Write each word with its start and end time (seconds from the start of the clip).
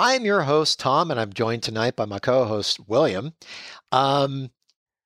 I 0.00 0.14
am 0.14 0.24
your 0.24 0.42
host, 0.42 0.80
Tom, 0.80 1.10
and 1.10 1.20
I'm 1.20 1.32
joined 1.32 1.62
tonight 1.62 1.94
by 1.94 2.06
my 2.06 2.18
co 2.18 2.46
host, 2.46 2.80
William. 2.88 3.34
Um, 3.92 4.50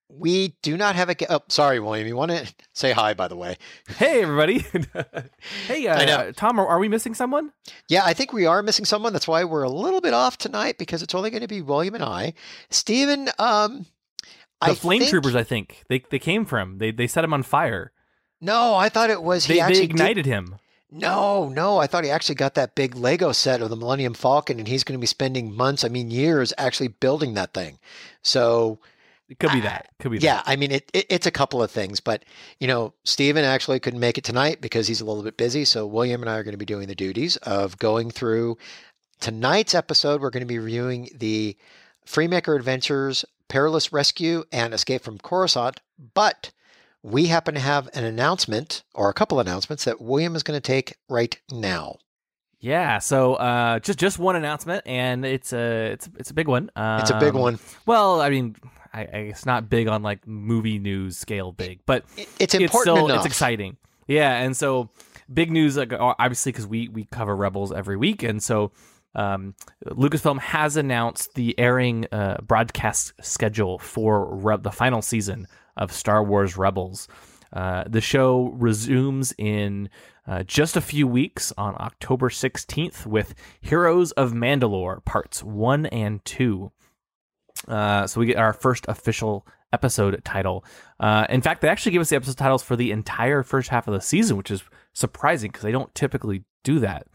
we 0.09 0.57
do 0.63 0.77
not 0.77 0.95
have 0.95 1.09
a. 1.09 1.15
ge- 1.17 1.25
Oh, 1.29 1.41
sorry, 1.49 1.81
William. 1.81 2.07
You 2.07 2.15
want 2.17 2.31
to 2.31 2.47
say 2.75 2.93
hi, 2.93 3.13
by 3.15 3.27
the 3.27 3.37
way? 3.37 3.57
Hey, 3.99 4.23
everybody. 4.23 4.59
hey, 5.67 5.89
I 5.89 6.05
know. 6.05 6.17
uh, 6.17 6.33
Tom, 6.37 6.61
are, 6.61 6.67
are 6.67 6.79
we 6.79 6.89
missing 6.89 7.15
someone? 7.15 7.53
Yeah, 7.89 8.03
I 8.05 8.15
think 8.15 8.33
we 8.33 8.47
are 8.47 8.63
missing 8.63 8.85
someone. 8.85 9.13
That's 9.13 9.27
why 9.27 9.43
we're 9.45 9.65
a 9.65 9.69
little 9.71 10.01
bit 10.01 10.15
off 10.15 10.39
tonight 10.39 10.79
because 10.79 11.03
it's 11.03 11.15
only 11.15 11.31
going 11.31 11.41
to 11.43 11.49
be 11.49 11.61
William 11.63 11.95
and 11.97 12.05
I. 12.05 12.35
Stephen, 12.71 13.29
um, 13.39 13.87
The 14.61 14.71
I 14.71 14.75
flame 14.75 15.01
think- 15.01 15.11
troopers, 15.11 15.35
I 15.35 15.43
think. 15.43 15.83
They 15.89 16.05
they 16.11 16.21
came 16.21 16.45
from. 16.45 16.79
They 16.79 16.93
they 16.93 17.09
set 17.09 17.25
him 17.25 17.35
on 17.35 17.43
fire. 17.43 17.91
No, 18.41 18.75
I 18.77 18.89
thought 18.91 19.11
it 19.11 19.23
was 19.23 19.47
he 19.47 19.55
They, 19.55 19.61
actually 19.61 19.75
they 19.75 19.87
did- 19.87 19.91
ignited 19.91 20.27
him. 20.27 20.57
No, 20.97 21.49
no, 21.49 21.79
I 21.79 21.89
thought 21.89 22.05
he 22.05 22.11
actually 22.11 22.37
got 22.37 22.55
that 22.55 22.77
big 22.77 22.95
Lego 22.95 23.33
set 23.33 23.61
of 23.61 23.69
the 23.69 23.77
Millennium 23.77 24.15
Falcon, 24.15 24.61
and 24.61 24.69
he's 24.69 24.85
going 24.85 24.97
to 24.97 25.01
be 25.01 25.09
spending 25.09 25.53
months, 25.53 25.83
I 25.83 25.89
mean 25.89 26.09
years, 26.13 26.53
actually 26.57 26.89
building 26.89 27.35
that 27.35 27.53
thing. 27.53 27.81
So 28.23 28.79
It 29.29 29.39
could 29.39 29.53
be 29.53 29.61
that. 29.63 29.89
Could 29.99 30.13
be 30.13 30.19
yeah, 30.19 30.37
that. 30.37 30.45
I 30.47 30.57
mean 30.57 30.71
it, 30.71 30.91
it. 30.93 31.07
It's 31.09 31.27
a 31.27 31.31
couple 31.31 31.63
of 31.63 31.71
things, 31.71 31.99
but 32.01 32.25
you 32.61 32.69
know, 32.69 32.93
Steven 33.05 33.45
actually 33.45 33.81
couldn't 33.81 34.01
make 34.01 34.19
it 34.19 34.25
tonight 34.25 34.61
because 34.61 34.87
he's 34.87 35.01
a 35.01 35.05
little 35.05 35.23
bit 35.23 35.37
busy. 35.37 35.65
So 35.65 35.87
William 35.87 36.23
and 36.23 36.31
I 36.31 36.37
are 36.37 36.45
going 36.45 36.53
to 36.53 36.59
be 36.59 36.65
doing 36.67 36.89
the 36.89 36.95
duties 36.95 37.37
of 37.39 37.79
going 37.79 38.11
through 38.11 38.59
tonight's 39.21 39.75
episode. 39.75 40.21
We're 40.21 40.31
going 40.31 40.43
to 40.43 40.47
be 40.47 40.59
reviewing 40.59 41.09
the 41.15 41.57
Freemaker 42.07 42.55
Adventures, 42.55 43.25
Perilous 43.49 43.93
Rescue, 43.93 44.45
and 44.53 44.75
Escape 44.75 45.03
from 45.03 45.19
Coruscant. 45.19 45.81
But 46.13 46.53
we 47.07 47.27
happen 47.27 47.53
to 47.55 47.61
have 47.61 47.89
an 47.93 48.03
announcement 48.05 48.83
or 48.95 49.11
a 49.11 49.13
couple 49.13 49.39
announcements 49.39 49.85
that 49.85 50.01
William 50.01 50.35
is 50.35 50.43
going 50.43 50.57
to 50.57 50.67
take 50.67 50.97
right 51.11 51.39
now. 51.53 51.97
Yeah. 52.61 52.99
So 52.99 53.35
uh, 53.35 53.79
just 53.81 53.99
just 53.99 54.19
one 54.19 54.37
announcement, 54.37 54.83
and 54.87 55.25
it's 55.27 55.53
a 55.53 55.93
it's 55.93 56.09
it's 56.19 56.31
a 56.31 56.35
big 56.35 56.49
one. 56.49 56.71
Um, 56.75 57.01
It's 57.01 57.11
a 57.11 57.19
big 57.21 57.35
one. 57.35 57.59
Well, 57.85 58.23
I 58.23 58.31
mean, 58.31 58.57
I, 58.93 59.01
I 59.03 59.17
it's 59.33 59.45
not 59.45 59.69
big 59.69 59.87
on 59.87 60.03
like 60.03 60.27
movie 60.27 60.79
news 60.79 61.19
scale 61.19 61.53
big, 61.53 61.81
but 61.85 62.05
It- 62.17 62.27
It's 62.41 62.55
it's 62.55 62.55
important 62.55 62.97
still 62.97 63.05
enough. 63.07 63.19
it's 63.19 63.27
exciting. 63.27 63.77
Yeah, 64.07 64.35
and 64.43 64.57
so 64.57 64.89
big 65.33 65.51
news, 65.51 65.77
like, 65.77 65.93
obviously, 65.93 66.53
because 66.53 66.67
we 66.67 66.89
we 66.89 67.05
cover 67.05 67.37
Rebels 67.37 67.71
every 67.71 67.99
week, 67.99 68.23
and 68.23 68.43
so 68.43 68.73
um, 69.15 69.55
Lucasfilm 69.87 70.39
has 70.41 70.77
announced 70.79 71.35
the 71.35 71.55
airing 71.59 72.07
uh, 72.13 72.39
broadcast 72.43 73.13
schedule 73.23 73.79
for 73.79 74.35
Re- 74.37 74.57
the 74.59 74.73
final 74.73 75.03
season 75.03 75.47
of 75.77 75.93
Star 75.93 76.23
Wars 76.23 76.57
Rebels. 76.57 77.09
Uh, 77.53 77.85
the 77.87 78.01
show 78.01 78.51
resumes 78.55 79.33
in 79.39 79.89
uh, 80.27 80.43
just 80.43 80.77
a 80.77 80.81
few 80.81 81.07
weeks 81.07 81.53
on 81.57 81.77
October 81.79 82.29
16th 82.29 83.07
with 83.07 83.35
Heroes 83.61 84.11
of 84.13 84.33
Mandalore 84.33 85.05
parts 85.05 85.43
one 85.43 85.87
and 85.87 86.25
two. 86.25 86.73
Uh, 87.69 88.07
so 88.07 88.21
we 88.21 88.27
get 88.27 88.37
our 88.37 88.53
first 88.53 88.87
official 88.89 89.47
episode 89.73 90.21
title. 90.25 90.65
Uh, 90.99 91.27
in 91.29 91.43
fact, 91.43 91.61
they 91.61 91.69
actually 91.69 91.93
give 91.93 92.01
us 92.01 92.11
the 92.11 92.17
episode 92.17 92.37
titles 92.37 92.63
for 92.63 92.77
the 92.77 92.91
entire 92.91 93.43
first 93.43 93.69
half 93.69 93.87
of 93.87 93.95
the 93.95 94.01
season, 94.01 94.37
which 94.37 94.51
is 94.51 94.63
surprising 94.93 95.51
because 95.51 95.63
they 95.63 95.73
don't 95.73 95.95
typically 95.95 96.45
do 96.63 96.81
that. 96.81 97.07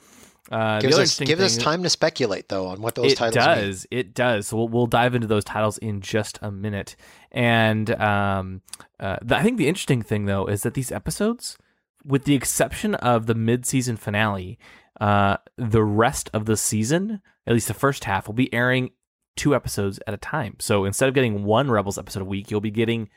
Uh, 0.52 0.80
gives 0.80 0.98
us 0.98 1.20
gives 1.20 1.42
us 1.42 1.58
time 1.58 1.84
to 1.84 1.90
speculate 1.90 2.50
though 2.50 2.68
on 2.68 2.82
what 2.82 2.96
those 2.96 3.14
titles 3.14 3.38
are. 3.38 3.52
it 3.52 3.56
titles 3.56 3.66
does. 3.66 3.88
It 3.92 4.14
does. 4.16 4.48
So 4.48 4.58
we'll, 4.58 4.68
we'll 4.68 4.88
dive 4.88 5.14
into 5.14 5.28
those 5.28 5.44
titles 5.44 5.78
in 5.78 6.02
just 6.02 6.40
a 6.42 6.52
minute. 6.52 6.96
And 7.32 7.92
um, 8.02 8.62
uh, 9.00 9.18
the, 9.22 9.38
I 9.38 9.44
think 9.44 9.58
the 9.58 9.68
interesting 9.68 10.02
thing, 10.02 10.26
though, 10.26 10.48
is 10.48 10.64
that 10.64 10.74
these 10.74 10.92
episodes, 10.92 11.58
with 12.04 12.24
the 12.24 12.34
exception 12.34 12.96
of 12.96 13.28
the 13.28 13.36
mid-season 13.36 13.98
finale, 13.98 14.58
uh, 15.00 15.38
the 15.58 15.84
rest 15.84 16.30
of 16.34 16.46
the 16.46 16.58
season, 16.58 17.22
at 17.46 17.54
least 17.54 17.68
the 17.68 17.74
first 17.74 18.06
half, 18.06 18.28
will 18.28 18.34
be 18.34 18.52
airing 18.52 18.90
two 19.36 19.54
episodes 19.54 20.00
at 20.08 20.14
a 20.14 20.18
time. 20.18 20.56
So 20.60 20.84
instead 20.86 21.08
of 21.08 21.16
getting 21.16 21.44
one 21.44 21.70
Rebels 21.70 21.98
episode 21.98 22.24
a 22.24 22.26
week, 22.26 22.50
you'll 22.50 22.60
be 22.60 22.72
getting 22.72 23.10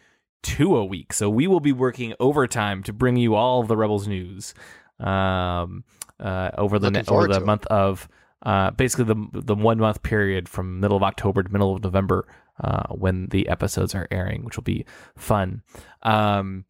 two 0.43 0.77
a 0.77 0.85
week. 0.85 1.13
So 1.13 1.31
we 1.31 1.47
will 1.47 1.61
be 1.61 1.73
working 1.73 2.15
overtime 2.21 2.83
to 2.83 2.93
bring 2.93 3.17
you 3.17 3.35
all 3.35 3.63
the 3.63 3.77
Rebels 3.77 4.07
news 4.07 4.55
um, 5.01 5.85
uh, 6.21 6.51
over 6.59 6.79
the 6.79 6.91
ne- 6.91 7.05
over 7.09 7.29
the 7.29 7.39
it. 7.39 7.47
month 7.47 7.67
of 7.67 8.09
uh, 8.43 8.71
basically 8.73 9.05
the 9.05 9.29
the 9.33 9.55
one 9.55 9.79
month 9.79 10.03
period 10.03 10.49
from 10.49 10.81
middle 10.81 10.97
of 10.97 11.03
October 11.03 11.43
to 11.43 11.53
middle 11.53 11.77
of 11.77 11.83
November 11.83 12.27
uh, 12.61 12.89
when 12.89 13.27
the 13.27 13.49
episodes 13.49 13.95
are 13.95 14.09
airing, 14.11 14.45
which 14.45 14.57
will 14.57 14.65
be 14.65 14.85
fun. 15.17 15.63
Um, 16.03 16.65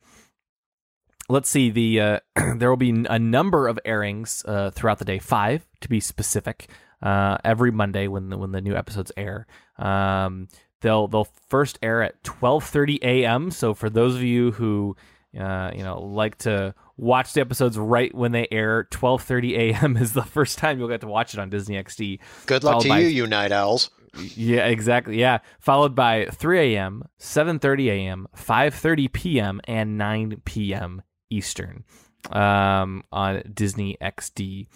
let's 1.28 1.48
see 1.48 1.70
the 1.70 2.00
uh, 2.00 2.20
there 2.56 2.70
will 2.70 2.76
be 2.76 3.04
a 3.08 3.18
number 3.18 3.68
of 3.68 3.78
airings 3.84 4.44
uh, 4.46 4.70
throughout 4.70 4.98
the 4.98 5.04
day, 5.04 5.18
five 5.18 5.66
to 5.80 5.88
be 5.88 6.00
specific, 6.00 6.68
uh, 7.02 7.38
every 7.44 7.70
Monday 7.70 8.06
when 8.06 8.30
the, 8.30 8.38
when 8.38 8.52
the 8.52 8.60
new 8.60 8.76
episodes 8.76 9.12
air. 9.16 9.46
Um, 9.78 10.48
they'll 10.80 11.08
they'll 11.08 11.28
first 11.48 11.78
air 11.82 12.02
at 12.02 12.22
twelve 12.22 12.64
thirty 12.64 12.98
a.m. 13.02 13.50
So 13.50 13.74
for 13.74 13.90
those 13.90 14.14
of 14.14 14.22
you 14.22 14.52
who 14.52 14.96
uh, 15.38 15.70
you 15.74 15.82
know 15.82 16.00
like 16.00 16.38
to 16.38 16.74
watch 16.96 17.32
the 17.32 17.40
episodes 17.40 17.78
right 17.78 18.14
when 18.14 18.32
they 18.32 18.46
air, 18.50 18.84
twelve 18.84 19.22
thirty 19.22 19.56
a.m. 19.56 19.96
is 19.98 20.12
the 20.12 20.22
first 20.22 20.58
time 20.58 20.78
you'll 20.78 20.88
get 20.88 21.00
to 21.02 21.06
watch 21.06 21.34
it 21.34 21.40
on 21.40 21.50
Disney 21.50 21.76
XD. 21.82 22.18
Good 22.46 22.64
luck 22.64 22.82
to 22.82 22.88
by- 22.88 23.00
you, 23.00 23.08
you 23.08 23.26
night 23.26 23.52
owls. 23.52 23.90
yeah, 24.36 24.66
exactly. 24.66 25.18
Yeah, 25.18 25.38
followed 25.58 25.94
by 25.94 26.26
3 26.32 26.74
a.m., 26.76 27.04
7:30 27.18 27.86
a.m., 27.88 28.28
5:30 28.36 29.12
p.m., 29.12 29.60
and 29.64 29.96
9 29.96 30.42
p.m. 30.44 31.02
Eastern 31.30 31.84
um, 32.30 33.02
on 33.10 33.42
Disney 33.52 33.96
XD, 34.00 34.66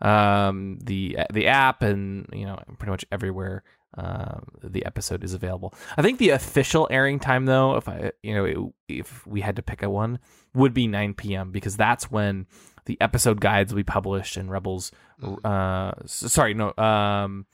um, 0.00 0.78
the 0.82 1.18
the 1.32 1.48
app, 1.48 1.82
and 1.82 2.28
you 2.32 2.46
know 2.46 2.58
pretty 2.78 2.90
much 2.90 3.04
everywhere 3.10 3.64
um, 3.96 4.46
the 4.62 4.84
episode 4.84 5.22
is 5.22 5.34
available. 5.34 5.74
I 5.96 6.02
think 6.02 6.18
the 6.18 6.30
official 6.30 6.88
airing 6.90 7.20
time, 7.20 7.46
though, 7.46 7.76
if 7.76 7.88
I 7.88 8.12
you 8.22 8.34
know 8.34 8.74
if 8.88 9.26
we 9.26 9.40
had 9.40 9.56
to 9.56 9.62
pick 9.62 9.82
a 9.82 9.90
one, 9.90 10.18
would 10.54 10.74
be 10.74 10.86
9 10.86 11.14
p.m. 11.14 11.50
because 11.50 11.76
that's 11.76 12.10
when 12.10 12.46
the 12.86 13.00
episode 13.00 13.40
guides 13.40 13.72
will 13.72 13.78
be 13.78 13.84
published 13.84 14.36
and 14.36 14.50
Rebels. 14.50 14.92
Uh, 15.44 15.92
sorry, 16.06 16.54
no. 16.54 16.74
Um, 16.76 17.46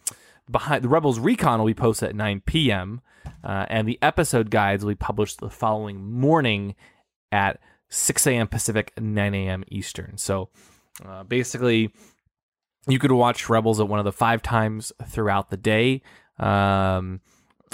behind 0.50 0.84
the 0.84 0.88
Rebels 0.88 1.18
Recon 1.18 1.60
will 1.60 1.66
be 1.66 1.74
posted 1.74 2.10
at 2.10 2.16
9 2.16 2.42
p.m. 2.44 3.00
Uh, 3.44 3.66
and 3.68 3.88
the 3.88 3.98
episode 4.02 4.50
guides 4.50 4.84
will 4.84 4.92
be 4.92 4.96
published 4.96 5.40
the 5.40 5.50
following 5.50 6.10
morning 6.12 6.74
at 7.32 7.60
6 7.90 8.26
a.m. 8.26 8.48
Pacific, 8.48 8.92
9 8.98 9.34
a.m. 9.34 9.64
Eastern. 9.68 10.16
So 10.18 10.50
uh, 11.06 11.22
basically, 11.24 11.92
you 12.86 12.98
could 12.98 13.12
watch 13.12 13.48
Rebels 13.48 13.80
at 13.80 13.88
one 13.88 13.98
of 13.98 14.04
the 14.04 14.12
five 14.12 14.42
times 14.42 14.92
throughout 15.06 15.50
the 15.50 15.56
day. 15.56 16.02
Um, 16.40 17.20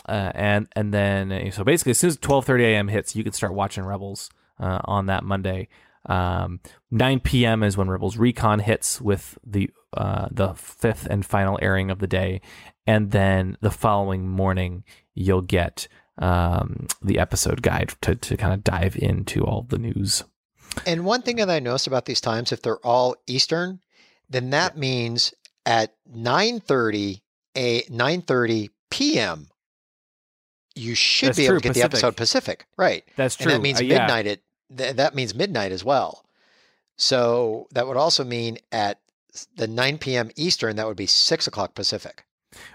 uh, 0.09 0.33
and 0.35 0.69
and 0.77 0.93
then 0.93 1.33
uh, 1.33 1.51
so 1.51 1.65
basically, 1.65 1.91
as 1.91 1.99
soon 1.99 2.09
as 2.09 2.19
12:30 2.19 2.63
a.m. 2.63 2.89
hits, 2.89 3.17
you 3.17 3.25
can 3.25 3.33
start 3.33 3.55
watching 3.55 3.85
Rebels 3.85 4.31
uh, 4.61 4.81
on 4.85 5.07
that 5.07 5.25
Monday. 5.25 5.69
Um, 6.09 6.61
9 6.93 7.21
p.m. 7.21 7.63
is 7.65 7.77
when 7.77 7.89
Rebels 7.89 8.17
Recon 8.17 8.61
hits 8.61 9.01
with 9.01 9.39
the 9.45 9.71
uh, 9.97 10.29
the 10.31 10.55
fifth 10.55 11.07
and 11.07 11.25
final 11.25 11.59
airing 11.63 11.91
of 11.91 11.99
the 11.99 12.07
day, 12.07 12.41
and 12.87 13.11
then 13.11 13.57
the 13.61 13.71
following 13.71 14.29
morning 14.29 14.85
you'll 15.15 15.43
get 15.43 15.89
um, 16.19 16.87
the 17.03 17.19
episode 17.19 17.63
guide 17.63 17.95
to 18.03 18.15
to 18.15 18.37
kind 18.37 18.53
of 18.53 18.63
dive 18.63 18.97
into 18.97 19.45
all 19.45 19.63
the 19.63 19.79
news. 19.79 20.25
And 20.87 21.05
one 21.05 21.23
thing 21.23 21.37
that 21.37 21.51
I 21.51 21.59
noticed 21.59 21.87
about 21.87 22.05
these 22.05 22.21
times, 22.21 22.53
if 22.53 22.63
they're 22.63 22.85
all 22.85 23.17
Eastern, 23.27 23.81
then 24.29 24.51
that 24.51 24.77
means 24.77 25.33
at 25.65 25.95
9:30 26.15 27.23
a 27.57 27.83
9:30 27.85 28.69
p.m. 28.91 29.49
you 30.75 30.95
should 30.95 31.29
That's 31.31 31.39
be 31.39 31.45
able 31.47 31.55
true, 31.55 31.61
to 31.61 31.69
get 31.69 31.75
the 31.75 31.83
episode 31.83 32.17
Pacific, 32.17 32.67
right? 32.77 33.05
That's 33.17 33.37
And 33.37 33.45
true. 33.45 33.53
that 33.53 33.61
means 33.63 33.81
Uh, 33.81 33.85
yeah. 33.85 33.99
midnight. 34.01 34.27
It 34.27 34.43
th- 34.77 34.97
that 34.97 35.15
means 35.15 35.35
midnight 35.35 35.73
as 35.73 35.83
well. 35.85 36.25
So 36.97 37.67
that 37.73 37.87
would 37.87 37.97
also 37.97 38.25
mean 38.25 38.59
at 38.73 39.01
the 39.57 39.67
9 39.67 39.99
p.m. 39.99 40.31
Eastern, 40.37 40.77
that 40.77 40.87
would 40.87 40.97
be 40.97 41.07
six 41.07 41.47
o'clock 41.47 41.75
Pacific. 41.75 42.25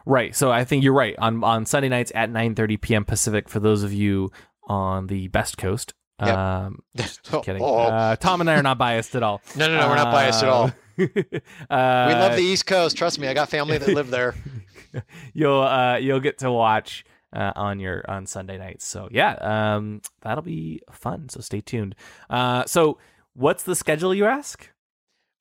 Right. 0.05 0.35
So 0.35 0.51
I 0.51 0.63
think 0.63 0.83
you're 0.83 0.93
right. 0.93 1.15
On 1.17 1.43
on 1.43 1.65
Sunday 1.65 1.89
nights 1.89 2.11
at 2.13 2.29
9:30 2.29 2.81
p.m. 2.81 3.05
Pacific 3.05 3.49
for 3.49 3.59
those 3.59 3.81
of 3.83 3.91
you 3.93 4.31
on 4.67 5.07
the 5.07 5.27
Best 5.29 5.57
Coast. 5.57 5.93
Yep. 6.23 6.37
Um, 6.37 6.79
just 6.95 7.33
Oh, 7.33 7.41
kidding. 7.41 7.63
oh. 7.63 7.77
Uh, 7.77 8.15
Tom 8.15 8.41
and 8.41 8.49
I 8.49 8.55
are 8.55 8.61
not 8.63 8.77
biased 8.77 9.15
at 9.15 9.23
all. 9.23 9.41
No, 9.55 9.67
no, 9.67 9.79
no, 9.79 9.89
we're 9.89 9.95
not 9.95 10.11
biased 10.11 10.43
at 10.43 10.49
all. 10.49 10.65
Uh, 10.65 10.73
we 10.99 12.13
love 12.13 12.35
the 12.35 12.43
East 12.43 12.67
Coast. 12.67 12.95
Trust 12.95 13.17
me, 13.17 13.27
I 13.27 13.33
got 13.33 13.49
family 13.49 13.79
that 13.79 13.89
live 13.89 14.09
there. 14.11 14.35
you'll 15.33 15.61
uh, 15.61 15.97
you'll 15.97 16.19
get 16.19 16.39
to 16.39 16.51
watch 16.51 17.05
uh, 17.33 17.51
on 17.55 17.79
your 17.79 18.03
on 18.09 18.25
Sunday 18.25 18.57
nights. 18.57 18.85
So 18.85 19.07
yeah, 19.11 19.33
um, 19.75 20.01
that'll 20.21 20.43
be 20.43 20.81
fun. 20.91 21.29
So 21.29 21.41
stay 21.41 21.61
tuned. 21.61 21.95
Uh, 22.29 22.65
so 22.65 22.97
what's 23.33 23.63
the 23.63 23.75
schedule? 23.75 24.13
You 24.13 24.25
ask. 24.25 24.69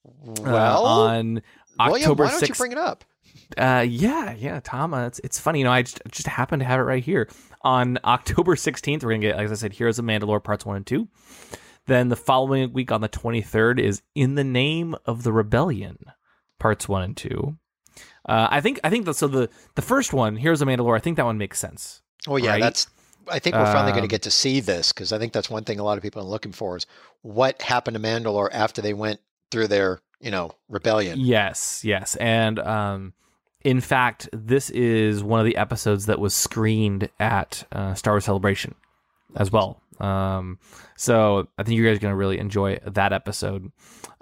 Uh, 0.07 0.43
Well, 0.43 0.85
on 0.87 1.43
William, 1.79 2.05
October 2.11 2.25
why 2.25 2.31
don't 2.31 2.49
you 2.49 2.55
bring 2.55 2.73
it 2.73 2.79
up? 2.79 3.05
Uh, 3.57 3.85
yeah, 3.89 4.35
yeah, 4.39 4.61
Tom. 4.63 4.95
Uh, 4.95 5.07
it's 5.07 5.21
it's 5.21 5.39
funny, 5.39 5.61
you 5.61 5.65
know. 5.65 5.73
I 5.73 5.83
just, 5.83 6.01
just 6.11 6.27
happen 6.27 6.59
to 6.61 6.65
have 6.65 6.81
it 6.81 6.85
right 6.85 7.03
here. 7.03 7.29
On 7.63 7.99
October 8.05 8.57
sixteenth, 8.57 9.05
we're 9.05 9.11
gonna 9.11 9.21
get, 9.21 9.37
like 9.37 9.51
I 9.51 9.55
said, 9.55 9.73
Heroes 9.73 9.99
of 9.99 10.05
Mandalore 10.05 10.43
parts 10.43 10.65
one 10.65 10.77
and 10.77 10.87
two. 10.87 11.09
Then 11.87 12.09
the 12.09 12.17
following 12.17 12.73
week 12.73 12.93
on 12.93 13.01
the 13.01 13.09
twenty 13.09 13.43
third 13.43 13.81
is 13.81 14.03
In 14.15 14.37
the 14.37 14.45
Name 14.45 14.95
of 15.05 15.23
the 15.23 15.33
Rebellion, 15.33 15.99
parts 16.59 16.89
one 16.89 17.03
and 17.03 17.17
two. 17.17 17.57
Uh, 18.29 18.49
I 18.51 18.61
think 18.61 18.81
I 18.85 18.91
think 18.91 19.07
that 19.07 19.15
so 19.15 19.29
the 19.29 19.49
the 19.75 19.83
first 19.83 20.13
one, 20.13 20.37
Heroes 20.37 20.63
of 20.63 20.69
Mandalore, 20.69 20.97
I 20.97 21.01
think 21.01 21.17
that 21.17 21.25
one 21.25 21.39
makes 21.39 21.59
sense. 21.59 22.03
Oh 22.29 22.37
yeah, 22.37 22.51
right? 22.53 22.61
that's. 22.61 22.87
I 23.29 23.39
think 23.39 23.55
we're 23.55 23.67
finally 23.67 23.93
going 23.93 24.03
to 24.03 24.07
Um, 24.07 24.09
get 24.09 24.23
to 24.23 24.31
see 24.31 24.61
this 24.61 24.93
because 24.93 25.13
I 25.13 25.19
think 25.19 25.33
that's 25.33 25.49
one 25.49 25.63
thing 25.63 25.79
a 25.79 25.85
lot 25.85 25.97
of 25.97 26.03
people 26.03 26.21
are 26.21 26.25
looking 26.25 26.53
for 26.53 26.77
is 26.77 26.87
what 27.23 27.63
happened 27.63 27.95
to 27.95 28.03
Mandalore 28.03 28.49
after 28.51 28.83
they 28.83 28.93
went 28.93 29.21
through 29.53 29.69
their, 29.69 30.01
you 30.21 30.31
know, 30.33 30.53
rebellion. 30.69 31.21
Yes, 31.21 31.85
yes, 31.85 32.17
and 32.17 32.59
um, 32.59 33.13
in 33.63 33.81
fact, 33.81 34.29
this 34.33 34.71
is 34.71 35.23
one 35.23 35.39
of 35.39 35.47
the 35.47 35.57
episodes 35.57 36.07
that 36.07 36.19
was 36.19 36.35
screened 36.35 37.09
at 37.21 37.65
uh, 37.71 37.95
Star 37.95 38.15
Wars 38.15 38.25
Celebration 38.25 38.75
as 39.37 39.53
well. 39.53 39.81
Um, 40.01 40.59
so 40.97 41.47
I 41.59 41.63
think 41.63 41.77
you 41.77 41.85
guys 41.85 41.99
are 41.99 42.01
going 42.01 42.13
to 42.13 42.17
really 42.17 42.39
enjoy 42.39 42.79
that 42.85 43.13
episode, 43.13 43.71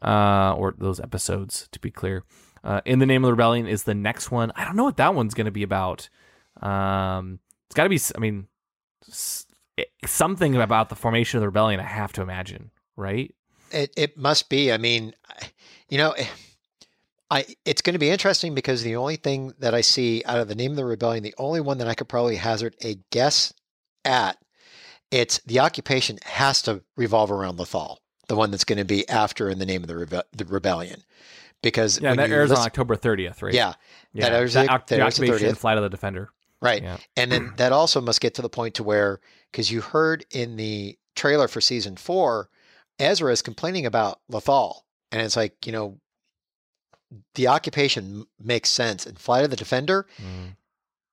uh, 0.03 0.55
or 0.55 0.75
those 0.77 1.01
episodes, 1.01 1.69
to 1.73 1.79
be 1.79 1.91
clear. 1.91 2.25
Uh, 2.65 2.81
in 2.85 2.99
the 2.99 3.07
Name 3.07 3.25
of 3.25 3.29
the 3.29 3.33
Rebellion 3.33 3.67
is 3.67 3.85
the 3.85 3.95
next 3.95 4.31
one. 4.31 4.53
I 4.57 4.65
don't 4.65 4.77
know 4.77 4.85
what 4.85 4.97
that 4.97 5.15
one's 5.15 5.35
going 5.35 5.47
to 5.47 5.51
be 5.51 5.63
about. 5.63 6.09
Um, 6.61 7.39
it's 7.67 7.75
got 7.75 7.85
to 7.85 7.89
be. 7.89 8.01
I 8.15 8.19
mean, 8.19 8.49
something 10.07 10.57
about 10.57 10.89
the 10.89 10.97
formation 10.97 11.39
of 11.39 11.43
the 11.43 11.49
rebellion. 11.49 11.81
I 11.81 11.85
have 11.85 12.13
to 12.15 12.23
imagine, 12.23 12.71
right? 12.97 13.35
It 13.71 13.93
it 13.97 14.17
must 14.17 14.49
be. 14.49 14.73
I 14.73 14.79
mean, 14.79 15.15
you 15.89 15.99
know, 15.99 16.15
I 17.31 17.47
it's 17.65 17.83
going 17.83 17.95
to 17.95 17.99
be 17.99 18.11
interesting 18.11 18.55
because 18.55 18.83
the 18.83 18.97
only 18.97 19.17
thing 19.17 19.53
that 19.59 19.75
I 19.75 19.83
see 19.83 20.23
out 20.25 20.39
of 20.41 20.49
the 20.49 20.55
name 20.55 20.73
of 20.73 20.77
the 20.77 20.85
rebellion, 20.85 21.23
the 21.23 21.35
only 21.39 21.61
one 21.61 21.79
that 21.79 21.89
I 21.89 21.95
could 21.95 22.09
probably 22.09 22.37
hazard 22.37 22.75
a 22.83 22.99
guess 23.11 23.53
at, 24.05 24.39
it's 25.11 25.39
the 25.47 25.61
occupation 25.61 26.19
has 26.25 26.63
to 26.63 26.83
revolve 26.97 27.31
around 27.31 27.59
Lothal, 27.59 27.99
the 28.29 28.37
one 28.37 28.51
that's 28.51 28.65
going 28.65 28.79
to 28.79 28.85
be 28.85 29.09
after 29.09 29.51
in 29.51 29.59
the 29.59 29.67
name 29.67 29.83
of 29.83 29.89
the, 29.89 29.95
rebe- 29.95 30.23
the 30.33 30.45
rebellion, 30.47 31.03
because 31.63 32.01
Yeah, 32.01 32.11
when 32.11 32.17
that 32.19 32.31
airs 32.31 32.51
on 32.53 32.59
October 32.59 32.97
thirtieth, 32.97 33.43
right? 33.43 33.53
yeah, 33.55 33.75
yeah. 34.13 34.29
that 34.29 34.33
airs 34.37 34.55
That 34.55 34.67
that 34.69 34.87
the 34.87 34.97
airs 35.03 35.17
the 35.17 35.27
30th. 35.27 35.57
flight 35.59 35.77
of 35.77 35.83
the 35.83 35.89
defender. 35.91 36.31
Right. 36.61 36.83
Yeah. 36.83 36.97
And 37.17 37.31
then 37.31 37.53
that 37.57 37.71
also 37.73 38.01
must 38.01 38.21
get 38.21 38.35
to 38.35 38.43
the 38.43 38.49
point 38.49 38.75
to 38.75 38.83
where, 38.83 39.21
because 39.53 39.71
you 39.71 39.81
heard 39.81 40.25
in 40.33 40.57
the 40.57 40.99
trailer 41.15 41.47
for 41.47 41.61
season 41.61 41.97
four, 41.97 42.49
Ezra 42.99 43.31
is 43.33 43.43
complaining 43.43 43.87
about 43.87 44.19
Lothal, 44.31 44.81
And 45.13 45.23
it's 45.23 45.37
like, 45.37 45.65
you 45.67 45.71
know, 45.73 46.01
the 47.37 47.47
occupation 47.47 48.27
makes 48.43 48.71
sense. 48.71 49.07
And 49.07 49.19
Flight 49.19 49.45
of 49.45 49.51
the 49.51 49.57
Defender, 49.57 50.07
Mm. 50.21 50.57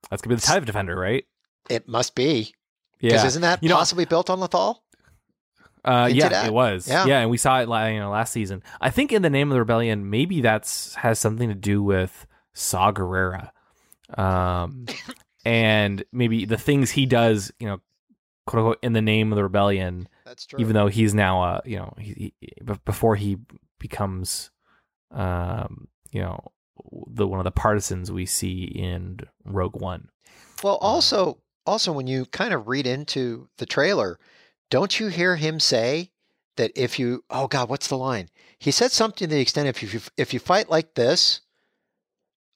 That's 0.09 0.21
gonna 0.21 0.35
be 0.35 0.39
the 0.39 0.45
type 0.45 0.59
of 0.59 0.65
defender, 0.65 0.95
right? 0.95 1.25
it 1.69 1.87
must 1.87 2.13
be. 2.15 2.53
Yeah. 2.99 3.11
Because 3.11 3.25
isn't 3.25 3.41
that 3.41 3.61
You 3.63 3.69
know- 3.69 3.75
possibly 3.75 4.05
built 4.05 4.29
on 4.29 4.39
Lothal? 4.39 4.81
Uh, 5.85 6.09
yeah, 6.11 6.29
that. 6.29 6.47
it 6.47 6.53
was. 6.53 6.87
Yeah. 6.87 7.05
Yeah. 7.05 7.19
and 7.19 7.29
we 7.29 7.37
saw 7.37 7.59
it, 7.59 7.93
you 7.93 7.99
know, 7.99 8.09
last 8.09 8.33
season. 8.33 8.63
I 8.81 8.89
think 8.89 9.11
in 9.11 9.21
the 9.21 9.29
name 9.29 9.51
of 9.51 9.53
the 9.53 9.59
rebellion, 9.59 10.09
maybe 10.09 10.41
that's 10.41 10.95
has 10.95 11.19
something 11.19 11.47
to 11.49 11.55
do 11.55 11.83
with 11.83 12.25
Saw 12.53 12.91
Gerrera, 12.91 13.51
um, 14.17 14.87
and 15.45 16.03
maybe 16.11 16.45
the 16.45 16.57
things 16.57 16.91
he 16.91 17.05
does, 17.05 17.51
you 17.59 17.67
know, 17.67 17.79
quote 18.47 18.59
unquote, 18.59 18.79
in 18.81 18.93
the 18.93 19.01
name 19.01 19.31
of 19.31 19.35
the 19.35 19.43
rebellion. 19.43 20.09
That's 20.25 20.47
true. 20.47 20.59
Even 20.59 20.73
though 20.73 20.87
he's 20.87 21.13
now, 21.13 21.43
uh, 21.43 21.61
you 21.65 21.77
know, 21.77 21.93
he, 21.99 22.33
he 22.39 22.51
before 22.83 23.15
he 23.15 23.37
becomes, 23.79 24.49
um, 25.11 25.87
you 26.11 26.21
know, 26.21 26.51
the 27.07 27.27
one 27.27 27.39
of 27.39 27.43
the 27.43 27.51
partisans 27.51 28.11
we 28.11 28.25
see 28.25 28.63
in 28.63 29.19
Rogue 29.45 29.79
One. 29.79 30.09
Well, 30.63 30.77
also, 30.77 31.37
also 31.65 31.91
when 31.91 32.07
you 32.07 32.25
kind 32.25 32.53
of 32.53 32.67
read 32.67 32.87
into 32.87 33.49
the 33.57 33.65
trailer, 33.65 34.17
don't 34.69 34.99
you 34.99 35.07
hear 35.07 35.35
him 35.35 35.59
say 35.59 36.11
that 36.57 36.71
if 36.75 36.97
you, 36.99 37.23
oh 37.29 37.47
God, 37.47 37.69
what's 37.69 37.87
the 37.87 37.97
line? 37.97 38.29
He 38.59 38.71
said 38.71 38.91
something 38.91 39.27
to 39.27 39.35
the 39.35 39.41
extent 39.41 39.67
if 39.67 39.81
you 39.83 39.99
if 40.17 40.33
you 40.33 40.39
fight 40.39 40.69
like 40.69 40.95
this, 40.95 41.41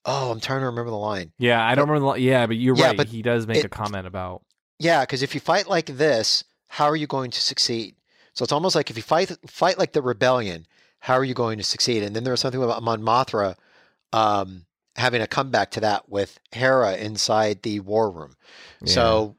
oh, 0.06 0.32
I'm 0.32 0.40
trying 0.40 0.62
to 0.62 0.68
remember 0.68 0.92
the 0.92 0.98
line. 0.98 1.32
Yeah, 1.38 1.64
I 1.66 1.76
don't 1.76 1.90
remember. 1.90 2.14
The, 2.14 2.22
yeah, 2.22 2.48
but 2.48 2.56
you're 2.58 2.76
Yeah, 2.78 2.88
right. 2.88 2.98
but 2.98 3.08
he 3.08 3.22
does 3.22 3.48
make 3.48 3.58
it- 3.58 3.66
a 3.66 3.70
comment 3.70 4.08
about. 4.08 4.44
Yeah, 4.80 5.02
because 5.02 5.22
if 5.24 5.36
you 5.36 5.42
fight 5.42 5.68
like 5.68 5.88
this, 5.88 6.44
how 6.68 6.86
are 6.86 6.96
you 6.96 7.06
going 7.08 7.32
to 7.32 7.42
succeed? 7.42 7.96
So 8.34 8.44
it's 8.44 8.54
almost 8.54 8.76
like 8.76 8.90
if 8.90 8.96
you 8.96 9.04
fight 9.04 9.36
fight 9.48 9.78
like 9.78 9.92
the 9.92 10.02
rebellion, 10.02 10.66
how 11.00 11.16
are 11.16 11.26
you 11.26 11.34
going 11.34 11.58
to 11.58 11.64
succeed? 11.66 12.02
And 12.04 12.16
then 12.16 12.24
there 12.24 12.32
was 12.32 12.40
something 12.40 12.64
about 12.64 12.82
Mon 12.82 13.02
Mothma 13.02 13.56
um, 14.14 14.66
having 14.96 15.22
a 15.22 15.28
comeback 15.28 15.72
to 15.72 15.82
that 15.82 16.08
with 16.08 16.40
Hera 16.54 16.96
inside 16.96 17.62
the 17.64 17.82
war 17.82 18.10
room. 18.10 18.36
Yeah. 18.82 18.94
So 18.94 19.36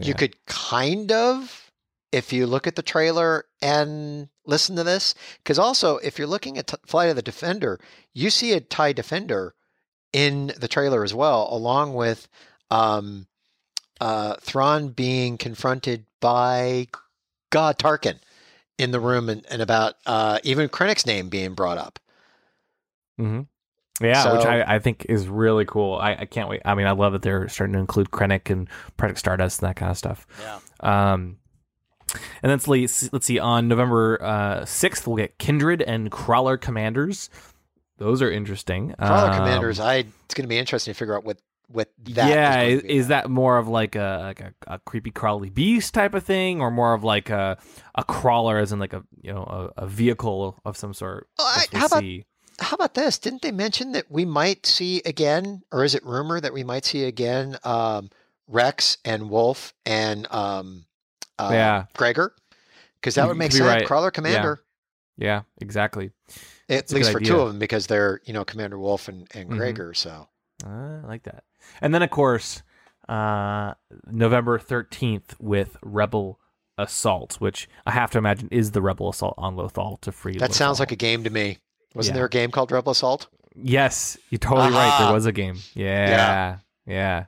Yeah. 0.00 0.08
you 0.08 0.14
could 0.14 0.44
kind 0.46 1.12
of, 1.12 1.70
if 2.12 2.32
you 2.32 2.46
look 2.46 2.66
at 2.66 2.76
the 2.76 2.82
trailer 2.82 3.44
and 3.62 4.28
listen 4.46 4.76
to 4.76 4.84
this, 4.84 5.14
because 5.38 5.58
also 5.58 5.98
if 5.98 6.18
you're 6.18 6.26
looking 6.28 6.58
at 6.58 6.68
t- 6.68 6.76
Flight 6.86 7.10
of 7.10 7.16
the 7.16 7.22
Defender, 7.22 7.78
you 8.12 8.30
see 8.30 8.52
a 8.52 8.60
TIE 8.60 8.92
Defender 8.92 9.54
in 10.12 10.52
the 10.58 10.68
trailer 10.68 11.04
as 11.04 11.14
well, 11.14 11.48
along 11.50 11.94
with 11.94 12.28
um, 12.70 13.26
uh, 14.00 14.34
Thrawn 14.40 14.88
being 14.88 15.38
confronted 15.38 16.04
by 16.20 16.88
God 17.50 17.78
Tarkin 17.78 18.18
in 18.78 18.90
the 18.90 19.00
room, 19.00 19.28
and, 19.28 19.44
and 19.50 19.60
about 19.60 19.94
uh, 20.06 20.38
even 20.42 20.68
Krennic's 20.68 21.06
name 21.06 21.28
being 21.28 21.54
brought 21.54 21.78
up. 21.78 21.98
Mm 23.18 23.28
hmm 23.28 23.40
Yeah, 24.00 24.36
which 24.36 24.46
I, 24.46 24.76
I 24.76 24.78
think 24.78 25.06
is 25.08 25.28
really 25.28 25.64
cool. 25.64 25.96
I, 25.96 26.12
I 26.20 26.24
can't 26.24 26.48
wait. 26.48 26.62
I 26.64 26.74
mean, 26.74 26.86
I 26.86 26.92
love 26.92 27.12
that 27.12 27.22
they're 27.22 27.48
starting 27.48 27.74
to 27.74 27.78
include 27.78 28.10
Krennic 28.10 28.50
and 28.50 28.68
Project 28.96 29.18
Stardust 29.18 29.60
and 29.62 29.68
that 29.68 29.76
kind 29.76 29.90
of 29.90 29.98
stuff. 29.98 30.26
Yeah. 30.40 30.58
Um, 31.12 31.36
and 32.42 32.50
then 32.50 32.60
let's, 32.66 33.12
let's 33.12 33.26
see. 33.26 33.38
On 33.38 33.68
November 33.68 34.18
uh, 34.22 34.60
6th, 34.62 35.06
we'll 35.06 35.16
get 35.16 35.38
Kindred 35.38 35.82
and 35.82 36.10
Crawler 36.10 36.56
Commanders. 36.56 37.30
Those 37.98 38.22
are 38.22 38.30
interesting. 38.30 38.94
Crawler 38.98 39.30
Um, 39.30 39.36
Commanders, 39.36 39.78
I 39.78 39.96
it's 40.24 40.34
going 40.34 40.44
to 40.44 40.48
be 40.48 40.58
interesting 40.58 40.94
to 40.94 40.98
figure 40.98 41.16
out 41.16 41.24
what 41.24 41.38
what 41.68 41.88
that. 42.02 42.28
yeah, 42.28 42.62
is, 42.62 42.66
is, 42.66 42.72
going 42.72 42.80
to 42.80 42.88
be 42.88 42.96
is 42.96 43.08
that 43.08 43.30
more 43.30 43.58
of 43.58 43.68
like 43.68 43.94
a 43.94 44.20
like 44.22 44.40
a, 44.40 44.54
a 44.66 44.78
creepy 44.80 45.10
crawly 45.12 45.50
beast 45.50 45.94
type 45.94 46.14
of 46.14 46.24
thing, 46.24 46.60
or 46.60 46.70
more 46.70 46.94
of 46.94 47.04
like 47.04 47.30
a 47.30 47.58
a 47.94 48.02
crawler, 48.02 48.58
as 48.58 48.72
in 48.72 48.78
like 48.80 48.92
a 48.94 49.04
you 49.22 49.32
know 49.32 49.70
a, 49.76 49.82
a 49.82 49.86
vehicle 49.86 50.58
of 50.64 50.76
some 50.76 50.94
sort? 50.94 51.28
Oh, 51.38 51.44
I- 51.72 51.76
how 51.76 51.86
about- 51.86 52.00
see. 52.00 52.24
How 52.60 52.74
about 52.74 52.94
this? 52.94 53.18
Didn't 53.18 53.42
they 53.42 53.52
mention 53.52 53.92
that 53.92 54.10
we 54.10 54.24
might 54.24 54.66
see 54.66 55.00
again, 55.04 55.62
or 55.72 55.84
is 55.84 55.94
it 55.94 56.04
rumor 56.04 56.40
that 56.40 56.52
we 56.52 56.62
might 56.64 56.84
see 56.84 57.04
again 57.04 57.56
um, 57.64 58.10
Rex 58.46 58.98
and 59.04 59.30
Wolf 59.30 59.72
and 59.86 60.26
um, 60.32 60.84
uh, 61.38 61.50
Yeah. 61.52 61.84
Gregor? 61.94 62.34
Because 63.00 63.14
that 63.14 63.26
would 63.28 63.38
make 63.38 63.52
sense. 63.52 63.64
right. 63.66 63.86
Crawler 63.86 64.10
Commander, 64.10 64.60
Yeah, 65.16 65.42
exactly. 65.60 66.10
at 66.68 66.92
least 66.92 67.10
for 67.12 67.20
two 67.20 67.40
of 67.40 67.48
them, 67.48 67.58
because 67.58 67.86
they're 67.86 68.20
you 68.24 68.34
know 68.34 68.44
Commander 68.44 68.78
Wolf 68.78 69.08
and, 69.08 69.26
and 69.34 69.48
Mhm. 69.50 69.56
Gregor. 69.56 69.94
So 69.94 70.28
Uh, 70.64 70.68
I 71.02 71.06
like 71.06 71.22
that. 71.22 71.44
And 71.80 71.94
then, 71.94 72.02
of 72.02 72.10
course, 72.10 72.62
uh, 73.08 73.72
November 74.10 74.58
13th 74.58 75.34
with 75.40 75.78
Rebel 75.82 76.38
Assault, 76.76 77.36
which 77.40 77.68
I 77.86 77.92
have 77.92 78.10
to 78.10 78.18
imagine 78.18 78.48
is 78.50 78.72
the 78.72 78.82
Rebel 78.82 79.08
Assault 79.08 79.34
on 79.38 79.56
Lothal 79.56 79.98
to 80.02 80.12
free. 80.12 80.36
that 80.36 80.52
sounds 80.52 80.78
like 80.78 80.92
a 80.92 80.96
game 80.96 81.24
to 81.24 81.30
me. 81.30 81.58
Wasn't 81.94 82.14
Yeah. 82.14 82.18
there 82.18 82.26
a 82.26 82.30
game 82.30 82.50
called 82.50 82.70
Rebel 82.72 82.92
Assault? 82.92 83.26
Yes, 83.56 84.16
you're 84.30 84.38
totally 84.38 84.70
right. 84.70 84.96
There 85.00 85.12
was 85.12 85.26
a 85.26 85.32
game. 85.32 85.56
Yeah. 85.74 86.58
Yeah. 86.86 87.26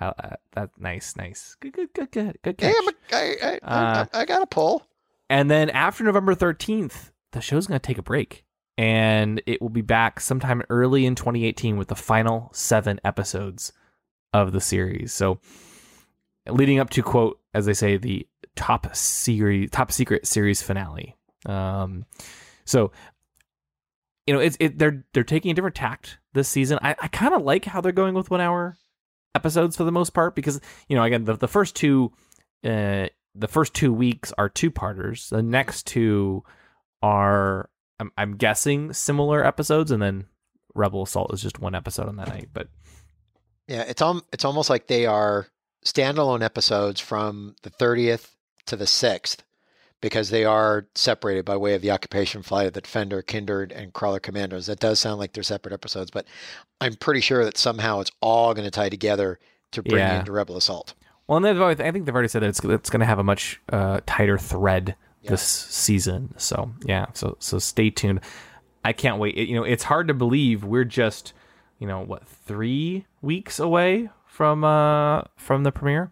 Uh, 0.00 0.12
that 0.52 0.70
nice, 0.78 1.16
nice. 1.16 1.56
Good, 1.60 1.72
good, 1.74 1.92
good, 1.94 2.10
good, 2.12 2.38
good 2.42 2.58
catch. 2.58 2.74
Hey, 3.10 3.36
a, 3.42 3.44
I, 3.44 3.48
I, 3.52 3.58
Uh, 3.62 4.06
I, 4.12 4.20
I 4.20 4.24
got 4.24 4.42
a 4.42 4.46
pull. 4.46 4.86
And 5.28 5.50
then 5.50 5.70
after 5.70 6.04
November 6.04 6.34
13th, 6.34 7.10
the 7.32 7.40
show's 7.40 7.66
going 7.66 7.78
to 7.80 7.86
take 7.86 7.98
a 7.98 8.02
break. 8.02 8.44
And 8.78 9.42
it 9.46 9.60
will 9.60 9.68
be 9.68 9.82
back 9.82 10.18
sometime 10.20 10.62
early 10.70 11.04
in 11.04 11.14
2018 11.14 11.76
with 11.76 11.88
the 11.88 11.94
final 11.94 12.50
seven 12.54 13.00
episodes 13.04 13.72
of 14.32 14.52
the 14.52 14.60
series. 14.62 15.12
So, 15.12 15.40
leading 16.48 16.78
up 16.78 16.88
to, 16.90 17.02
quote, 17.02 17.38
as 17.52 17.66
they 17.66 17.74
say, 17.74 17.98
the 17.98 18.26
top 18.56 18.94
series, 18.96 19.70
top 19.70 19.92
secret 19.92 20.26
series 20.26 20.62
finale. 20.62 21.16
Um, 21.44 22.06
so, 22.64 22.92
you 24.26 24.34
know, 24.34 24.40
it's 24.40 24.56
it, 24.60 24.78
they're 24.78 25.04
they're 25.12 25.24
taking 25.24 25.50
a 25.50 25.54
different 25.54 25.76
tact 25.76 26.18
this 26.32 26.48
season. 26.48 26.78
I, 26.82 26.94
I 27.00 27.08
kind 27.08 27.34
of 27.34 27.42
like 27.42 27.64
how 27.64 27.80
they're 27.80 27.92
going 27.92 28.14
with 28.14 28.30
one 28.30 28.40
hour 28.40 28.76
episodes 29.34 29.76
for 29.76 29.84
the 29.84 29.92
most 29.92 30.10
part 30.10 30.34
because 30.34 30.60
you 30.88 30.96
know 30.96 31.02
again 31.02 31.24
the 31.24 31.36
the 31.36 31.48
first 31.48 31.74
two 31.74 32.12
uh 32.64 33.06
the 33.34 33.48
first 33.48 33.74
two 33.74 33.92
weeks 33.92 34.32
are 34.38 34.48
two 34.48 34.70
parters. 34.70 35.30
The 35.30 35.42
next 35.42 35.86
two 35.86 36.44
are 37.02 37.68
I'm, 37.98 38.12
I'm 38.16 38.36
guessing 38.36 38.92
similar 38.92 39.44
episodes, 39.44 39.90
and 39.90 40.02
then 40.02 40.26
Rebel 40.74 41.02
Assault 41.02 41.32
is 41.32 41.42
just 41.42 41.58
one 41.58 41.74
episode 41.74 42.08
on 42.08 42.16
that 42.16 42.28
night. 42.28 42.50
But 42.52 42.68
Yeah, 43.66 43.82
it's 43.82 44.02
um, 44.02 44.22
it's 44.32 44.44
almost 44.44 44.70
like 44.70 44.86
they 44.86 45.06
are 45.06 45.46
standalone 45.84 46.42
episodes 46.42 47.00
from 47.00 47.56
the 47.62 47.70
30th 47.70 48.30
to 48.66 48.76
the 48.76 48.84
6th 48.84 49.38
because 50.02 50.28
they 50.28 50.44
are 50.44 50.86
separated 50.94 51.46
by 51.46 51.56
way 51.56 51.74
of 51.74 51.80
the 51.80 51.90
occupation 51.90 52.42
flight 52.42 52.66
of 52.66 52.74
the 52.74 52.82
Defender, 52.82 53.22
Kindred, 53.22 53.72
and 53.72 53.94
Crawler 53.94 54.20
Commandos. 54.20 54.66
That 54.66 54.80
does 54.80 55.00
sound 55.00 55.18
like 55.18 55.32
they're 55.32 55.42
separate 55.42 55.72
episodes, 55.72 56.10
but 56.10 56.26
I'm 56.82 56.94
pretty 56.96 57.20
sure 57.20 57.42
that 57.46 57.56
somehow 57.56 58.00
it's 58.00 58.10
all 58.20 58.52
going 58.52 58.66
to 58.66 58.70
tie 58.70 58.90
together 58.90 59.38
to 59.70 59.82
bring 59.82 59.96
Yeah. 60.00 60.18
into 60.18 60.32
Rebel 60.32 60.58
Assault. 60.58 60.92
Well, 61.26 61.38
and 61.38 61.46
they've 61.46 61.58
always, 61.58 61.80
I 61.80 61.90
think 61.92 62.04
they've 62.04 62.14
already 62.14 62.28
said 62.28 62.42
that 62.42 62.48
it's 62.48 62.62
it's 62.62 62.90
going 62.90 63.00
to 63.00 63.06
have 63.06 63.18
a 63.18 63.24
much 63.24 63.58
uh, 63.72 64.00
tighter 64.04 64.36
thread 64.36 64.96
this 65.24 65.40
season. 65.42 66.34
So 66.36 66.72
yeah, 66.84 67.06
so 67.14 67.36
so 67.38 67.58
stay 67.60 67.88
tuned. 67.90 68.20
I 68.84 68.92
can't 68.92 69.18
wait. 69.18 69.36
It- 69.36 69.48
you 69.48 69.54
know, 69.54 69.62
it's 69.64 69.84
hard 69.84 70.08
to 70.08 70.14
believe 70.14 70.64
we're 70.64 70.84
just 70.84 71.32
you 71.78 71.86
know 71.86 72.00
what 72.00 72.26
three 72.26 73.06
weeks 73.22 73.58
away 73.60 74.10
from 74.26 74.64
uh 74.64 75.22
from 75.36 75.62
the 75.62 75.70
premiere. 75.70 76.10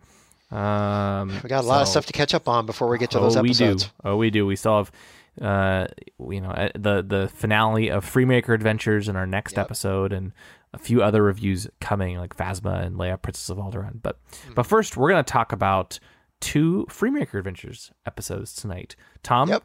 Um, 0.50 1.28
We 1.42 1.49
got 1.49 1.64
a 1.64 1.66
lot 1.66 1.83
of 1.83 1.88
stuff 1.88 2.07
to 2.07 2.12
catch 2.12 2.35
up 2.35 2.49
on 2.49 2.66
before 2.66 2.88
we 2.88 2.99
get 2.99 3.11
to 3.12 3.19
oh, 3.19 3.23
those 3.23 3.37
we 3.38 3.50
episodes. 3.50 3.85
do. 3.85 3.90
Oh, 4.04 4.16
we 4.16 4.30
do. 4.30 4.47
We 4.47 4.57
still 4.57 4.78
have, 4.78 4.92
uh, 5.40 5.87
you 6.28 6.40
know, 6.40 6.50
uh, 6.50 6.71
the 6.75 7.02
the 7.07 7.28
finale 7.35 7.88
of 7.90 8.04
Freemaker 8.04 8.54
Adventures 8.54 9.09
in 9.09 9.16
our 9.16 9.26
next 9.26 9.52
Yep. 9.57 9.66
episode, 9.66 10.12
and 10.12 10.33
a 10.73 10.78
few 10.78 11.02
other 11.02 11.23
reviews 11.23 11.69
coming, 11.80 12.19
like 12.19 12.37
Phasma 12.37 12.85
and 12.85 12.97
Leia, 12.97 13.21
Princess 13.21 13.49
of 13.50 13.59
Alderaan. 13.59 14.00
But 14.02 14.19
Hmm. 14.47 14.54
but 14.54 14.66
first, 14.66 14.97
we're 14.97 15.11
gonna 15.11 15.23
talk 15.23 15.52
about 15.52 15.99
two 16.40 16.87
Freemaker 16.88 17.35
Adventures 17.38 17.92
episodes 18.07 18.54
tonight. 18.54 18.97
Tom, 19.23 19.49
Yep. 19.50 19.62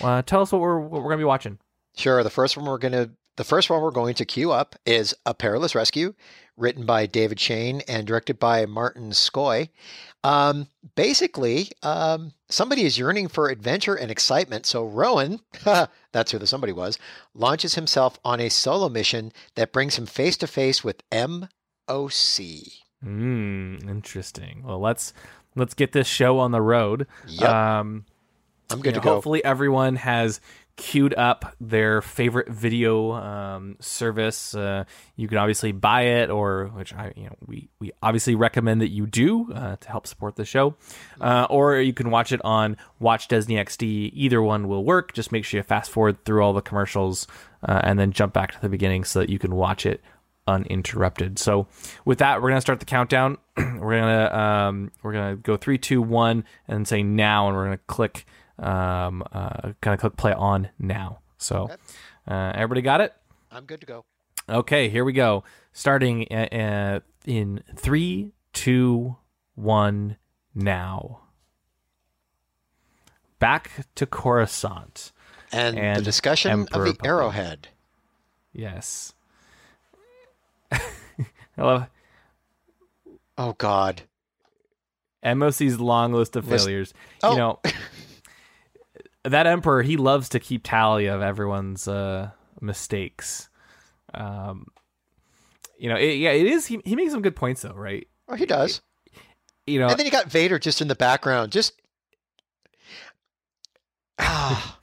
uh, 0.00 0.22
tell 0.22 0.40
us 0.42 0.50
what 0.52 0.60
we're 0.60 0.80
what 0.80 1.02
we're 1.02 1.10
gonna 1.10 1.18
be 1.18 1.24
watching. 1.24 1.58
Sure. 1.96 2.22
The 2.24 2.30
first 2.30 2.56
one 2.56 2.66
we're 2.66 2.78
gonna 2.78 3.10
the 3.36 3.44
first 3.44 3.68
one 3.68 3.80
we're 3.82 3.90
going 3.90 4.14
to 4.14 4.24
queue 4.24 4.52
up 4.52 4.76
is 4.86 5.12
A 5.26 5.34
Perilous 5.34 5.74
Rescue, 5.74 6.14
written 6.56 6.86
by 6.86 7.06
David 7.06 7.40
Shayne 7.40 7.82
and 7.88 8.06
directed 8.06 8.38
by 8.38 8.66
Martin 8.66 9.10
Skov. 9.10 9.68
Um, 10.22 10.68
basically, 10.94 11.68
um, 11.82 12.32
somebody 12.48 12.84
is 12.84 12.98
yearning 12.98 13.28
for 13.28 13.50
adventure 13.50 13.94
and 13.94 14.10
excitement, 14.10 14.64
so 14.64 14.84
Rowan, 14.84 15.40
that's 16.12 16.32
who 16.32 16.38
the 16.38 16.46
somebody 16.46 16.72
was, 16.72 16.98
launches 17.34 17.74
himself 17.74 18.18
on 18.24 18.40
a 18.40 18.48
solo 18.48 18.88
mission 18.88 19.32
that 19.54 19.72
brings 19.72 19.98
him 19.98 20.06
face 20.06 20.36
to 20.38 20.46
face 20.46 20.82
with 20.82 21.02
MOC. 21.10 21.52
Hmm, 23.02 23.76
interesting. 23.86 24.62
Well, 24.64 24.80
let's 24.80 25.12
let's 25.54 25.74
get 25.74 25.92
this 25.92 26.06
show 26.06 26.38
on 26.38 26.52
the 26.52 26.62
road. 26.62 27.06
Yep. 27.28 27.50
Um, 27.50 28.06
I'm 28.70 28.80
good 28.80 28.94
you 28.94 29.00
to 29.00 29.04
know, 29.04 29.04
go. 29.04 29.14
Hopefully, 29.16 29.44
everyone 29.44 29.96
has 29.96 30.40
queued 30.76 31.14
up 31.14 31.54
their 31.60 32.02
favorite 32.02 32.48
video 32.48 33.12
um, 33.12 33.76
service. 33.80 34.54
Uh, 34.54 34.84
you 35.16 35.28
can 35.28 35.38
obviously 35.38 35.72
buy 35.72 36.02
it, 36.02 36.30
or 36.30 36.66
which 36.74 36.92
I, 36.92 37.12
you 37.16 37.24
know, 37.24 37.36
we 37.46 37.68
we 37.78 37.92
obviously 38.02 38.34
recommend 38.34 38.80
that 38.80 38.90
you 38.90 39.06
do 39.06 39.52
uh, 39.52 39.76
to 39.76 39.88
help 39.88 40.06
support 40.06 40.36
the 40.36 40.44
show. 40.44 40.76
Uh, 41.20 41.46
or 41.48 41.76
you 41.80 41.92
can 41.92 42.10
watch 42.10 42.32
it 42.32 42.40
on 42.44 42.76
Watch 42.98 43.28
Disney 43.28 43.56
XD. 43.56 44.10
Either 44.14 44.42
one 44.42 44.68
will 44.68 44.84
work. 44.84 45.12
Just 45.12 45.30
make 45.32 45.44
sure 45.44 45.58
you 45.58 45.62
fast 45.62 45.90
forward 45.90 46.24
through 46.24 46.42
all 46.42 46.52
the 46.52 46.62
commercials 46.62 47.26
uh, 47.62 47.80
and 47.84 47.98
then 47.98 48.12
jump 48.12 48.32
back 48.32 48.52
to 48.52 48.60
the 48.60 48.68
beginning 48.68 49.04
so 49.04 49.20
that 49.20 49.28
you 49.28 49.38
can 49.38 49.54
watch 49.54 49.86
it 49.86 50.02
uninterrupted. 50.46 51.38
So 51.38 51.66
with 52.04 52.18
that, 52.18 52.42
we're 52.42 52.50
gonna 52.50 52.60
start 52.60 52.80
the 52.80 52.86
countdown. 52.86 53.38
we're 53.56 54.00
gonna 54.00 54.34
um, 54.34 54.90
we're 55.02 55.12
gonna 55.12 55.36
go 55.36 55.56
three, 55.56 55.78
two, 55.78 56.02
one, 56.02 56.44
and 56.68 56.86
say 56.86 57.02
now, 57.02 57.48
and 57.48 57.56
we're 57.56 57.64
gonna 57.64 57.78
click 57.86 58.26
um, 58.58 59.22
uh, 59.32 59.72
kind 59.80 59.94
of 59.94 60.00
click 60.00 60.16
play 60.16 60.32
on 60.32 60.68
now. 60.78 61.20
So 61.38 61.70
uh, 62.28 62.52
everybody 62.54 62.82
got 62.82 63.00
it? 63.00 63.12
I'm 63.50 63.64
good 63.64 63.80
to 63.80 63.86
go. 63.86 64.04
Okay, 64.48 64.88
here 64.88 65.04
we 65.04 65.12
go. 65.12 65.44
Starting 65.72 66.22
in 66.22 67.62
three, 67.76 68.32
two, 68.52 69.16
one, 69.54 70.16
now. 70.54 71.20
Back 73.38 73.86
to 73.96 74.06
Coruscant. 74.06 75.12
And, 75.52 75.98
the 75.98 76.02
discussion 76.02 76.50
Emperor 76.50 76.82
of 76.82 76.88
the 76.88 76.94
Puppet. 76.94 77.06
Arrowhead. 77.06 77.68
Yes. 78.52 79.14
Hello. 81.56 81.86
Oh 83.38 83.52
God. 83.58 84.02
MOC's 85.24 85.80
long 85.80 86.12
list 86.12 86.36
of 86.36 86.48
List- 86.48 86.64
failures. 86.64 86.94
Oh. 87.22 87.32
You 87.32 87.38
know, 87.38 87.60
that 89.24 89.46
emperor 89.46 89.82
he 89.82 89.96
loves 89.96 90.28
to 90.30 90.40
keep 90.40 90.62
tally 90.64 91.06
of 91.06 91.20
everyone's 91.22 91.88
uh, 91.88 92.30
mistakes. 92.60 93.48
Um, 94.12 94.68
you 95.78 95.88
know, 95.88 95.96
it, 95.96 96.14
yeah, 96.16 96.30
it 96.32 96.46
is. 96.46 96.66
He 96.66 96.80
he 96.84 96.94
makes 96.96 97.12
some 97.12 97.22
good 97.22 97.36
points 97.36 97.62
though, 97.62 97.72
right? 97.74 98.06
Oh, 98.28 98.34
he 98.34 98.46
does. 98.46 98.80
You 99.66 99.80
know, 99.80 99.88
And 99.88 99.98
then 99.98 100.04
you 100.06 100.12
got 100.12 100.26
Vader 100.30 100.58
just 100.58 100.80
in 100.82 100.88
the 100.88 100.94
background, 100.94 101.50
just. 101.52 101.72
Ah, 104.18 104.78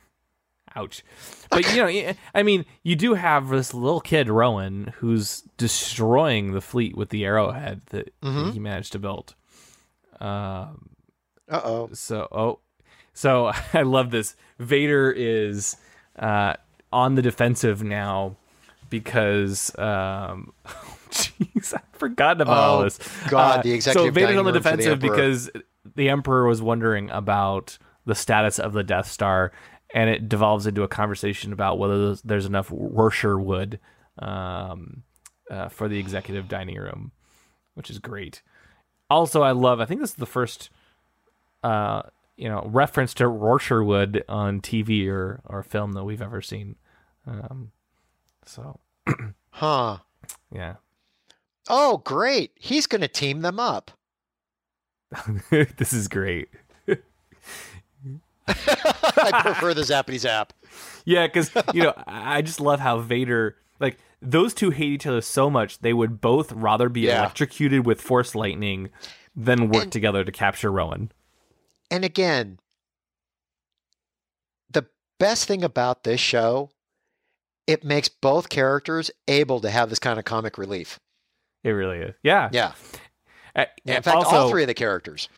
ouch. 0.76 1.04
But 1.50 1.74
you 1.74 1.78
know, 1.86 2.14
I 2.34 2.44
mean, 2.44 2.66
you 2.84 2.96
do 2.96 3.14
have 3.14 3.50
this 3.50 3.74
little 3.74 4.02
kid 4.02 4.30
Rowan 4.30 4.94
who's 4.98 5.42
destroying 5.58 6.52
the 6.54 6.62
fleet 6.62 6.96
with 6.98 7.10
the 7.10 7.26
arrowhead 7.26 7.82
that 7.88 8.14
Mhm. 8.22 8.54
he 8.54 8.60
managed 8.60 8.92
to 8.94 9.00
build. 9.00 9.36
Um, 10.20 10.90
uh 11.50 11.62
oh. 11.64 11.90
so 11.94 12.28
oh 12.32 12.60
so 13.22 13.52
i 13.74 13.82
love 13.84 14.10
this 14.12 14.36
vader 14.60 15.12
is 15.12 15.78
uh 16.20 16.54
on 16.92 17.16
the 17.16 17.22
defensive 17.22 17.84
now 17.84 18.36
because 18.90 19.72
um 19.78 20.52
jeez 21.10 21.74
i've 21.74 21.82
forgotten 22.00 22.42
about 22.42 22.58
all 22.58 22.80
Oh, 22.80 22.84
this 22.84 23.00
God, 23.30 23.60
Uh, 23.60 23.62
the 23.62 23.70
so 23.70 23.76
executive 23.76 24.14
vader's 24.16 24.28
dining 24.36 24.40
on 24.40 24.46
the 24.46 24.52
for 24.62 24.70
the 24.72 24.78
defensive 24.78 25.00
because 25.00 25.50
the 25.96 26.10
emperor 26.10 26.46
was 26.48 26.62
wondering 26.62 27.10
about 27.10 27.78
the 28.06 28.16
status 28.16 28.60
of 28.60 28.74
the 28.74 28.84
death 28.84 29.10
star 29.10 29.52
and 29.94 30.10
it 30.10 30.28
devolves 30.30 30.66
into 30.68 30.84
a 30.84 30.88
conversation 30.88 31.52
about 31.54 31.78
whether 31.78 31.98
there's- 32.06 32.22
there's 32.22 32.46
enough 32.46 32.70
wroshyr 32.70 33.42
wood 33.42 33.80
um, 34.20 35.04
uh, 35.50 35.68
for 35.70 35.88
the 35.90 35.98
executive 36.00 36.48
dining 36.48 36.78
room, 36.78 37.12
which 37.74 37.90
is 37.90 38.00
great. 38.00 38.42
Also, 39.10 39.42
I 39.42 39.52
love. 39.52 39.80
I 39.82 39.86
think 39.86 40.00
this 40.00 40.12
is 40.12 40.16
the 40.16 40.26
first, 40.26 40.70
uh, 41.64 42.04
you 42.42 42.50
know, 42.50 42.64
reference 42.66 43.14
to 43.14 43.26
wroshyr 43.26 43.86
wood 43.86 44.24
on 44.28 44.62
TV 44.62 45.08
or 45.08 45.42
or 45.46 45.62
film 45.64 45.92
that 45.94 46.04
we've 46.04 46.22
ever 46.22 46.42
seen. 46.42 46.76
Um, 47.28 47.72
so 48.46 48.80
Huh. 49.52 49.98
yeah, 50.52 50.76
Oh, 51.70 51.98
great. 52.00 52.52
He's 52.56 52.88
going 52.88 53.02
to 53.02 53.08
team 53.08 53.42
them 53.42 53.60
up. 53.60 53.92
this 55.52 55.94
is 55.94 56.08
great. 56.08 56.50
I 58.48 59.42
prefer 59.44 59.74
the 59.74 59.82
Zappity 59.82 60.18
Zap. 60.18 60.54
Yeah, 61.06 61.28
because 61.28 61.52
you 61.74 61.84
know, 61.84 61.94
I 62.08 62.38
I 62.38 62.42
just 62.42 62.60
love 62.60 62.80
how 62.80 63.00
Vader 63.00 63.58
like 63.80 63.98
those 64.22 64.54
two 64.54 64.70
hate 64.72 64.90
each 64.90 65.08
other 65.08 65.22
so 65.22 65.50
much 65.50 65.80
they 65.80 65.94
would 65.94 66.22
both 66.22 66.52
rather 66.52 66.90
be 66.90 67.02
Yeah. 67.02 67.20
electrocuted 67.20 67.86
with 67.86 68.02
Force 68.02 68.36
lightning 68.36 68.90
than 69.36 69.70
work 69.70 69.84
And- 69.84 69.92
together 69.92 70.24
to 70.24 70.32
capture 70.32 70.72
Rowan. 70.72 71.12
And 71.92 72.04
again, 72.06 72.58
the 74.70 74.86
best 75.20 75.46
thing 75.48 75.64
about 75.64 76.04
this 76.04 76.20
show, 76.20 76.72
it 77.68 77.84
makes 77.84 78.10
both 78.10 78.50
characters 78.50 79.12
able 79.28 79.60
to 79.60 79.70
have 79.70 79.90
this 79.90 80.00
kind 80.00 80.18
of 80.18 80.26
comic 80.26 80.58
relief. 80.58 81.00
It 81.64 81.72
really 81.72 81.98
is. 82.00 82.16
Yeah. 82.24 82.50
Yeah. 82.52 82.72
Uh, 83.56 83.66
In 83.86 83.96
and 83.96 84.04
fact, 84.06 84.16
also, 84.16 84.36
all 84.36 84.50
three 84.50 84.64
of 84.64 84.68
the 84.68 84.74
characters. 84.74 85.30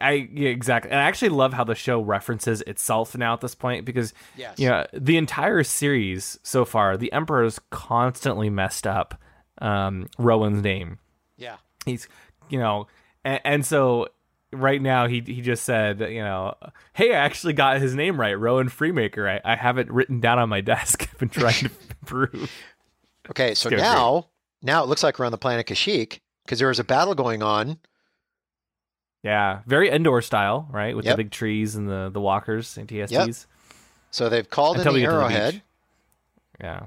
I 0.00 0.30
yeah, 0.32 0.48
exactly. 0.48 0.90
And 0.90 0.98
I 0.98 1.04
actually 1.04 1.28
love 1.28 1.52
how 1.52 1.62
the 1.62 1.74
show 1.74 2.00
references 2.00 2.62
itself 2.62 3.14
now 3.14 3.34
at 3.34 3.42
this 3.42 3.54
point 3.54 3.84
because 3.84 4.14
Yes. 4.34 4.58
you 4.58 4.66
know 4.66 4.86
the 4.94 5.18
entire 5.18 5.62
series 5.62 6.38
so 6.42 6.64
far, 6.64 6.96
the 6.96 7.12
Emperor's 7.12 7.60
constantly 7.68 8.48
messed 8.48 8.86
up 8.86 9.20
um, 9.60 10.08
Rowan's 10.18 10.62
name. 10.62 10.98
Yeah. 11.36 11.56
He's 11.84 12.08
you 12.48 12.58
know, 12.58 12.86
and, 13.26 13.40
and 13.44 13.66
so 13.66 14.08
right 14.52 14.80
now 14.82 15.06
he 15.06 15.20
he 15.20 15.40
just 15.42 15.64
said 15.64 16.00
you 16.00 16.22
know, 16.22 16.54
hey, 16.94 17.12
I 17.14 17.18
actually 17.18 17.52
got 17.52 17.80
his 17.80 17.94
name 17.94 18.18
right, 18.20 18.34
Rowan 18.34 18.68
Freemaker. 18.68 19.28
I, 19.28 19.52
I 19.52 19.56
have 19.56 19.78
it 19.78 19.90
written 19.92 20.20
down 20.20 20.38
on 20.38 20.48
my 20.48 20.60
desk. 20.60 21.08
I've 21.12 21.18
been 21.18 21.28
trying 21.28 21.54
to 21.54 21.70
prove. 22.06 22.50
Okay, 23.30 23.54
so 23.54 23.68
Scared 23.68 23.80
me. 23.82 23.86
now, 23.88 24.26
now 24.62 24.82
it 24.82 24.88
looks 24.88 25.02
like 25.02 25.18
we're 25.18 25.26
on 25.26 25.32
the 25.32 25.38
planet 25.38 25.66
Kashyyyk 25.66 26.18
because 26.44 26.58
there 26.58 26.68
was 26.68 26.78
a 26.80 26.84
battle 26.84 27.14
going 27.14 27.42
on. 27.42 27.78
Yeah, 29.22 29.60
very 29.66 29.90
Endor 29.90 30.22
style, 30.22 30.66
right? 30.70 30.96
With 30.96 31.04
Yep. 31.04 31.16
the 31.16 31.24
big 31.24 31.30
trees 31.30 31.76
and 31.76 31.88
the 31.88 32.10
the 32.12 32.20
walkers 32.20 32.76
and 32.78 32.88
TSTs. 32.88 33.46
So 34.10 34.28
they've 34.28 34.48
called 34.48 34.78
Until 34.78 34.94
in 34.96 35.00
the 35.02 35.06
to 35.06 35.10
the 35.10 35.16
arrowhead. 35.16 35.62
Yeah. 36.60 36.86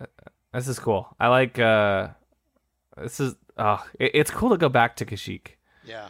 Uh, 0.00 0.06
This 0.52 0.68
is 0.68 0.78
cool. 0.78 1.14
I 1.18 1.28
like 1.28 1.58
uh 1.58 2.08
this 2.96 3.20
is 3.20 3.34
oh 3.56 3.84
it, 3.98 4.10
it's 4.14 4.30
cool 4.30 4.50
to 4.50 4.56
go 4.56 4.68
back 4.68 4.96
to 4.96 5.06
Kashyyyk. 5.06 5.56
Yeah. 5.86 6.08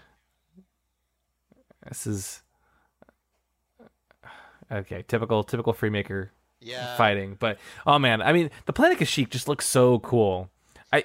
This 1.89 2.07
is 2.07 2.43
okay, 4.73 5.05
typical 5.07 5.45
typical 5.45 5.75
freemaker 5.75 6.31
Yeah. 6.61 6.97
fighting. 6.97 7.37
But 7.39 7.59
oh 7.87 7.99
man, 7.99 8.23
I 8.23 8.33
mean 8.33 8.51
the 8.67 8.73
planet 8.73 8.99
Kashyyyk 8.99 9.31
just 9.31 9.49
looks 9.49 9.67
so 9.67 9.99
cool. 9.99 10.51
I 10.93 11.05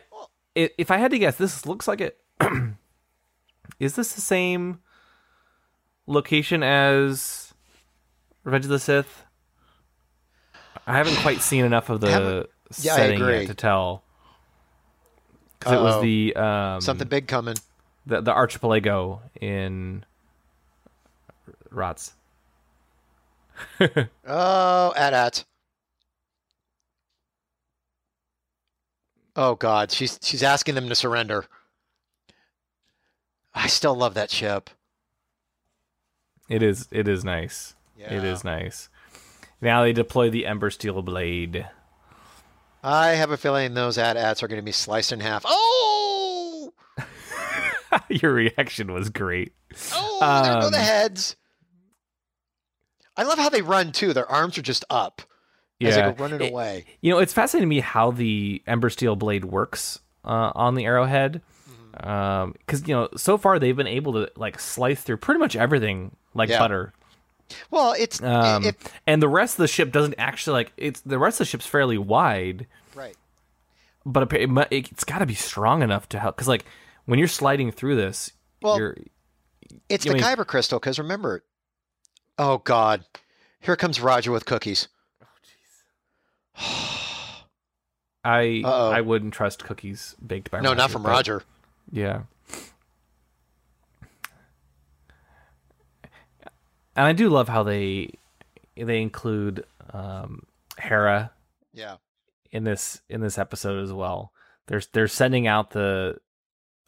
if 0.55 0.91
I 0.91 0.97
had 0.97 1.11
to 1.11 1.19
guess, 1.19 1.35
this 1.35 1.65
looks 1.65 1.88
like 1.88 2.01
it. 2.01 2.17
is 3.79 3.95
this 3.95 4.13
the 4.13 4.21
same 4.21 4.79
location 6.07 6.63
as 6.63 7.53
Revenge 8.43 8.65
of 8.65 8.71
the 8.71 8.79
Sith? 8.79 9.25
I 10.88 10.97
haven't 10.97 11.17
quite 11.17 11.41
seen 11.41 11.65
enough 11.65 11.89
of 11.89 12.01
the 12.01 12.47
yeah, 12.79 12.95
setting 12.95 13.19
yet 13.19 13.47
to 13.47 13.53
tell. 13.53 14.03
Because 15.59 15.73
it 15.73 15.81
was 15.81 16.01
the 16.01 16.35
um, 16.35 16.81
Something 16.81 17.07
big 17.07 17.27
coming. 17.27 17.55
The 18.09 18.21
the 18.21 18.31
archipelago 18.33 19.21
in 19.39 20.05
Rots. 21.71 22.13
Oh, 24.27 24.93
at 24.95 25.13
at. 25.13 25.45
Oh 29.35 29.55
God, 29.55 29.91
she's 29.91 30.19
she's 30.21 30.43
asking 30.43 30.75
them 30.75 30.89
to 30.89 30.95
surrender. 30.95 31.45
I 33.53 33.67
still 33.67 33.95
love 33.95 34.13
that 34.15 34.31
ship. 34.31 34.69
It 36.49 36.63
is 36.63 36.87
it 36.91 37.07
is 37.07 37.23
nice. 37.23 37.75
It 37.97 38.11
Yeah. 38.11 38.23
is 38.23 38.43
nice. 38.43 38.89
Now 39.61 39.83
they 39.83 39.93
deploy 39.93 40.29
the 40.29 40.45
Ember 40.45 40.69
Steel 40.69 41.01
Blade. 41.01 41.67
I 42.81 43.09
have 43.09 43.31
a 43.31 43.37
feeling 43.37 43.73
those 43.73 43.97
at 43.97 44.15
ats 44.15 44.41
are 44.41 44.47
going 44.47 44.61
to 44.61 44.65
be 44.65 44.71
sliced 44.71 45.11
in 45.11 45.19
half. 45.19 45.43
Oh, 45.45 45.98
Your 48.10 48.34
reaction 48.34 48.91
was 48.93 49.10
great. 49.10 49.53
oh, 49.93 50.41
there 50.43 50.53
go 50.62 50.69
the 50.69 50.77
Um, 50.77 50.84
heads. 50.84 51.36
I 53.17 53.24
love 53.24 53.38
how 53.38 53.50
they 53.50 53.62
run 53.62 53.91
too. 53.91 54.13
Their 54.13 54.29
arms 54.29 54.58
are 54.58 54.62
just 54.62 54.86
up 54.89 55.22
as 55.81 55.96
they 55.96 56.01
Yeah. 56.01 56.12
go 56.12 56.24
running 56.24 56.41
It- 56.41 56.51
away. 56.51 56.86
You 57.01 57.12
know, 57.12 57.19
it's 57.19 57.34
fascinating 57.34 57.67
to 57.67 57.69
me 57.69 57.79
how 57.81 58.12
the 58.12 58.63
Ember 58.65 58.89
Steel 58.89 59.15
Blade 59.15 59.46
works 59.46 60.00
uh, 60.24 60.51
on 60.55 60.75
the 60.75 60.86
Arrowhead. 60.86 61.41
Mm-hmm. 61.98 62.51
Because, 62.51 62.88
you 62.88 62.93
know, 62.96 63.10
so 63.17 63.38
far 63.38 63.60
they've 63.60 63.75
been 63.75 63.88
able 63.88 64.13
to, 64.13 64.31
like, 64.38 64.60
slice 64.60 65.01
through 65.01 65.17
pretty 65.17 65.39
much 65.39 65.55
everything 65.55 66.15
like 66.34 66.50
Yeah. 66.50 66.60
butter. 66.60 66.93
Well, 67.72 67.93
it's 67.98 68.22
Um, 68.22 68.63
if 68.63 68.75
and 69.08 69.22
the 69.24 69.27
rest 69.27 69.55
of 69.55 69.63
the 69.63 69.67
ship 69.67 69.91
doesn't 69.91 70.13
actually, 70.17 70.53
like, 70.53 70.72
it's 70.77 71.01
the 71.01 71.17
rest 71.17 71.36
of 71.36 71.39
the 71.39 71.50
ship's 71.50 71.65
fairly 71.65 71.98
wide, 71.98 72.67
right. 72.93 73.15
but 74.05 74.31
it, 74.31 74.50
it, 74.72 74.91
it's 74.91 75.03
got 75.03 75.17
to 75.19 75.25
be 75.25 75.34
strong 75.34 75.81
enough 75.81 76.08
to 76.10 76.19
help. 76.19 76.36
Because, 76.36 76.48
like, 76.48 76.63
when 77.09 77.17
you're 77.17 77.27
sliding 77.27 77.71
through 77.71 77.95
this, 77.95 78.31
Well, 78.61 78.77
you're. 78.77 78.95
It's 79.89 80.05
the 80.05 80.13
mean- 80.13 80.21
Kyber 80.23 80.45
crystal, 80.45 80.79
because 80.79 80.99
remember, 80.99 81.43
oh 82.37 82.59
God, 82.59 83.03
here 83.59 83.75
comes 83.75 83.99
Roger 83.99 84.31
with 84.31 84.45
cookies. 84.45 84.87
I 88.23 88.61
Uh-oh. 88.65 88.91
I 88.91 89.01
wouldn't 89.01 89.33
trust 89.33 89.63
cookies 89.63 90.15
baked 90.25 90.51
by 90.51 90.59
no, 90.59 90.69
Roger, 90.69 90.77
not 90.77 90.91
from 90.91 91.03
Roger. 91.03 91.43
Yeah. 91.91 92.21
And 96.95 97.05
I 97.07 97.13
do 97.13 97.29
love 97.29 97.47
how 97.47 97.63
they 97.63 98.11
they 98.75 99.01
include 99.01 99.65
um, 99.93 100.43
Hera 100.77 101.31
Yeah, 101.73 101.95
in 102.51 102.65
this 102.65 103.01
in 103.09 103.21
this 103.21 103.37
episode 103.37 103.81
as 103.81 103.93
well. 103.93 104.33
They're 104.67 104.81
they're 104.91 105.07
sending 105.07 105.47
out 105.47 105.71
the 105.71 106.17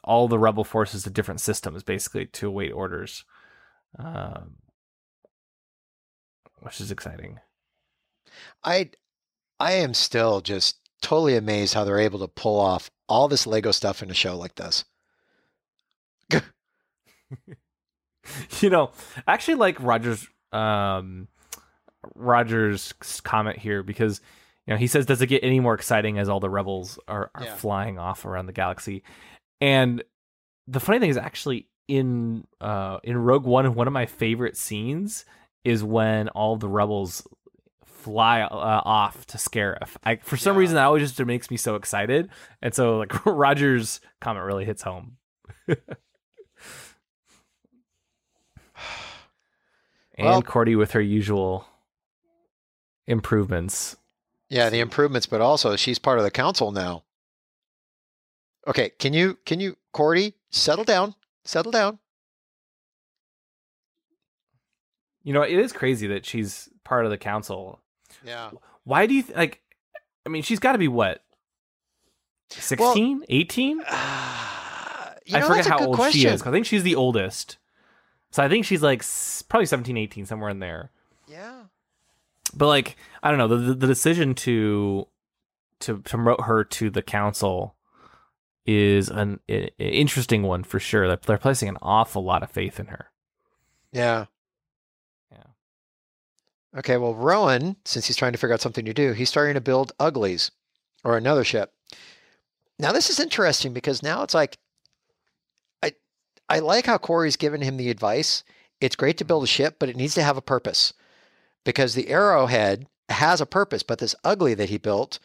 all 0.03 0.27
the 0.27 0.39
rebel 0.39 0.63
forces 0.63 1.03
to 1.03 1.09
different 1.09 1.41
systems 1.41 1.83
basically 1.83 2.25
to 2.25 2.47
await 2.47 2.71
orders, 2.71 3.23
um, 3.99 4.55
which 6.61 6.81
is 6.81 6.91
exciting. 6.91 7.39
I, 8.63 8.91
I 9.59 9.73
am 9.73 9.93
still 9.93 10.41
just 10.41 10.77
totally 11.01 11.35
amazed 11.35 11.73
how 11.73 11.83
they're 11.83 11.99
able 11.99 12.19
to 12.19 12.27
pull 12.27 12.59
off 12.59 12.89
all 13.09 13.27
this 13.27 13.45
Lego 13.47 13.71
stuff 13.71 14.01
in 14.01 14.09
a 14.11 14.15
show 14.15 14.37
like 14.37 14.55
this. 14.55 14.85
you 18.61 18.69
know, 18.69 18.91
I 19.27 19.33
actually 19.33 19.55
like 19.55 19.81
Rogers 19.81 20.27
um 20.51 21.27
Rogers' 22.15 22.93
comment 23.23 23.57
here 23.57 23.83
because 23.83 24.21
you 24.65 24.73
know 24.73 24.77
he 24.77 24.87
says, 24.87 25.05
"Does 25.05 25.21
it 25.21 25.27
get 25.27 25.43
any 25.43 25.59
more 25.59 25.73
exciting 25.73 26.17
as 26.17 26.29
all 26.29 26.39
the 26.39 26.49
rebels 26.49 26.99
are, 27.07 27.31
are 27.35 27.43
Yeah. 27.45 27.55
flying 27.55 27.99
off 27.99 28.25
around 28.25 28.45
the 28.45 28.53
galaxy?" 28.53 29.03
And 29.61 30.03
the 30.67 30.79
funny 30.79 30.99
thing 30.99 31.09
is, 31.11 31.17
actually, 31.17 31.67
in 31.87 32.45
uh 32.59 32.97
in 33.03 33.15
Rogue 33.17 33.45
One, 33.45 33.73
one 33.75 33.87
of 33.87 33.93
my 33.93 34.05
favorite 34.05 34.57
scenes 34.57 35.23
is 35.63 35.83
when 35.83 36.27
all 36.29 36.55
the 36.57 36.67
rebels 36.67 37.27
fly 37.85 38.41
uh, 38.41 38.47
off 38.49 39.25
to 39.27 39.37
Scarif. 39.37 39.95
I 40.03 40.15
for 40.17 40.35
some 40.37 40.55
Yeah. 40.55 40.59
reason 40.61 40.75
that 40.75 40.85
always 40.85 41.03
just 41.13 41.23
makes 41.25 41.51
me 41.51 41.57
so 41.57 41.75
excited, 41.75 42.29
and 42.61 42.73
so 42.73 42.97
like 42.97 43.25
Rogers' 43.25 44.01
comment 44.19 44.45
really 44.45 44.65
hits 44.65 44.81
home. 44.81 45.17
and 45.67 45.77
Well- 50.27 50.41
Kordi 50.43 50.77
with 50.77 50.91
her 50.91 51.01
usual 51.01 51.65
improvements. 53.07 53.95
Yeah, 54.49 54.69
the 54.69 54.79
improvements, 54.81 55.27
but 55.27 55.39
also 55.41 55.75
she's 55.77 55.97
part 55.99 56.17
of 56.17 56.23
the 56.25 56.31
council 56.31 56.71
now. 56.71 57.03
Okay, 58.67 58.89
can 58.99 59.13
you 59.13 59.37
can 59.45 59.59
you 59.59 59.77
Kordi 59.93 60.33
settle 60.49 60.83
down, 60.83 61.15
settle 61.43 61.71
down? 61.71 61.99
You 65.23 65.33
know, 65.33 65.41
it 65.43 65.57
is 65.57 65.71
crazy 65.71 66.07
that 66.07 66.25
she's 66.25 66.69
part 66.83 67.05
of 67.05 67.11
the 67.11 67.17
council. 67.17 67.79
Yeah. 68.23 68.51
Why 68.83 69.05
do 69.05 69.13
you 69.13 69.23
th- 69.23 69.35
like? 69.35 69.61
I 70.25 70.29
mean, 70.29 70.43
she's 70.43 70.59
got 70.59 70.73
to 70.73 70.77
be 70.77 70.87
what, 70.87 71.23
16, 72.49 73.25
18? 73.29 73.77
you 73.79 73.83
I 73.87 75.15
know, 75.31 75.47
forget 75.47 75.65
how 75.65 75.79
old 75.85 75.95
question. 75.95 76.21
she 76.21 76.27
is. 76.27 76.43
I 76.43 76.51
think 76.51 76.65
she's 76.65 76.83
the 76.83 76.95
oldest. 76.95 77.57
So 78.31 78.43
I 78.43 78.49
think 78.49 78.65
she's 78.65 78.81
like 78.83 78.99
s- 78.99 79.43
probably 79.47 79.65
17, 79.65 79.97
18, 79.97 80.25
somewhere 80.25 80.49
in 80.49 80.59
there. 80.59 80.91
Yeah. 81.27 81.63
But 82.53 82.67
like, 82.67 82.97
I 83.23 83.29
don't 83.29 83.37
know, 83.37 83.47
the 83.47 83.57
the, 83.57 83.73
the 83.73 83.87
decision 83.87 84.35
to 84.35 85.07
to 85.79 85.97
promote 85.97 86.41
her 86.41 86.63
to 86.63 86.89
the 86.91 87.01
council 87.01 87.75
is 88.65 89.09
an 89.09 89.39
i- 89.49 89.69
interesting 89.79 90.43
one 90.43 90.63
for 90.63 90.79
sure. 90.79 91.07
That 91.07 91.23
they're 91.23 91.37
placing 91.37 91.69
an 91.69 91.77
awful 91.81 92.23
lot 92.23 92.43
of 92.43 92.51
faith 92.51 92.79
in 92.79 92.87
her. 92.87 93.07
Yeah. 93.91 94.25
Yeah. 95.31 95.43
Okay, 96.77 96.97
well, 96.97 97.15
Rowan, 97.15 97.75
since 97.85 98.07
he's 98.07 98.15
trying 98.17 98.31
to 98.31 98.37
figure 98.37 98.53
out 98.53 98.61
something 98.61 98.85
to 98.85 98.93
do, 98.93 99.13
he's 99.13 99.29
starting 99.29 99.55
to 99.55 99.61
build 99.61 99.91
uglies 99.99 100.51
or 101.03 101.17
another 101.17 101.43
ship. 101.43 101.73
Now, 102.79 102.91
this 102.91 103.09
is 103.09 103.19
interesting 103.19 103.73
because 103.73 104.01
now 104.01 104.23
it's 104.23 104.33
like, 104.33 104.57
I, 105.83 105.93
I 106.49 106.59
like 106.59 106.85
how 106.85 106.97
Kordi's 106.97 107.35
given 107.35 107.61
him 107.61 107.77
the 107.77 107.89
advice. 107.89 108.43
It's 108.79 108.95
great 108.95 109.17
to 109.17 109.25
build 109.25 109.43
a 109.43 109.47
ship, 109.47 109.75
but 109.77 109.89
it 109.89 109.95
needs 109.95 110.15
to 110.15 110.23
have 110.23 110.37
a 110.37 110.41
purpose 110.41 110.93
because 111.63 111.93
the 111.93 112.09
arrowhead 112.09 112.87
has 113.09 113.41
a 113.41 113.45
purpose, 113.45 113.83
but 113.83 113.99
this 113.99 114.15
ugly 114.23 114.53
that 114.55 114.69
he 114.69 114.77
built, 114.77 115.19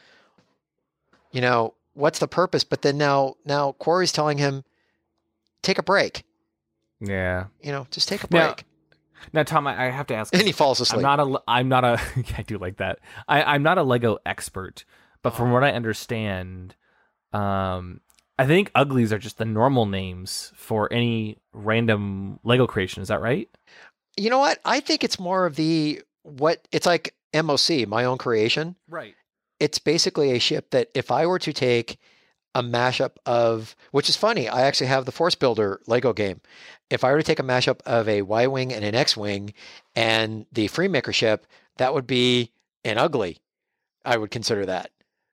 you 1.32 1.40
know, 1.40 1.74
what's 1.96 2.18
the 2.18 2.28
purpose? 2.28 2.62
But 2.64 2.82
then 2.82 2.98
now, 2.98 3.34
now 3.44 3.74
Kordi's 3.80 4.12
telling 4.12 4.38
him, 4.38 4.64
take 5.62 5.78
a 5.78 5.82
break, 5.82 6.24
Yeah. 7.00 7.46
you 7.60 7.72
know, 7.72 7.86
just 7.90 8.08
take 8.08 8.22
a 8.22 8.28
Now, 8.30 8.48
break. 8.48 8.64
Now, 9.32 9.42
Tom, 9.42 9.66
I, 9.66 9.86
I 9.86 9.90
have 9.90 10.06
to 10.08 10.14
ask. 10.14 10.32
And 10.34 10.42
he 10.44 10.52
falls 10.52 10.80
asleep. 10.80 10.98
I'm 11.04 11.16
not 11.16 11.20
a. 11.20 11.42
I'm 11.48 11.68
not 11.68 11.84
a. 11.84 12.00
I 12.38 12.42
do 12.42 12.58
like 12.58 12.76
that. 12.76 12.98
I, 13.26 13.42
I'm 13.42 13.62
not 13.62 13.78
a 13.78 13.82
Lego 13.82 14.18
expert, 14.26 14.84
but 15.22 15.30
from 15.30 15.50
what 15.52 15.64
I 15.64 15.72
understand, 15.72 16.76
um, 17.32 18.00
I 18.38 18.46
think 18.46 18.70
uglies 18.74 19.12
are 19.12 19.18
just 19.18 19.38
the 19.38 19.44
normal 19.46 19.86
names 19.86 20.52
for 20.54 20.92
any 20.92 21.38
random 21.52 22.38
Lego 22.44 22.66
creation. 22.66 23.02
Is 23.02 23.08
that 23.08 23.20
right? 23.22 23.48
You 24.16 24.30
know 24.30 24.38
what? 24.38 24.58
I 24.64 24.80
think 24.80 25.02
it's 25.02 25.18
more 25.18 25.46
of 25.46 25.56
the 25.56 26.02
what 26.22 26.68
it's 26.70 26.86
like 26.86 27.14
MOC, 27.34 27.86
my 27.88 28.04
own 28.04 28.18
creation. 28.18 28.76
Right. 28.88 29.14
It's 29.60 29.78
basically 29.78 30.32
a 30.32 30.38
ship 30.38 30.70
that 30.70 30.90
if 30.94 31.10
I 31.10 31.26
were 31.26 31.38
to 31.38 31.52
take 31.52 31.98
a 32.54 32.62
mashup 32.62 33.12
of, 33.26 33.76
which 33.90 34.08
is 34.08 34.16
funny, 34.16 34.48
I 34.48 34.62
actually 34.62 34.86
have 34.86 35.04
the 35.04 35.12
Force 35.12 35.34
Builder 35.34 35.80
Lego 35.86 36.12
game. 36.12 36.40
If 36.90 37.04
I 37.04 37.10
were 37.12 37.18
to 37.18 37.22
take 37.24 37.38
a 37.38 37.42
mashup 37.44 37.80
of 37.84 38.08
a 38.08 38.22
Y 38.22 38.46
Wing 38.46 38.72
and 38.72 38.84
an 38.84 38.94
X 38.94 39.16
Wing 39.16 39.52
and 39.94 40.46
the 40.52 40.68
Freemaker 40.68 41.12
ship, 41.12 41.46
that 41.76 41.92
would 41.92 42.06
be 42.06 42.52
an 42.84 42.96
ugly. 42.98 43.38
I 44.04 44.16
would 44.16 44.30
consider 44.30 44.64
that. 44.66 44.90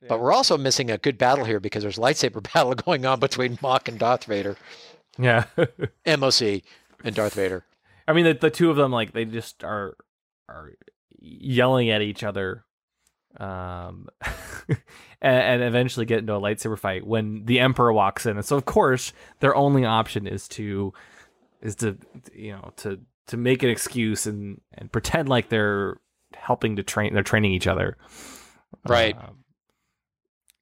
But 0.10 0.20
we're 0.20 0.34
also 0.34 0.58
missing 0.58 0.92
a 0.92 0.98
good 0.98 1.18
battle 1.18 1.46
here 1.46 1.62
because 1.62 1.84
there's 1.84 1.98
lightsaber 1.98 2.44
battle 2.54 2.76
going 2.76 3.06
on 3.06 3.22
between 3.22 3.58
Mock 3.62 3.88
and 3.88 3.98
Darth 3.98 4.26
Vader, 4.26 4.58
Yeah. 5.18 5.46
MOC 6.06 6.64
and 7.06 7.16
Darth 7.16 7.36
Vader. 7.36 7.64
I 8.06 8.12
mean, 8.12 8.26
the, 8.26 8.34
the 8.34 8.50
two 8.50 8.70
of 8.70 8.76
them, 8.76 8.92
like, 8.92 9.14
they 9.14 9.24
just 9.24 9.64
are 9.64 9.96
are 10.50 10.74
yelling 11.22 11.90
at 11.90 12.02
each 12.02 12.22
other, 12.22 12.66
um, 13.38 14.08
and, 14.70 14.78
and 15.22 15.64
eventually 15.64 16.06
get 16.06 16.20
into 16.20 16.34
a 16.34 16.40
lightsaber 16.40 16.78
fight 16.78 17.06
when 17.06 17.46
the 17.46 17.60
Emperor 17.60 17.92
walks 17.94 18.26
in. 18.26 18.38
And 18.38 18.46
so, 18.46 18.56
of 18.56 18.66
course, 18.66 19.14
their 19.40 19.56
only 19.56 19.86
option 19.86 20.28
is 20.28 20.48
to 20.50 20.94
is 21.62 21.76
to 21.78 21.98
you 22.34 22.52
know 22.52 22.72
to 22.78 23.00
to 23.28 23.38
make 23.38 23.64
an 23.64 23.70
excuse 23.70 24.26
and 24.26 24.62
and 24.74 24.92
pretend 24.92 25.30
like 25.30 25.50
they're 25.50 25.98
helping 26.36 26.76
to 26.76 26.84
train. 26.84 27.14
They're 27.14 27.24
training 27.24 27.54
each 27.54 27.68
other, 27.68 27.98
Right. 28.88 29.16
Um, 29.18 29.44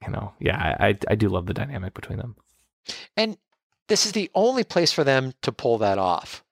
you 0.06 0.12
know, 0.12 0.34
yeah, 0.40 0.76
I 0.80 0.88
I, 0.90 0.98
I 1.10 1.16
do 1.16 1.30
love 1.30 1.46
the 1.46 1.54
dynamic 1.54 1.94
between 1.94 2.18
them. 2.18 2.36
And 3.16 3.38
this 3.88 4.06
is 4.06 4.12
the 4.14 4.30
only 4.34 4.64
place 4.64 4.92
for 4.92 5.04
them 5.04 5.34
to 5.42 5.52
pull 5.52 5.78
that 5.80 5.98
off. 5.98 6.44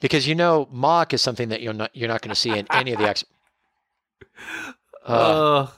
Because 0.00 0.26
you 0.26 0.34
know, 0.34 0.68
mock 0.70 1.14
is 1.14 1.22
something 1.22 1.48
that 1.48 1.62
you're 1.62 1.72
not 1.72 1.94
you're 1.94 2.08
not 2.08 2.22
going 2.22 2.34
to 2.34 2.40
see 2.40 2.56
in 2.56 2.66
any 2.70 2.92
of 2.92 2.98
the 2.98 3.08
X. 3.08 3.24
Uh, 5.06 5.12
Uh, 5.12 5.68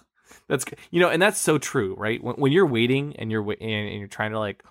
that's 0.48 0.64
you 0.90 1.00
know, 1.00 1.08
and 1.10 1.20
that's 1.20 1.38
so 1.38 1.58
true, 1.58 1.94
right? 1.98 2.22
When, 2.22 2.34
when 2.36 2.52
you're 2.52 2.66
waiting 2.66 3.14
and 3.16 3.30
you're 3.30 3.42
wait- 3.42 3.60
and, 3.60 3.98
you're 3.98 4.08
trying 4.08 4.30
to 4.32 4.38
like 4.38 4.62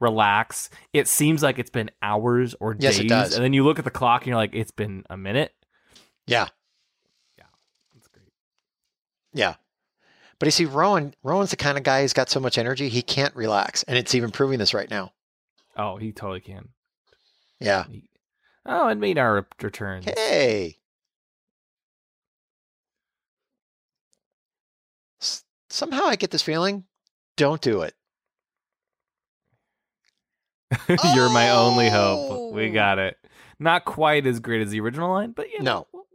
relax, 0.00 0.70
it 0.92 1.08
seems 1.08 1.42
like 1.42 1.58
it's 1.58 1.70
been 1.70 1.90
hours 2.02 2.54
or 2.60 2.74
Yes, 2.78 2.94
days, 2.96 3.04
it 3.04 3.08
does. 3.08 3.34
and 3.34 3.44
then 3.44 3.52
you 3.52 3.64
look 3.64 3.78
at 3.78 3.84
the 3.84 3.90
clock 3.90 4.22
and 4.22 4.28
you're 4.28 4.36
like, 4.36 4.54
it's 4.54 4.70
been 4.70 5.04
a 5.10 5.16
minute. 5.16 5.54
yeah, 6.26 6.48
yeah, 7.38 7.44
That's 7.94 8.08
great. 8.08 8.28
yeah. 9.34 9.54
But 10.38 10.46
you 10.46 10.50
see, 10.52 10.64
Rowan 10.66 11.14
Rowan's 11.22 11.50
the 11.50 11.56
kind 11.56 11.78
of 11.78 11.84
guy 11.84 12.02
who's 12.02 12.12
got 12.12 12.28
so 12.30 12.40
much 12.40 12.58
energy 12.58 12.88
he 12.90 13.00
can't 13.02 13.34
relax, 13.34 13.82
and 13.84 13.96
it's 13.98 14.14
even 14.14 14.30
proving 14.30 14.58
this 14.58 14.74
right 14.74 14.90
now. 14.90 15.12
Oh, 15.76 15.96
he 15.96 16.12
totally 16.12 16.40
can. 16.40 16.68
Yeah. 17.60 17.84
He- 17.90 18.08
oh, 18.66 18.88
and 18.88 19.00
Maynard 19.00 19.46
returns. 19.62 20.04
Hey. 20.06 20.76
S- 25.20 25.44
Somehow 25.70 26.04
I 26.06 26.16
get 26.16 26.30
this 26.30 26.42
feeling. 26.42 26.84
Don't 27.36 27.60
do 27.60 27.82
it. 27.82 27.94
You're 31.14 31.30
my 31.30 31.50
only 31.50 31.88
hope. 31.88 32.52
We 32.52 32.70
Oh. 32.70 32.72
got 32.72 32.98
it. 32.98 33.16
Not 33.58 33.84
quite 33.84 34.26
as 34.26 34.40
great 34.40 34.62
as 34.62 34.70
the 34.70 34.80
original 34.80 35.10
line, 35.10 35.32
but 35.32 35.50
you 35.50 35.58
No. 35.60 35.64
know, 35.64 35.86
w- 35.92 36.06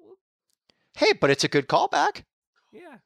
Hey, 0.96 1.14
but 1.14 1.30
it's 1.30 1.44
a 1.44 1.48
good 1.48 1.68
callback. 1.68 2.24
yeah. 2.72 2.98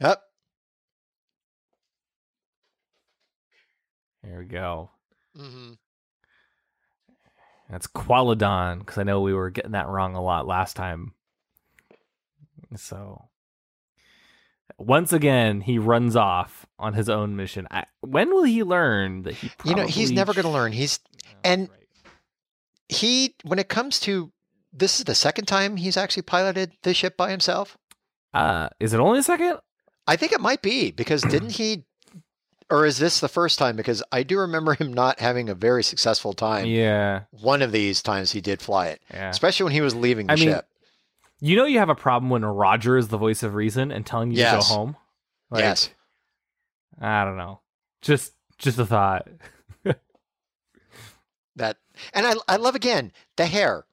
Yep. 0.00 0.22
Here 4.22 4.38
we 4.40 4.44
go. 4.44 4.90
Mm-hmm. 5.36 5.72
That's 7.70 7.86
Qualidon 7.86 8.80
because 8.80 8.98
I 8.98 9.02
know 9.04 9.20
we 9.22 9.32
were 9.34 9.50
getting 9.50 9.72
that 9.72 9.88
wrong 9.88 10.14
a 10.14 10.22
lot 10.22 10.46
last 10.46 10.76
time. 10.76 11.14
So 12.74 13.28
once 14.78 15.12
again, 15.12 15.60
he 15.62 15.78
runs 15.78 16.16
off 16.16 16.66
on 16.78 16.94
his 16.94 17.08
own 17.08 17.36
mission. 17.36 17.66
I, 17.70 17.84
when 18.00 18.30
will 18.30 18.42
he 18.44 18.62
learn 18.62 19.22
that 19.22 19.34
he? 19.34 19.50
You 19.64 19.74
know, 19.74 19.86
he's 19.86 20.10
never 20.10 20.32
going 20.34 20.44
to 20.44 20.50
learn. 20.50 20.72
He's 20.72 20.98
Oh, 21.26 21.30
and- 21.44 21.68
right. 21.70 21.80
he 22.88 23.34
when 23.44 23.58
it 23.58 23.68
comes 23.68 23.98
to 24.00 24.32
this 24.72 24.98
is 24.98 25.04
the 25.04 25.14
second 25.14 25.46
time 25.46 25.76
he's 25.76 25.96
actually 25.96 26.22
piloted 26.22 26.72
the 26.82 26.92
ship 26.94 27.16
by 27.16 27.30
himself. 27.30 27.76
uh, 28.34 28.68
is 28.80 28.92
it 28.92 29.00
only 29.00 29.20
a 29.20 29.22
second? 29.22 29.58
I 30.06 30.16
think 30.16 30.32
it 30.32 30.40
might 30.40 30.62
be 30.62 30.90
because 30.90 31.22
didn't 31.22 31.52
he 31.62 31.84
or 32.70 32.84
is 32.84 32.98
this 32.98 33.20
the 33.20 33.28
first 33.28 33.58
time 33.58 33.76
because 33.76 34.02
I 34.12 34.22
do 34.24 34.38
remember 34.40 34.74
him 34.74 34.92
not 34.92 35.20
having 35.20 35.48
a 35.48 35.54
very 35.54 35.82
successful 35.84 36.32
time. 36.32 36.66
Yeah, 36.66 37.22
One 37.30 37.62
of 37.62 37.70
these 37.72 38.02
times 38.02 38.32
he 38.32 38.40
did 38.40 38.60
fly 38.60 38.88
it, 38.88 39.00
yeah. 39.12 39.30
especially 39.30 39.64
when 39.64 39.72
he 39.72 39.80
was 39.80 39.94
leaving 39.94 40.26
the 40.26 40.32
I 40.32 40.36
mean, 40.36 40.48
ship. 40.48 40.68
You 41.40 41.56
know, 41.56 41.64
you 41.66 41.78
have 41.78 41.88
a 41.90 41.94
problem 41.94 42.30
when 42.30 42.44
Roger 42.44 42.96
is 42.96 43.08
the 43.08 43.18
voice 43.18 43.42
of 43.42 43.54
reason 43.54 43.90
and 43.92 44.06
telling 44.06 44.30
you 44.30 44.38
Yes. 44.38 44.52
to 44.52 44.56
go 44.70 44.74
home. 44.74 44.96
Like, 45.50 45.60
yes. 45.64 45.90
I 47.00 47.24
don't 47.24 47.36
know. 47.36 47.60
Just, 48.00 48.32
just 48.58 48.78
a 48.78 48.86
thought. 48.86 49.28
That 51.56 51.78
and 52.12 52.26
I 52.26 52.34
I 52.48 52.56
love 52.56 52.74
again 52.74 53.12
the 53.36 53.46
hair. 53.46 53.86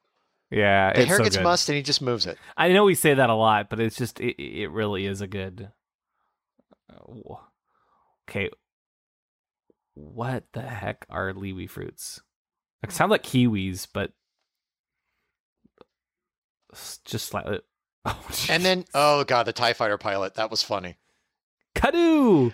Yeah, 0.50 0.92
The 0.92 1.06
hair 1.06 1.16
so 1.16 1.24
gets 1.24 1.36
good. 1.38 1.42
mussed 1.44 1.68
and 1.70 1.76
he 1.76 1.82
just 1.82 2.02
moves 2.02 2.26
it. 2.26 2.36
I 2.58 2.68
know 2.72 2.84
we 2.84 2.94
say 2.94 3.14
that 3.14 3.30
a 3.30 3.34
lot, 3.34 3.70
but 3.70 3.80
it's 3.80 3.96
just 3.96 4.20
it, 4.20 4.38
it 4.40 4.68
really 4.70 5.06
is 5.06 5.22
a 5.22 5.26
good. 5.26 5.70
uh, 6.92 7.34
Okay, 8.28 8.50
what 9.94 10.44
the 10.52 10.60
heck 10.62 11.06
are 11.08 11.32
liwi 11.32 11.66
fruits? 11.66 12.20
It 12.82 12.92
sound 12.92 13.10
like 13.10 13.22
kiwis, 13.22 13.86
but 13.90 14.12
just 17.04 17.26
slightly. 17.28 17.60
Oh, 18.06 18.20
And 18.50 18.62
then 18.62 18.84
oh 18.92 19.24
god, 19.24 19.44
the 19.44 19.54
Tie 19.54 19.72
Fighter 19.72 19.96
pilot 19.96 20.34
that 20.34 20.50
was 20.50 20.62
funny. 20.62 20.98
Kadu. 21.74 22.52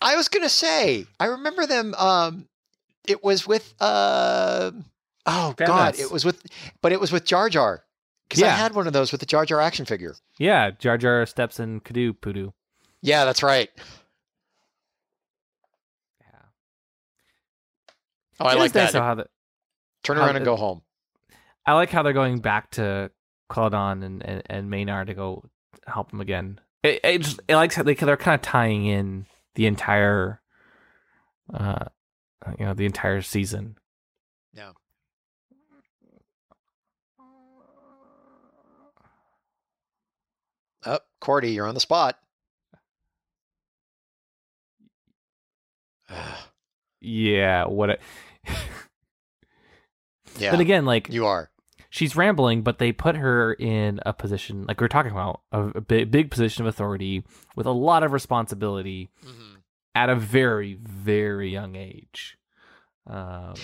I 0.00 0.14
was 0.14 0.28
gonna 0.28 0.48
say 0.48 1.06
I 1.18 1.24
remember 1.26 1.66
them. 1.66 1.92
Um, 1.94 2.46
it 3.08 3.24
was 3.24 3.44
with 3.44 3.74
uh 3.80 4.70
oh 5.26 5.54
god, 5.56 5.66
Nuts. 5.68 6.00
it 6.00 6.12
was 6.12 6.24
with 6.24 6.40
but 6.82 6.92
it 6.92 7.00
was 7.00 7.10
with 7.10 7.24
Jar 7.24 7.48
Jar 7.48 7.82
because 8.28 8.44
I 8.44 8.50
had 8.50 8.76
one 8.76 8.86
of 8.86 8.92
those 8.92 9.10
with 9.10 9.20
the 9.20 9.26
Jar 9.26 9.44
Jar 9.44 9.60
action 9.60 9.84
figure. 9.86 10.14
Yeah, 10.38 10.70
Jar 10.70 10.96
Jar 10.96 11.26
steps 11.26 11.58
in 11.58 11.80
Kadu 11.80 12.12
Pudu. 12.12 12.52
Yeah, 13.00 13.24
that's 13.24 13.42
right. 13.42 13.70
Yeah, 16.20 16.26
Oh, 18.38 18.46
I 18.46 18.52
It 18.52 18.58
like 18.58 18.74
nice 18.74 18.92
that. 18.92 19.02
how 19.02 19.14
the, 19.16 19.26
Turn 20.04 20.18
around 20.18 20.36
and 20.36 20.44
go 20.44 20.54
home. 20.56 20.82
I 21.66 21.74
like 21.74 21.90
how 21.90 22.02
they're 22.04 22.12
going 22.12 22.38
back 22.40 22.70
to 22.72 23.10
Claudon 23.52 24.02
and, 24.02 24.24
and, 24.24 24.42
and 24.46 24.70
Maynard 24.70 25.08
to 25.08 25.14
go 25.14 25.44
help 25.86 26.10
them 26.10 26.22
again. 26.22 26.58
It, 26.82 27.00
it 27.04 27.18
just 27.18 27.38
it 27.46 27.54
likes 27.54 27.74
how 27.74 27.82
they 27.82 27.92
they're 27.94 28.16
kind 28.16 28.34
of 28.34 28.40
tying 28.40 28.86
in 28.86 29.26
the 29.56 29.66
entire, 29.66 30.40
uh, 31.52 31.84
you 32.58 32.64
know, 32.64 32.72
the 32.72 32.86
entire 32.86 33.20
season. 33.20 33.76
Yeah. 34.54 34.72
Oh, 40.84 40.98
Kordi, 41.20 41.54
you're 41.54 41.66
on 41.66 41.74
the 41.74 41.80
spot. 41.80 42.18
Yeah. 47.04 47.64
What? 47.66 47.90
A, 47.90 47.98
yeah, 50.38 50.52
But 50.52 50.60
again, 50.60 50.84
like 50.84 51.08
you 51.08 51.26
are. 51.26 51.50
She's 51.92 52.16
rambling, 52.16 52.62
but 52.62 52.78
they 52.78 52.90
put 52.90 53.16
her 53.16 53.52
in 53.52 54.00
a 54.06 54.14
position 54.14 54.64
like 54.66 54.80
we 54.80 54.86
are 54.86 54.88
talking 54.88 55.12
about 55.12 55.42
a, 55.52 55.60
a 55.74 55.80
big, 55.82 56.10
big 56.10 56.30
position 56.30 56.64
of 56.64 56.66
authority 56.66 57.22
with 57.54 57.66
a 57.66 57.70
lot 57.70 58.02
of 58.02 58.12
responsibility 58.12 59.10
at 59.94 60.08
a 60.08 60.16
very 60.16 60.74
very 60.74 61.50
young 61.50 61.76
age. 61.76 62.38
Um, 63.06 63.54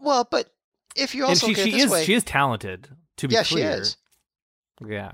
Well, 0.00 0.26
but 0.28 0.52
if 0.96 1.14
you 1.14 1.24
also 1.24 1.46
she 1.46 1.54
she 1.54 1.70
this 1.70 1.84
is 1.84 1.90
way, 1.90 2.04
she 2.04 2.14
is 2.14 2.24
talented. 2.24 2.88
To 3.18 3.28
be 3.28 3.34
yeah, 3.34 3.42
she 3.44 3.54
clear, 3.54 3.70
is. 3.70 3.96
Yeah. 4.84 5.12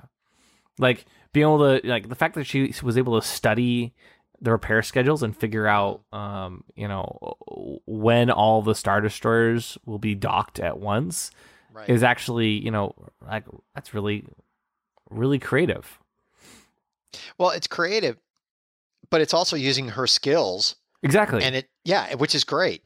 Like 0.79 1.05
being 1.35 1.45
able 1.45 1.81
to 1.81 1.87
like 1.87 2.09
the 2.09 2.15
fact 2.15 2.35
that 2.35 2.45
she 2.45 2.75
was 2.83 2.97
able 2.97 3.21
to 3.21 3.27
study 3.27 3.95
the 4.41 4.53
repair 4.53 4.83
schedules 4.83 5.23
and 5.23 5.37
figure 5.37 5.67
out 5.67 6.03
um 6.13 6.65
you 6.75 6.89
know 6.89 7.37
when 7.87 8.31
all 8.31 8.63
the 8.63 8.75
star 8.75 9.01
destroyers 9.01 9.79
will 9.87 9.99
be 9.99 10.15
docked 10.15 10.61
at 10.61 10.79
once 10.79 11.31
Right. 11.75 11.89
is 11.91 12.03
actually 12.03 12.51
you 12.51 12.71
know 12.71 12.95
like 13.21 13.45
that's 13.75 13.93
really 13.93 14.25
really 15.11 15.39
creative 15.39 15.99
well, 17.39 17.51
it's 17.51 17.67
creative, 17.67 18.17
but 19.11 19.21
it's 19.21 19.35
also 19.35 19.57
using 19.57 19.91
her 19.91 20.07
skills, 20.07 20.77
exactly 21.03 21.43
and 21.43 21.55
it 21.55 21.69
yeah, 21.85 22.15
which 22.15 22.35
is 22.35 22.45
great, 22.45 22.83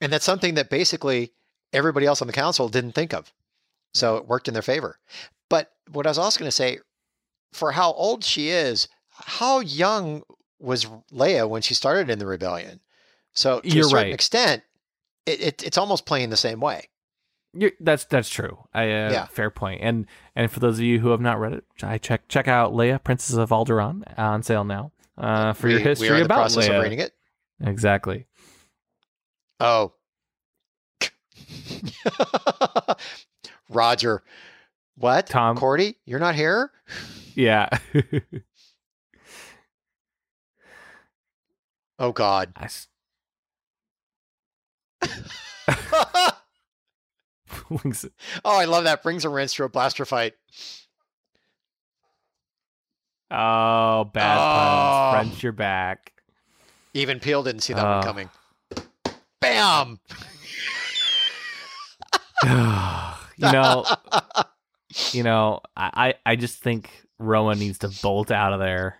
and 0.00 0.12
that's 0.12 0.24
something 0.24 0.54
that 0.54 0.70
basically 0.70 1.32
everybody 1.72 2.06
else 2.06 2.20
on 2.20 2.26
the 2.26 2.32
council 2.32 2.68
didn't 2.68 2.92
think 2.92 3.14
of, 3.14 3.32
so 3.94 4.16
it 4.16 4.26
worked 4.26 4.48
in 4.48 4.54
their 4.54 4.62
favor. 4.62 4.98
But 5.48 5.72
what 5.90 6.06
I 6.06 6.10
was 6.10 6.18
also 6.18 6.38
going 6.38 6.48
to 6.48 6.52
say, 6.52 6.78
for 7.52 7.72
how 7.72 7.92
old 7.92 8.24
she 8.24 8.48
is, 8.48 8.88
how 9.10 9.60
young 9.60 10.22
was 10.58 10.86
Leia 11.12 11.48
when 11.48 11.62
she 11.62 11.74
started 11.74 12.10
in 12.10 12.18
the 12.18 12.26
rebellion? 12.26 12.80
So 13.32 13.60
to 13.60 13.68
You're 13.68 13.86
a 13.86 13.88
certain 13.88 14.04
right. 14.06 14.14
extent, 14.14 14.62
it, 15.26 15.40
it, 15.40 15.62
it's 15.62 15.78
almost 15.78 16.06
playing 16.06 16.30
the 16.30 16.36
same 16.36 16.60
way. 16.60 16.88
You're, 17.52 17.72
that's 17.80 18.04
that's 18.04 18.28
true 18.28 18.58
I 18.72 18.82
uh, 18.84 19.10
Yeah. 19.12 19.26
fair 19.26 19.50
point. 19.50 19.80
and 19.82 20.06
and 20.36 20.50
for 20.50 20.60
those 20.60 20.78
of 20.78 20.84
you 20.84 21.00
who 21.00 21.08
have 21.10 21.20
not 21.20 21.40
read 21.40 21.52
it 21.52 21.64
I 21.82 21.98
check 21.98 22.28
check 22.28 22.46
out 22.48 22.72
Leia 22.72 23.02
Princess 23.02 23.36
of 23.36 23.50
Alderaan 23.50 24.02
on 24.18 24.42
sale 24.44 24.62
now 24.64 24.92
uh 25.18 25.52
for 25.54 25.68
your 25.68 25.78
We- 25.78 25.84
history 25.84 26.08
we 26.08 26.14
are 26.14 26.16
in 26.16 26.20
the 26.20 26.24
about 26.26 26.36
process 26.36 26.68
Leia 26.68 26.76
of 26.76 26.82
reading 26.84 27.00
it. 27.00 27.12
exactly 27.60 28.26
Oh. 29.58 29.92
Roger. 33.68 34.22
What? 34.96 35.26
Tom- 35.26 35.56
Kordi, 35.58 35.96
you're 36.06 36.18
not 36.20 36.34
here? 36.34 36.70
yeah 37.34 37.68
Oh 41.98 42.12
God. 42.12 42.52
I 42.56 42.68
s- 47.86 48.06
oh, 48.44 48.56
I 48.58 48.64
love 48.64 48.84
that. 48.84 49.02
Brings 49.02 49.24
a 49.24 49.28
wrench 49.28 49.54
to 49.54 49.64
a 49.64 49.68
blaster 49.68 50.04
fight. 50.04 50.34
Oh, 53.30 54.04
bad 54.12 54.36
Oh. 54.38 55.12
puns. 55.16 55.28
Wrench 55.30 55.42
your 55.42 55.52
back. 55.52 56.12
Even 56.94 57.20
Peel 57.20 57.42
didn't 57.42 57.60
see 57.62 57.72
that 57.72 57.84
Oh. 57.86 57.90
one 57.96 58.02
coming. 58.02 58.30
Bam! 59.40 60.00
you 62.44 63.52
know, 63.52 63.84
you 65.12 65.22
know, 65.22 65.60
I, 65.76 66.14
I 66.26 66.32
I 66.32 66.36
just 66.36 66.58
think 66.58 66.90
Rowan 67.18 67.58
needs 67.58 67.78
to 67.78 67.88
bolt 68.02 68.30
out 68.30 68.52
of 68.52 68.60
there. 68.60 68.98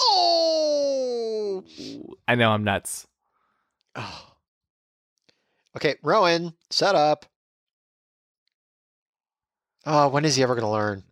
Oh. 0.00 1.64
I 2.28 2.34
know 2.36 2.50
I'm 2.52 2.64
nuts. 2.64 3.06
oh. 3.96 4.22
Okay, 5.76 5.96
Rowan, 6.02 6.54
set 6.70 6.94
up. 6.94 7.26
Oh, 9.86 10.08
when 10.08 10.24
is 10.24 10.34
he 10.34 10.42
ever 10.42 10.54
going 10.54 10.64
to 10.64 10.70
learn? 10.70 11.04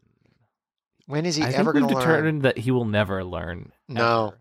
When 1.07 1.27
is 1.27 1.37
he 1.37 1.45
I 1.45 1.51
ever 1.51 1.73
going 1.73 1.87
to 1.87 1.95
learn? 1.95 2.01
determined 2.03 2.43
that 2.43 2.59
he 2.59 2.71
will 2.71 2.85
never 2.87 3.23
learn. 3.25 3.73
No. 3.89 4.27
ever. 4.27 4.39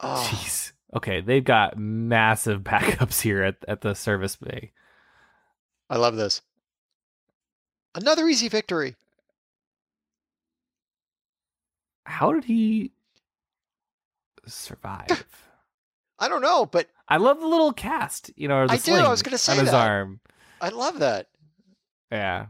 Oh, 0.00 0.30
Jeez. 0.30 0.72
Okay, 0.96 1.20
they've 1.20 1.44
got 1.44 1.76
massive 1.78 2.62
backups 2.64 3.20
here 3.20 3.42
at, 3.42 3.56
at 3.68 3.82
the 3.82 3.94
service 3.94 4.36
bay. 4.36 4.72
I 5.90 5.96
love 5.98 6.16
this. 6.16 6.40
Another 7.94 8.26
easy 8.28 8.48
victory. 8.48 8.94
How 12.06 12.32
did 12.32 12.44
he 12.44 12.92
survive? 14.46 15.26
I 16.20 16.28
don't 16.28 16.42
know, 16.42 16.66
but 16.66 16.86
I 17.08 17.16
love 17.16 17.40
the 17.40 17.46
little 17.46 17.72
cast, 17.72 18.30
you 18.36 18.46
know, 18.46 18.58
or 18.58 18.66
the 18.66 18.74
I 18.74 18.76
do, 18.76 18.94
I 18.94 19.08
was 19.08 19.22
gonna 19.22 19.38
say 19.38 19.52
on 19.54 19.58
his 19.60 19.70
that. 19.70 19.88
arm. 19.88 20.20
I 20.60 20.68
love 20.68 20.98
that. 21.00 21.28
Yeah. 22.12 22.46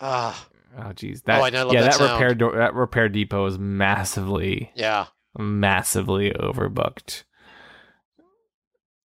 Ah, 0.00 0.46
Oh, 0.76 0.92
geez. 0.92 1.22
That, 1.22 1.40
and 1.46 1.56
I 1.56 1.62
love 1.62 1.72
yeah, 1.72 1.82
that 1.82 1.98
that, 1.98 2.12
repair 2.14 2.34
do- 2.34 2.50
that 2.52 2.74
repair 2.74 3.08
depot 3.08 3.46
is 3.46 3.56
massively, 3.60 4.72
yeah. 4.74 5.06
massively 5.38 6.32
overbooked, 6.32 7.22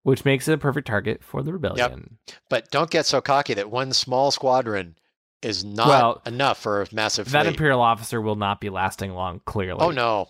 which 0.04 0.24
makes 0.24 0.48
it 0.48 0.54
a 0.54 0.58
perfect 0.58 0.88
target 0.88 1.22
for 1.22 1.44
the 1.44 1.52
rebellion. 1.52 2.18
But 2.50 2.72
don't 2.72 2.90
get 2.90 3.06
so 3.06 3.20
cocky 3.20 3.54
that 3.56 3.70
one 3.70 3.92
small 3.92 4.32
squadron 4.32 4.96
is 5.42 5.66
not 5.66 5.88
Well, 5.90 6.22
enough 6.26 6.60
for 6.60 6.82
a 6.82 6.88
massive 6.94 7.30
That 7.32 7.42
fleet. 7.44 7.52
imperial 7.56 7.82
officer 7.82 8.22
will 8.22 8.38
not 8.38 8.62
be 8.62 8.70
lasting 8.70 9.12
long. 9.14 9.42
Clearly. 9.46 9.82
oh 9.82 9.92
no. 9.92 10.30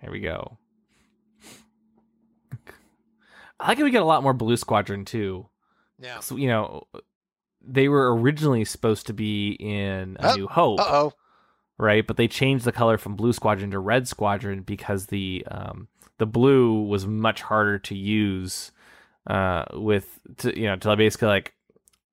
Here 0.00 0.12
we 0.12 0.20
go. 0.20 0.58
I 3.60 3.68
like 3.68 3.78
we 3.78 3.90
get 3.90 4.02
a 4.02 4.06
lot 4.06 4.22
more 4.22 4.32
blue 4.34 4.56
squadron 4.56 5.04
too. 5.04 5.48
Yeah. 5.98 6.20
So, 6.20 6.36
you 6.36 6.48
know, 6.48 6.84
they 7.66 7.88
were 7.88 8.14
originally 8.16 8.64
supposed 8.64 9.06
to 9.06 9.12
be 9.14 9.52
in 9.60 10.16
A 10.20 10.32
Oh, 10.32 10.34
New 10.34 10.48
Hope, 10.48 10.80
Uh 10.80 10.84
oh. 10.88 11.12
right? 11.78 12.06
But 12.06 12.16
they 12.16 12.28
changed 12.28 12.64
the 12.64 12.72
color 12.72 12.98
from 12.98 13.16
blue 13.16 13.32
squadron 13.32 13.70
to 13.70 13.78
red 13.78 14.08
squadron 14.08 14.62
because 14.62 15.06
the 15.06 15.44
um, 15.50 15.88
the 16.18 16.26
blue 16.26 16.82
was 16.82 17.06
much 17.06 17.42
harder 17.42 17.78
to 17.80 17.94
use 17.94 18.72
uh, 19.28 19.64
with 19.72 20.18
to, 20.38 20.58
you 20.58 20.66
know 20.66 20.76
to 20.76 20.96
basically 20.96 21.28
like 21.28 21.54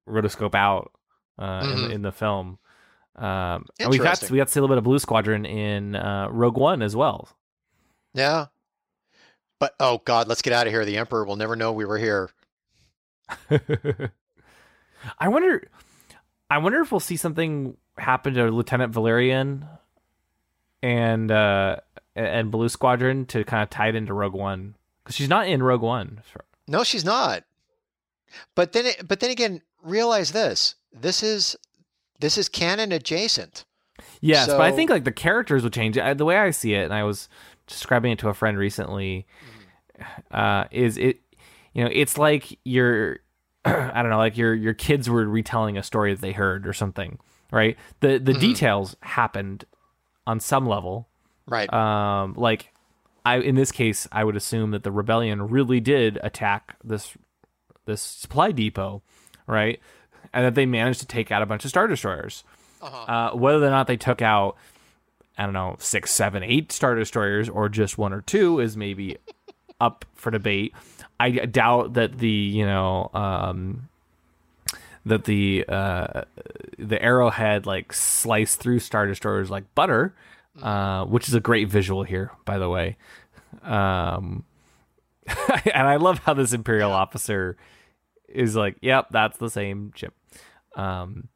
rotoscope 0.07 0.55
out 0.55 0.91
uh, 1.39 1.61
in, 1.63 1.69
Mhm. 1.69 1.87
the, 1.87 1.93
in 1.95 2.01
the 2.03 2.11
film. 2.11 2.59
Um, 3.15 3.65
and 3.79 3.89
we 3.89 3.97
got 3.97 4.29
we 4.31 4.37
got 4.37 4.47
to 4.47 4.53
see 4.53 4.59
a 4.59 4.63
little 4.63 4.73
bit 4.73 4.77
of 4.77 4.83
blue 4.85 4.99
squadron 4.99 5.45
in 5.45 5.95
uh, 5.95 6.27
Rogue 6.31 6.57
One 6.57 6.81
as 6.81 6.95
well. 6.95 7.27
Yeah. 8.13 8.45
But 9.61 9.75
oh 9.79 10.01
god, 10.05 10.27
let's 10.27 10.41
get 10.41 10.53
out 10.53 10.65
of 10.65 10.73
here. 10.73 10.83
The 10.85 10.97
Emperor 10.97 11.23
will 11.23 11.35
never 11.35 11.55
know 11.55 11.71
we 11.71 11.85
were 11.85 11.99
here. 11.99 12.31
I 15.19 15.27
wonder. 15.27 15.67
I 16.49 16.57
wonder 16.57 16.81
if 16.81 16.91
we'll 16.91 16.99
see 16.99 17.15
something 17.15 17.77
happen 17.95 18.33
to 18.33 18.49
Lieutenant 18.49 18.91
Valerian 18.91 19.67
and 20.81 21.31
uh 21.31 21.75
and 22.15 22.49
Blue 22.49 22.69
Squadron 22.69 23.27
to 23.27 23.43
kind 23.43 23.61
of 23.61 23.69
tie 23.69 23.89
it 23.89 23.93
into 23.95 24.15
Rogue 24.15 24.33
One 24.33 24.73
because 25.03 25.15
she's 25.15 25.29
not 25.29 25.47
in 25.47 25.61
Rogue 25.61 25.83
One. 25.83 26.23
No, 26.67 26.83
she's 26.83 27.05
not. 27.05 27.43
But 28.55 28.71
then, 28.71 28.87
it, 28.87 29.07
but 29.07 29.19
then 29.19 29.29
again, 29.29 29.61
realize 29.83 30.31
this: 30.31 30.73
this 30.91 31.21
is 31.21 31.55
this 32.19 32.35
is 32.35 32.49
canon 32.49 32.91
adjacent. 32.91 33.65
Yes, 34.21 34.47
but 34.47 34.61
I 34.61 34.71
think 34.71 34.89
like 34.89 35.03
the 35.03 35.11
characters 35.11 35.61
would 35.61 35.73
change. 35.73 35.99
I, 35.99 36.15
the 36.15 36.25
way 36.25 36.37
I 36.37 36.49
see 36.49 36.73
it, 36.73 36.85
and 36.85 36.93
I 36.95 37.03
was 37.03 37.29
describing 37.67 38.11
it 38.11 38.19
to 38.19 38.29
a 38.29 38.33
friend 38.33 38.57
recently, 38.57 39.25
uh, 40.31 40.65
is 40.71 40.97
it 40.97 41.19
you 41.73 41.83
know 41.83 41.89
it's 41.93 42.17
like 42.17 42.57
your 42.63 43.19
I 43.65 44.01
don't 44.01 44.09
know 44.09 44.17
like 44.17 44.37
your 44.37 44.53
your 44.53 44.73
kids 44.73 45.09
were 45.09 45.25
retelling 45.27 45.77
a 45.77 45.83
story 45.83 46.13
that 46.13 46.21
they 46.21 46.31
heard 46.31 46.67
or 46.67 46.73
something, 46.73 47.19
right? 47.51 47.77
The 47.99 48.17
the 48.17 48.33
details 48.33 48.95
happened 49.01 49.65
on 50.27 50.39
some 50.39 50.65
level, 50.67 51.07
Right. 51.47 51.71
um 51.73 52.33
like 52.37 52.71
i 53.25 53.37
in 53.37 53.55
this 53.55 53.71
case 53.71 54.07
i 54.11 54.23
would 54.23 54.35
assume 54.35 54.71
that 54.71 54.83
the 54.83 54.91
rebellion 54.91 55.47
really 55.49 55.79
did 55.79 56.17
attack 56.23 56.75
this 56.83 57.15
this 57.85 58.01
supply 58.01 58.51
depot 58.51 59.01
right 59.47 59.79
and 60.33 60.45
that 60.45 60.55
they 60.55 60.65
managed 60.65 61.01
to 61.01 61.05
take 61.07 61.31
out 61.31 61.41
a 61.41 61.45
bunch 61.45 61.63
of 61.65 61.69
star 61.69 61.87
destroyers 61.87 62.43
Uh-huh. 62.81 63.11
uh 63.31 63.35
whether 63.35 63.65
or 63.65 63.69
not 63.69 63.87
they 63.87 63.97
took 63.97 64.21
out 64.21 64.55
i 65.41 65.45
don't 65.45 65.53
know 65.53 65.75
six 65.79 66.11
seven 66.11 66.43
eight 66.43 66.71
star 66.71 66.95
destroyers 66.95 67.49
or 67.49 67.69
just 67.69 67.97
one 67.97 68.13
or 68.13 68.21
two 68.21 68.59
is 68.59 68.77
maybe 68.77 69.17
up 69.79 70.05
for 70.13 70.31
debate 70.31 70.73
i 71.19 71.29
doubt 71.29 71.93
that 71.93 72.17
the 72.19 72.29
you 72.29 72.65
know 72.65 73.09
um 73.13 73.89
that 75.05 75.23
the 75.23 75.65
uh 75.67 76.21
the 76.77 77.01
arrowhead 77.01 77.65
like 77.65 77.91
sliced 77.91 78.59
through 78.59 78.79
star 78.79 79.07
destroyers 79.07 79.49
like 79.49 79.63
butter 79.75 80.13
uh, 80.61 81.05
which 81.05 81.27
is 81.27 81.33
a 81.33 81.39
great 81.39 81.69
visual 81.69 82.03
here, 82.03 82.31
by 82.45 82.57
the 82.57 82.69
way. 82.69 82.97
Um, 83.63 84.43
and 85.73 85.87
I 85.87 85.95
love 85.97 86.19
how 86.19 86.33
this 86.33 86.53
Imperial 86.53 86.91
officer 86.91 87.57
is 88.27 88.55
like, 88.55 88.77
"Yep, 88.81 89.07
that's 89.11 89.37
the 89.37 89.49
same 89.49 89.91
chip." 89.95 90.13
Um, 90.75 91.29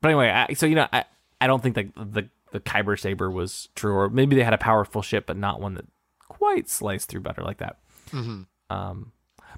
but 0.00 0.08
anyway, 0.08 0.28
I, 0.28 0.54
so 0.54 0.66
you 0.66 0.76
know, 0.76 0.86
I, 0.92 1.04
I 1.40 1.46
don't 1.46 1.62
think 1.62 1.74
that 1.74 1.92
the 1.94 2.28
the 2.54 2.60
Kyber 2.60 2.96
saber 2.98 3.28
was 3.28 3.68
true, 3.74 3.94
or 3.94 4.08
maybe 4.08 4.36
they 4.36 4.44
had 4.44 4.54
a 4.54 4.58
powerful 4.58 5.02
ship, 5.02 5.26
but 5.26 5.36
not 5.36 5.60
one 5.60 5.74
that 5.74 5.86
quite 6.28 6.70
sliced 6.70 7.08
through 7.08 7.20
butter 7.22 7.42
like 7.42 7.58
that. 7.58 7.80
Mhm. 8.10 8.46
Um, 8.70 9.10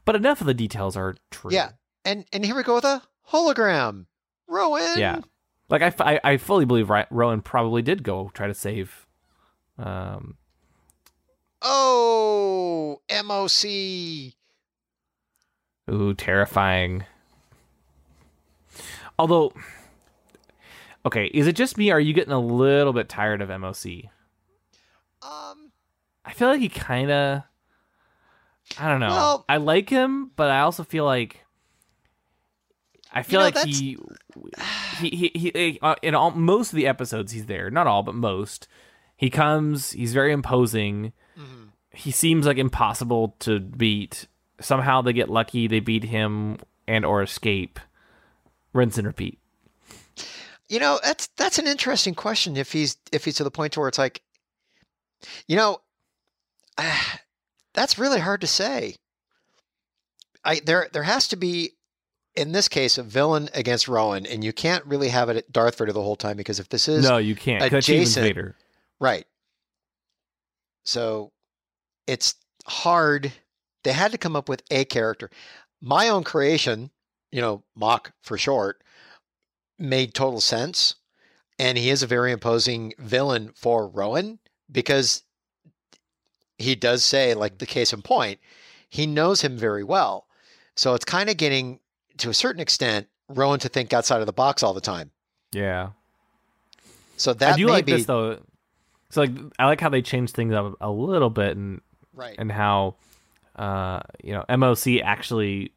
but 0.07 0.17
enough 0.17 0.41
of 0.41 0.47
the 0.47 0.55
details 0.55 0.97
are 0.97 1.15
true. 1.31 1.51
Yeah. 1.53 1.73
And 2.07 2.25
and 2.33 2.43
here 2.43 2.57
we 2.57 2.63
go 2.63 2.77
with 2.77 2.85
a 2.85 3.03
hologram. 3.31 4.07
Rowan. 4.49 4.97
Yeah. 4.99 5.21
Like 5.69 5.83
I 5.83 6.21
I 6.25 6.37
fully 6.39 6.65
believe 6.65 6.91
Rowan 7.11 7.43
probably 7.43 7.83
did 7.83 8.03
go 8.03 8.31
try 8.33 8.47
to 8.47 8.55
save. 8.55 9.07
Um, 9.79 10.39
Oh, 11.61 13.01
MOC. 13.11 14.35
Ooh, 15.91 16.15
terrifying. 16.15 17.05
Although, 19.19 19.53
okay, 21.07 21.27
is 21.33 21.47
it 21.47 21.57
just 21.57 21.79
me? 21.79 21.91
Or 21.91 21.97
are 21.97 22.01
you 22.01 22.13
getting 22.13 22.33
a 22.33 22.39
little 22.41 22.93
bit 22.93 23.09
tired 23.09 23.41
of 23.41 23.49
MOC? 23.49 24.09
Um, 25.23 25.73
I 26.25 26.33
feel 26.33 26.49
like 26.49 26.61
he 26.61 26.69
kind 26.69 27.11
of. 27.11 27.43
I 28.79 28.89
don't 28.91 29.01
know. 29.01 29.09
Well- 29.09 29.45
I 29.49 29.57
like 29.59 29.89
him, 29.89 30.33
but 30.37 30.51
I 30.51 30.61
also 30.61 30.85
feel 30.85 31.05
like. 31.05 31.45
I 33.13 33.23
feel 33.23 33.41
know, 33.41 33.47
like 33.47 33.55
that's- 33.55 33.79
he, 33.79 33.97
he, 35.01 35.31
he, 35.35 35.51
he, 35.55 35.79
uh, 35.81 35.95
in 36.03 36.15
all 36.15 36.33
most 36.33 36.73
of 36.73 36.77
the 36.77 36.87
episodes 36.87 37.33
he's 37.33 37.47
there. 37.47 37.71
Not 37.71 37.87
all, 37.87 38.03
but 38.03 38.15
most. 38.15 38.69
He 39.17 39.31
comes. 39.31 39.93
He's 39.93 40.13
very 40.13 40.33
imposing. 40.33 41.13
mhm. 41.39 41.69
He 41.93 42.11
seems 42.11 42.45
like 42.45 42.59
impossible 42.59 43.35
to 43.41 43.59
beat. 43.61 44.27
Somehow 44.61 45.01
they 45.01 45.15
get 45.15 45.31
lucky. 45.31 45.67
They 45.67 45.81
beat 45.81 46.05
him 46.05 46.59
and 46.87 47.07
or 47.07 47.23
escape. 47.23 47.81
Rinse 48.75 48.99
and 48.99 49.07
repeat. 49.07 49.39
You 50.69 50.79
know 50.81 50.99
that's 51.03 51.29
that's 51.37 51.59
an 51.59 51.67
interesting 51.67 52.15
question. 52.15 52.57
If 52.57 52.73
he's 52.73 52.97
if 53.13 53.25
he's 53.25 53.37
to 53.37 53.45
the 53.45 53.51
point 53.51 53.73
to 53.75 53.81
where 53.81 53.89
it's 53.89 53.99
like, 53.99 54.23
you 55.47 55.57
know, 55.57 55.81
ah, 56.79 57.21
that's 57.75 57.99
really 57.99 58.21
hard 58.21 58.41
to 58.43 58.47
say. 58.47 58.97
I 60.45 60.61
there 60.65 60.89
there 60.93 61.03
has 61.05 61.29
to 61.29 61.37
be, 61.37 61.73
in 62.35 62.53
this 62.53 62.69
case, 62.69 62.99
a 62.99 63.03
villain 63.03 63.49
against 63.55 63.89
Rowan, 63.89 64.27
and 64.27 64.45
you 64.45 64.53
can't 64.53 64.85
really 64.87 65.09
have 65.09 65.29
it 65.29 65.37
at 65.37 65.53
Darth 65.53 65.79
Vader 65.79 65.93
the 65.93 66.03
whole 66.03 66.17
time 66.17 66.37
because 66.37 66.59
if 66.61 66.69
this 66.69 66.89
is 66.89 67.05
No, 67.09 67.17
you 67.19 67.35
can't. 67.35 67.61
'cause 67.63 67.71
that's 67.71 67.87
Steven 67.87 68.03
adjacent- 68.03 68.25
Vader. 68.27 68.57
Right. 69.01 69.27
So 70.85 71.33
it's 72.07 72.35
hard. 72.67 73.33
They 73.85 73.93
had 73.93 74.13
to 74.13 74.19
come 74.19 74.37
up 74.37 74.49
with 74.49 74.63
a 74.71 74.85
character. 74.85 75.31
My 75.81 76.09
own 76.09 76.25
creation, 76.25 76.91
you 77.31 77.41
know, 77.41 77.63
Mock 77.75 78.13
for 78.23 78.39
short, 78.39 78.83
made 79.79 80.15
total 80.15 80.41
sense. 80.41 80.95
And 81.59 81.79
he 81.79 81.89
is 81.89 82.03
a 82.03 82.07
very 82.07 82.33
imposing 82.33 82.93
villain 82.99 83.53
for 83.55 83.89
Rowan 83.89 84.39
because 84.71 85.23
he 86.59 86.75
does 86.75 87.05
say, 87.05 87.35
like 87.35 87.59
the 87.59 87.67
case 87.67 87.93
in 87.93 88.03
point, 88.03 88.41
he 88.89 89.07
knows 89.07 89.41
him 89.41 89.57
very 89.57 89.83
well. 89.83 90.27
So 90.75 90.95
it's 90.95 91.05
kind 91.05 91.31
of 91.31 91.37
getting, 91.37 91.81
to 92.19 92.29
a 92.29 92.35
certain 92.35 92.61
extent, 92.61 93.09
Rowan 93.29 93.59
to 93.61 93.69
think 93.69 93.93
outside 93.93 94.21
of 94.21 94.27
the 94.27 94.33
box 94.33 94.63
all 94.63 94.75
the 94.75 94.81
time. 94.81 95.11
Yeah. 95.53 95.91
So 97.17 97.33
that 97.33 97.55
I 97.55 97.57
do 97.57 97.67
like 97.67 97.87
be 97.87 97.93
this 97.93 98.07
though. 98.07 98.39
So 99.11 99.23
like 99.23 99.31
I 99.59 99.67
like 99.67 99.81
how 99.81 99.89
they 99.89 100.03
changed 100.03 100.35
things 100.35 100.53
up 100.53 100.75
a 100.81 100.91
little 100.91 101.31
bit 101.31 101.57
and 101.57 101.81
right. 102.15 102.37
and 102.39 102.53
how 102.53 102.97
uh 103.57 104.01
you 104.23 104.33
know 104.33 104.45
MOC 104.49 105.03
actually 105.03 105.73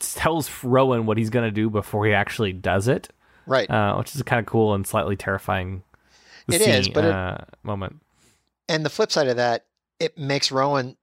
tells 0.00 0.50
Rowan 0.64 1.06
what 1.06 1.18
he's 1.18 1.30
gonna 1.30 1.50
do 1.50 1.70
before 1.70 2.06
he 2.06 2.12
actually 2.12 2.52
does 2.52 2.88
it, 2.88 3.08
Right. 3.46 3.68
uh, 3.70 3.96
which 3.96 4.14
is 4.14 4.22
kind 4.22 4.40
of 4.40 4.46
cool 4.46 4.74
and 4.74 4.86
slightly 4.86 5.16
terrifying. 5.16 5.82
It 6.48 6.60
is, 6.60 6.84
scene, 6.86 6.92
but 6.92 7.04
it- 7.04 7.12
uh, 7.12 7.38
moment. 7.62 8.00
and 8.68 8.84
the 8.84 8.90
flip 8.90 9.10
side 9.12 9.28
of 9.28 9.36
that, 9.36 9.66
it 10.00 10.18
makes 10.18 10.50
Rowan. 10.52 10.96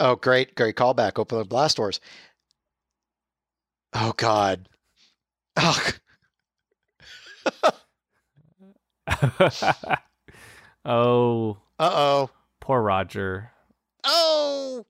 Oh, 0.00 0.16
great, 0.16 0.54
great 0.56 0.76
callback. 0.76 1.18
Open 1.18 1.38
the 1.38 1.44
blast 1.44 1.76
doors. 1.76 2.00
Oh 3.92 4.12
God. 4.16 4.68
Oh, 5.56 5.80
oh, 10.84 11.56
uh 11.78 11.90
oh. 11.92 12.30
poor 12.60 12.82
Roger. 12.82 13.50
Oh. 14.04 14.84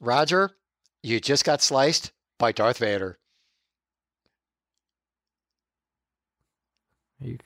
Roger, 0.00 0.50
you 1.02 1.20
just 1.20 1.44
got 1.44 1.62
sliced 1.62 2.12
by 2.38 2.52
Darth 2.52 2.78
Vader. 2.78 3.18
You, 7.20 7.38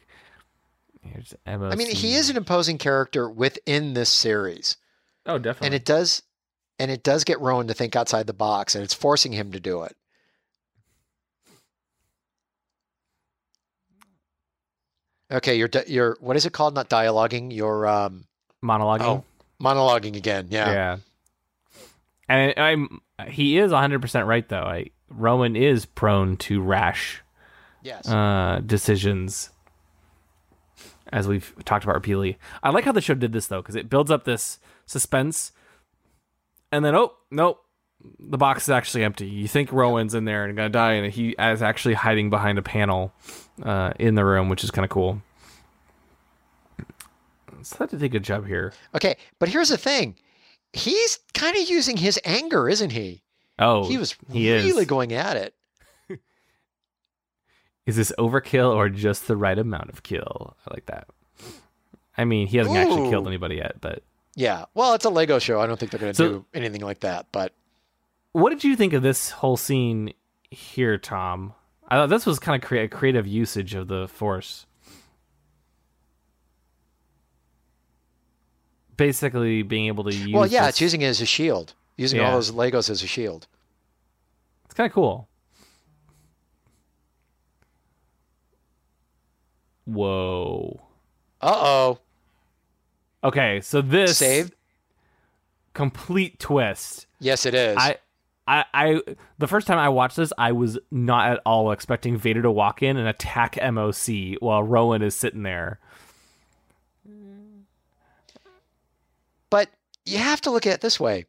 here's 1.12 1.34
I 1.46 1.74
mean, 1.76 1.90
he 1.94 2.14
is 2.14 2.30
an 2.30 2.36
imposing 2.36 2.78
character 2.78 3.28
within 3.28 3.94
this 3.94 4.10
series, 4.10 4.76
Oh, 5.26 5.38
definitely. 5.38 5.66
and 5.66 5.74
it 5.74 5.84
does, 5.84 6.22
and 6.78 6.90
it 6.90 7.02
does 7.02 7.24
get 7.24 7.40
Rowan 7.40 7.66
to 7.68 7.74
think 7.74 7.94
outside 7.96 8.26
the 8.26 8.32
box, 8.32 8.74
and 8.74 8.82
it's 8.84 8.94
forcing 8.94 9.32
him 9.32 9.52
to 9.52 9.60
do 9.60 9.82
it. 9.82 9.96
Okay, 15.32 15.56
you're 15.56 15.70
you're 15.86 16.16
what 16.20 16.36
is 16.36 16.44
it 16.46 16.52
called? 16.52 16.74
Not 16.74 16.90
dialoguing. 16.90 17.54
You're 17.54 17.86
um 17.86 18.24
monologuing. 18.64 19.00
oh 19.02 19.24
monologuing 19.62 20.16
again. 20.16 20.48
Yeah. 20.50 20.72
yeah. 20.72 20.96
And 22.28 22.54
I'm 22.58 23.00
he 23.28 23.58
is 23.58 23.70
100% 23.70 24.26
right 24.26 24.48
though. 24.48 24.62
I 24.62 24.90
Rowan 25.08 25.56
is 25.56 25.86
prone 25.86 26.36
to 26.38 26.60
rash 26.62 27.22
Yes. 27.82 28.08
uh 28.08 28.60
decisions 28.64 29.50
as 31.12 31.28
we've 31.28 31.54
talked 31.64 31.84
about 31.84 31.96
repeatedly. 31.96 32.38
I 32.62 32.70
like 32.70 32.84
how 32.84 32.92
the 32.92 33.00
show 33.00 33.14
did 33.14 33.32
this 33.32 33.46
though 33.46 33.62
cuz 33.62 33.74
it 33.74 33.90
builds 33.90 34.10
up 34.10 34.24
this 34.24 34.58
suspense 34.86 35.52
and 36.72 36.84
then 36.84 36.94
oh, 36.94 37.14
nope. 37.30 37.64
The 38.18 38.38
box 38.38 38.62
is 38.62 38.70
actually 38.70 39.04
empty. 39.04 39.26
You 39.26 39.46
think 39.46 39.72
Rowan's 39.72 40.14
in 40.14 40.24
there 40.24 40.46
and 40.46 40.56
gonna 40.56 40.70
die, 40.70 40.92
and 40.92 41.12
he 41.12 41.34
is 41.38 41.62
actually 41.62 41.94
hiding 41.94 42.30
behind 42.30 42.58
a 42.58 42.62
panel 42.62 43.12
uh, 43.62 43.92
in 43.98 44.14
the 44.14 44.24
room, 44.24 44.48
which 44.48 44.64
is 44.64 44.70
kind 44.70 44.84
of 44.84 44.90
cool. 44.90 45.20
So 47.62 47.76
that 47.78 47.90
did 47.90 48.02
a 48.02 48.08
good 48.08 48.24
job 48.24 48.46
here. 48.46 48.72
okay, 48.94 49.16
but 49.38 49.50
here's 49.50 49.68
the 49.68 49.76
thing. 49.76 50.16
He's 50.72 51.18
kind 51.34 51.56
of 51.56 51.68
using 51.68 51.98
his 51.98 52.18
anger, 52.24 52.70
isn't 52.70 52.90
he? 52.90 53.22
Oh, 53.58 53.86
he 53.86 53.98
was 53.98 54.16
he 54.32 54.50
really 54.50 54.82
is. 54.82 54.88
going 54.88 55.12
at 55.12 55.36
it. 55.36 55.54
Is 57.90 57.96
this 57.96 58.12
overkill 58.18 58.72
or 58.72 58.88
just 58.88 59.26
the 59.26 59.36
right 59.36 59.58
amount 59.58 59.90
of 59.90 60.04
kill? 60.04 60.56
I 60.64 60.74
like 60.74 60.86
that. 60.86 61.08
I 62.16 62.24
mean, 62.24 62.46
he 62.46 62.56
hasn't 62.58 62.76
actually 62.76 63.10
killed 63.10 63.26
anybody 63.26 63.56
yet, 63.56 63.80
but 63.80 64.04
Yeah. 64.36 64.66
Well, 64.74 64.94
it's 64.94 65.04
a 65.04 65.10
Lego 65.10 65.40
show. 65.40 65.60
I 65.60 65.66
don't 65.66 65.76
think 65.76 65.90
they're 65.90 65.98
going 65.98 66.12
to 66.12 66.16
So- 66.16 66.28
do 66.28 66.44
anything 66.54 66.82
like 66.82 67.00
that. 67.00 67.26
But 67.32 67.52
what 68.30 68.50
did 68.50 68.62
you 68.62 68.76
think 68.76 68.92
of 68.92 69.02
this 69.02 69.30
whole 69.30 69.56
scene 69.56 70.12
here, 70.52 70.98
Tom? 70.98 71.52
I 71.88 71.96
thought 71.96 72.10
this 72.10 72.26
was 72.26 72.38
kind 72.38 72.62
of 72.62 72.70
a 72.72 72.86
creative 72.86 73.26
usage 73.26 73.74
of 73.74 73.88
the 73.88 74.06
Force. 74.06 74.66
Basically, 78.96 79.62
being 79.62 79.86
able 79.86 80.04
to 80.04 80.14
use. 80.14 80.32
well, 80.32 80.46
yeah, 80.46 80.60
this- 80.66 80.74
it's 80.74 80.80
using 80.82 81.02
it 81.02 81.06
as 81.06 81.20
a 81.20 81.26
shield, 81.26 81.74
using 81.96 82.20
all 82.20 82.32
those 82.32 82.52
Legos 82.52 82.88
as 82.90 83.02
a 83.02 83.06
shield. 83.08 83.48
It's 84.66 84.74
kind 84.74 84.86
of 84.88 84.92
cool. 84.94 85.26
Whoa. 89.92 90.80
Uh 91.40 91.56
oh. 91.56 91.98
Okay, 93.22 93.60
so 93.60 93.82
this 93.82 94.18
Saved? 94.18 94.54
complete 95.74 96.38
twist. 96.38 97.06
Yes, 97.18 97.44
it 97.44 97.54
is. 97.54 97.76
I, 97.78 97.96
I, 98.46 98.64
I, 98.72 99.00
the 99.38 99.46
first 99.46 99.66
time 99.66 99.78
I 99.78 99.90
watched 99.90 100.16
this, 100.16 100.32
I 100.38 100.52
was 100.52 100.78
not 100.90 101.30
at 101.30 101.40
all 101.44 101.70
expecting 101.70 102.16
Vader 102.16 102.42
to 102.42 102.50
walk 102.50 102.82
in 102.82 102.96
and 102.96 103.06
attack 103.06 103.56
MOC 103.56 104.36
while 104.40 104.62
Rowan 104.62 105.02
is 105.02 105.14
sitting 105.14 105.42
there. 105.42 105.78
but 109.50 109.68
you 110.06 110.18
have 110.18 110.40
to 110.42 110.50
look 110.50 110.66
at 110.66 110.74
it 110.74 110.80
this 110.80 110.98
way. 110.98 111.26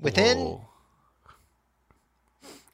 Within, 0.00 0.38
Whoa. 0.38 0.68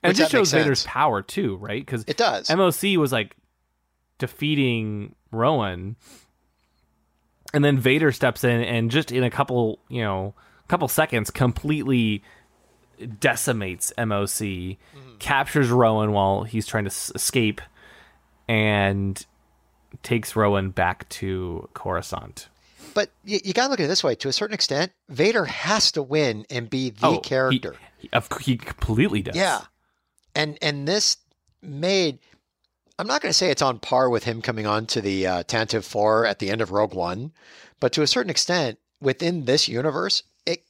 and 0.03 0.12
it 0.12 0.16
just 0.16 0.33
shows 0.33 0.50
Vader's 0.53 0.85
power 0.85 1.22
too, 1.22 1.57
right? 1.57 1.85
Because 1.85 2.05
it 2.09 2.16
does. 2.16 2.48
MOC 2.48 2.96
was 2.96 3.12
like 3.12 3.37
defeating 4.21 5.17
Rowan, 5.33 5.97
and 7.53 7.65
then 7.65 7.79
Vader 7.79 8.13
steps 8.13 8.45
in 8.45 8.63
and 8.63 8.91
just 8.91 9.11
in 9.11 9.25
a 9.25 9.31
couple, 9.31 9.81
you 9.89 10.03
know, 10.03 10.35
couple 10.69 10.87
seconds, 10.87 11.31
completely 11.31 12.23
decimates 13.19 13.93
MOC, 13.99 14.79
mm-hmm. 14.95 15.17
captures 15.19 15.69
Rowan 15.71 16.13
while 16.13 16.45
he's 16.45 16.67
trying 16.67 16.85
to 16.85 16.91
s- 16.91 17.11
escape, 17.15 17.61
and 18.49 19.25
takes 20.05 20.37
Rowan 20.37 20.71
back 20.71 21.09
to 21.09 21.69
Coruscant. 21.75 22.49
but 22.95 23.11
you, 23.25 23.41
you 23.45 23.53
got 23.53 23.65
to 23.65 23.71
look 23.71 23.81
at 23.81 23.85
it 23.85 23.89
this 23.89 24.05
way. 24.05 24.15
To 24.17 24.29
a 24.29 24.33
certain 24.33 24.55
extent, 24.55 24.93
Vader 25.09 25.45
has 25.47 25.91
to 25.93 26.03
win 26.03 26.47
and 26.51 26.71
be 26.71 26.91
the 26.91 27.07
Oh, 27.07 27.19
character. 27.19 27.75
He, 27.99 28.09
of 28.13 28.29
he 28.41 28.57
completely 28.57 29.23
does. 29.23 29.35
Yeah. 29.35 29.63
And 30.35 30.57
and 30.63 30.87
this 30.87 31.17
made 31.63 32.21
I'm 33.01 33.07
not 33.07 33.23
going 33.23 33.31
to 33.31 33.37
say 33.37 33.51
it's 33.51 33.63
on 33.63 33.79
par 33.79 34.11
with 34.11 34.25
him 34.25 34.43
coming 34.43 34.67
on 34.67 34.85
to 34.89 35.01
the 35.01 35.27
uh, 35.27 35.43
Tantive 35.45 35.85
4 35.85 36.27
at 36.27 36.39
the 36.39 36.51
end 36.51 36.61
of 36.61 36.71
Rogue 36.71 36.93
One, 36.93 37.33
but 37.81 37.95
to 37.95 38.03
a 38.03 38.07
certain 38.07 38.29
extent 38.29 38.79
within 39.01 39.47
this 39.47 39.69
universe, 39.69 40.23
it 40.45 40.65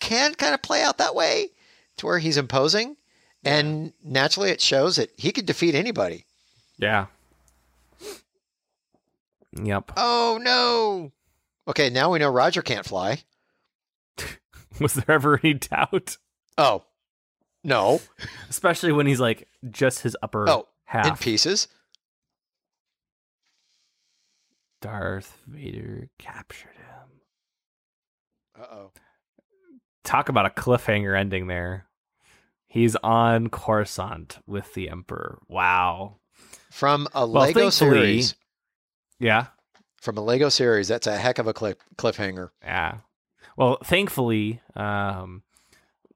can 0.00 0.32
kind 0.34 0.54
of 0.54 0.62
play 0.62 0.82
out 0.82 0.96
that 0.96 1.14
way 1.14 1.50
to 1.98 2.06
where 2.06 2.18
he's 2.18 2.38
imposing 2.38 2.96
and 3.44 3.92
naturally 4.02 4.48
it 4.48 4.62
shows 4.62 4.96
that 4.96 5.10
he 5.18 5.30
could 5.30 5.44
defeat 5.44 5.74
anybody. 5.74 6.24
Yeah. 6.78 7.06
Yep. 9.62 9.92
Oh 9.98 10.38
no. 10.40 11.12
Okay, 11.68 11.90
now 11.90 12.10
we 12.10 12.18
know 12.18 12.30
Roger 12.30 12.62
can't 12.62 12.86
fly. 12.86 13.24
Was 14.80 14.94
there 14.94 15.10
ever 15.10 15.38
any 15.44 15.52
doubt? 15.52 16.16
Oh. 16.56 16.84
No. 17.62 18.00
Especially 18.48 18.90
when 18.90 19.06
he's 19.06 19.20
like 19.20 19.48
just 19.70 20.00
his 20.00 20.16
upper 20.22 20.48
Oh, 20.48 20.68
half. 20.92 21.06
in 21.06 21.16
pieces. 21.16 21.68
Darth 24.80 25.38
Vader 25.46 26.08
captured 26.18 26.74
him. 26.76 27.20
Uh-oh. 28.60 28.90
Talk 30.04 30.28
about 30.28 30.46
a 30.46 30.50
cliffhanger 30.50 31.18
ending 31.18 31.46
there. 31.46 31.86
He's 32.66 32.96
on 32.96 33.48
Coruscant 33.48 34.38
with 34.46 34.74
the 34.74 34.88
Emperor. 34.88 35.38
Wow. 35.48 36.16
From 36.70 37.06
a 37.14 37.26
Well, 37.26 37.44
Lego 37.44 37.70
series. 37.70 38.34
Yeah. 39.20 39.46
From 40.00 40.18
a 40.18 40.20
Lego 40.20 40.48
series, 40.48 40.88
that's 40.88 41.06
a 41.06 41.16
heck 41.16 41.38
of 41.38 41.46
a 41.46 41.52
cliff 41.52 41.76
cliffhanger. 41.96 42.50
Yeah. 42.62 42.98
Well, 43.56 43.78
thankfully, 43.84 44.60
um, 44.74 45.42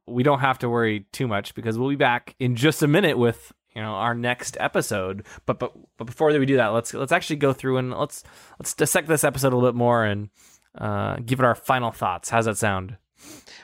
we 0.07 0.23
don't 0.25 0.41
have 0.41 0.59
to 0.61 0.69
worry 0.69 1.07
too 1.13 1.29
much 1.29 1.55
because 1.55 1.79
we'll 1.79 1.91
be 1.91 1.97
back 1.97 2.35
in 2.41 2.57
just 2.57 2.83
a 2.83 2.89
minute 2.89 3.17
with 3.19 3.53
you 3.77 3.83
know 3.83 3.93
our 3.93 4.15
next 4.15 4.57
episode. 4.59 5.27
But 5.45 5.59
but 5.59 5.73
but 5.99 6.05
before 6.07 6.33
we 6.37 6.47
do 6.47 6.57
that, 6.57 6.69
let's 6.69 6.95
let's 6.95 7.13
actually 7.13 7.37
go 7.37 7.53
through 7.53 7.77
and 7.77 7.93
let's 7.93 8.25
let's 8.59 8.73
dissect 8.75 9.07
this 9.07 9.23
episode 9.23 9.53
a 9.53 9.57
little 9.57 9.71
bit 9.71 9.77
more 9.77 10.05
and 10.05 10.31
uh, 10.77 11.17
give 11.25 11.39
it 11.39 11.45
our 11.45 11.55
final 11.55 11.91
thoughts. 11.93 12.31
How's 12.31 12.47
that 12.47 12.57
sound? 12.57 12.97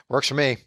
Works 0.07 0.27
for 0.27 0.35
me. 0.35 0.57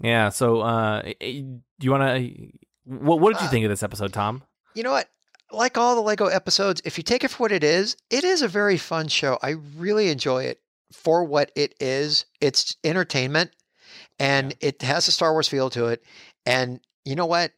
Yeah. 0.00 0.28
So, 0.28 0.60
uh, 0.60 1.02
do 1.02 1.54
you 1.80 1.90
want 1.90 2.02
to? 2.02 2.52
What 2.84 3.20
What 3.20 3.32
did 3.32 3.40
you 3.40 3.48
Uh, 3.48 3.50
think 3.50 3.64
of 3.64 3.70
this 3.70 3.82
episode, 3.82 4.12
Tom? 4.12 4.42
You 4.74 4.82
know 4.82 4.90
what? 4.92 5.08
Like 5.50 5.78
all 5.78 5.94
the 5.94 6.00
Lego 6.02 6.26
episodes, 6.26 6.82
if 6.84 6.98
you 6.98 7.04
take 7.04 7.24
it 7.24 7.30
for 7.30 7.44
what 7.44 7.52
it 7.52 7.64
is, 7.64 7.96
it 8.10 8.24
is 8.24 8.42
a 8.42 8.48
very 8.48 8.76
fun 8.76 9.08
show. 9.08 9.38
I 9.42 9.50
really 9.76 10.08
enjoy 10.10 10.44
it 10.44 10.60
for 10.92 11.24
what 11.24 11.50
it 11.54 11.74
is. 11.80 12.26
It's 12.40 12.76
entertainment 12.84 13.52
and 14.18 14.54
it 14.60 14.82
has 14.82 15.06
a 15.06 15.12
Star 15.12 15.32
Wars 15.32 15.48
feel 15.48 15.70
to 15.70 15.86
it. 15.86 16.02
And 16.44 16.80
you 17.04 17.14
know 17.14 17.26
what? 17.26 17.52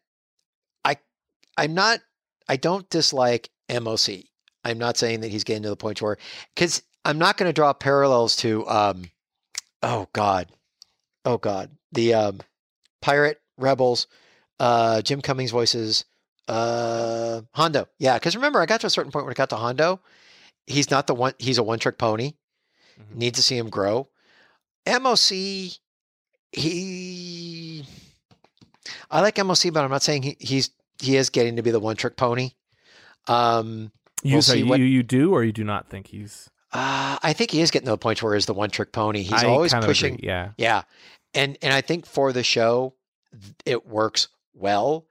I'm 1.57 1.75
not 1.75 2.01
I 2.49 2.57
don't 2.57 2.89
dislike 2.91 3.51
MOC. 3.69 4.25
I'm 4.65 4.79
not 4.79 4.97
saying 4.97 5.21
that 5.21 5.31
he's 5.31 5.45
getting 5.45 5.63
to 5.65 5.69
the 5.69 5.77
point 5.77 6.01
where 6.03 6.19
cuz 6.55 6.83
I'm 7.05 7.19
not 7.19 7.37
going 7.37 7.49
to 7.49 7.53
draw 7.53 7.73
parallels 7.73 8.37
to 8.37 8.69
um 8.69 9.11
oh 9.83 10.09
god. 10.13 10.49
Oh 11.25 11.39
god. 11.39 11.71
The 11.93 12.15
um 12.15 12.41
Pirate 13.01 13.41
Rebels 13.57 14.07
uh 14.61 15.03
Jim 15.03 15.21
Cummings 15.21 15.51
voices 15.51 16.05
uh 16.49 17.43
Hondo. 17.55 17.89
Yeah, 17.99 18.15
because 18.15 18.37
remember 18.37 18.61
I 18.61 18.67
got 18.67 18.81
to 18.83 18.87
a 18.87 18.91
certain 18.91 19.13
point 19.13 19.25
when 19.25 19.33
I 19.33 19.35
got 19.35 19.51
to 19.51 19.57
Hondo, 19.57 20.01
he's 20.67 20.91
not 20.91 21.07
the 21.07 21.15
one 21.15 21.35
he's 21.39 21.59
a 21.59 21.63
one 21.63 21.79
trick 21.79 21.99
pony. 21.99 22.35
Mhm. 23.01 23.17
Need 23.17 23.35
to 23.35 23.43
see 23.43 23.57
him 23.57 23.71
grow. 23.71 24.09
MOC 24.87 25.79
he 26.53 27.85
I 29.11 29.21
like 29.21 29.37
MOC, 29.37 29.73
but 29.73 29.85
I'm 29.85 29.91
not 29.91 30.03
saying 30.03 30.23
he, 30.23 30.37
he's 30.39 30.71
he 31.01 31.17
is 31.17 31.31
getting 31.31 31.57
to 31.57 31.63
be 31.63 31.71
the 31.71 31.81
one 31.81 31.97
trick 31.97 32.17
pony. 32.17 32.51
Um, 33.29 33.93
You, 34.23 34.35
We'll 34.35 34.43
see 34.43 34.61
you, 34.61 34.75
you 34.77 35.03
do 35.03 35.33
or 35.35 35.45
you 35.45 35.53
do 35.53 35.65
not 35.65 35.89
think 35.89 36.09
he's? 36.09 36.49
uh, 36.73 37.19
I 37.23 37.33
think 37.33 37.51
he 37.51 37.61
is 37.61 37.71
getting 37.71 37.87
to 37.87 37.93
the 37.93 37.99
point 37.99 38.23
where 38.23 38.35
he's 38.35 38.47
the 38.47 38.55
one 38.55 38.71
trick 38.71 38.93
pony. 38.93 39.23
He's 39.23 39.43
I 39.43 39.47
always 39.47 39.73
pushing. 39.75 40.15
agree, 40.15 40.27
Yeah. 40.29 40.51
Yeah. 40.57 40.83
And 41.35 41.57
and 41.63 41.73
I 41.73 41.81
think 41.81 42.07
for 42.07 42.33
the 42.33 42.43
show 42.43 42.95
it 43.65 43.87
works 43.87 44.29
well. 44.55 45.07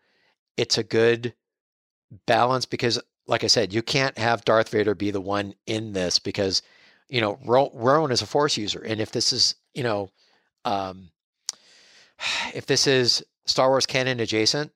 It's 0.58 0.78
a 0.78 0.84
good 0.84 1.34
balance 2.26 2.66
because 2.66 3.00
like 3.28 3.44
I 3.44 3.48
said, 3.48 3.74
you 3.74 3.82
can't 3.82 4.18
have 4.18 4.46
Darth 4.46 4.70
Vader 4.70 4.96
be 4.96 5.12
the 5.12 5.22
one 5.22 5.54
in 5.66 5.94
this 5.94 6.20
because 6.20 6.62
you 7.10 7.22
know, 7.22 7.38
Ro- 7.46 7.72
Rowan 7.74 8.12
is 8.12 8.22
a 8.24 8.26
force 8.28 8.58
user 8.58 8.80
and 8.82 9.00
if 9.00 9.12
this 9.12 9.32
is, 9.34 9.56
you 9.74 9.84
know, 9.84 10.10
um 10.66 11.10
if 12.54 12.66
this 12.66 12.88
is 12.88 13.24
Star 13.46 13.70
Wars 13.70 13.86
canon 13.86 14.20
adjacent, 14.20 14.72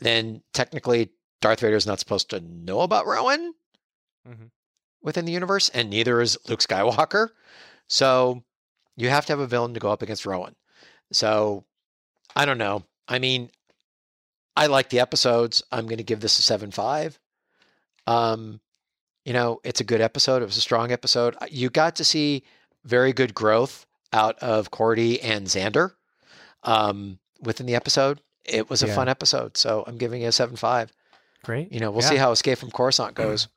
then 0.00 0.42
technically 0.52 1.10
Darth 1.40 1.60
Vader 1.60 1.76
is 1.76 1.86
not 1.86 2.00
supposed 2.00 2.30
to 2.30 2.40
know 2.40 2.80
about 2.80 3.06
Rowan 3.06 3.54
Mhm. 4.26 4.50
within 5.02 5.24
the 5.26 5.32
universe, 5.32 5.68
and 5.70 5.90
neither 5.90 6.20
is 6.20 6.38
Luke 6.48 6.60
Skywalker. 6.60 7.30
So 7.88 8.42
you 8.96 9.10
have 9.10 9.26
to 9.26 9.32
have 9.32 9.40
a 9.40 9.46
villain 9.46 9.74
to 9.74 9.80
go 9.80 9.92
up 9.92 10.02
against 10.02 10.24
Rowan. 10.26 10.56
So 11.12 11.64
I 12.34 12.44
don't 12.46 12.58
know. 12.58 12.84
I 13.08 13.18
mean, 13.18 13.50
I 14.56 14.66
like 14.66 14.88
the 14.88 15.00
episodes. 15.00 15.62
I'm 15.70 15.86
going 15.86 15.98
to 15.98 16.04
give 16.04 16.20
this 16.20 16.38
a 16.38 16.42
seven 16.42 16.70
five. 16.70 17.18
Um, 18.06 18.60
you 19.24 19.32
know, 19.32 19.60
it's 19.64 19.80
a 19.80 19.84
good 19.84 20.00
episode. 20.00 20.42
It 20.42 20.46
was 20.46 20.56
a 20.56 20.60
strong 20.62 20.92
episode. 20.92 21.36
You 21.50 21.70
got 21.70 21.96
to 21.96 22.04
see 22.04 22.44
very 22.84 23.12
good 23.12 23.34
growth 23.34 23.86
out 24.12 24.38
of 24.38 24.70
Kordi 24.70 25.18
and 25.22 25.46
Zander 25.46 25.94
um, 26.62 27.18
within 27.40 27.66
the 27.66 27.74
episode. 27.74 28.20
It 28.44 28.68
was 28.70 28.82
a 28.82 28.86
Yeah. 28.86 28.94
fun 28.94 29.08
episode, 29.08 29.56
so 29.56 29.84
I'm 29.86 29.96
giving 29.98 30.22
it 30.22 30.26
a 30.26 30.32
seven 30.32 30.56
five. 30.56 30.92
Great. 31.44 31.72
You 31.72 31.80
know, 31.80 31.90
we'll 31.90 32.02
Yeah. 32.02 32.10
see 32.10 32.16
how 32.16 32.30
Escape 32.32 32.58
from 32.58 32.70
Coruscant 32.70 33.14
goes. 33.22 33.48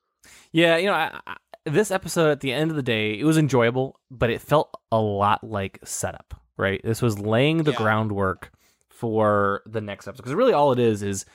Yeah, 0.52 0.78
you 0.78 0.86
know, 0.88 0.94
I, 0.94 1.20
I, 1.28 1.36
this 1.66 1.92
episode 1.92 2.30
at 2.32 2.40
the 2.40 2.54
end 2.54 2.70
of 2.72 2.78
the 2.78 2.84
day, 2.84 3.20
it 3.20 3.24
was 3.26 3.38
enjoyable, 3.38 4.00
but 4.10 4.30
it 4.30 4.42
felt 4.42 4.70
a 4.92 5.00
lot 5.00 5.44
like 5.44 5.80
setup, 5.84 6.40
right? 6.58 6.82
This 6.84 7.02
was 7.02 7.20
laying 7.20 7.64
the 7.64 7.72
Yeah. 7.72 7.78
groundwork 7.78 8.52
for 8.90 9.62
the 9.66 9.82
next 9.82 10.08
episode 10.08 10.24
because 10.24 10.34
really 10.34 10.54
all 10.54 10.72
it 10.72 10.80
is 10.80 11.04
is, 11.04 11.26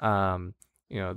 um, 0.00 0.54
you 0.88 1.00
know, 1.00 1.16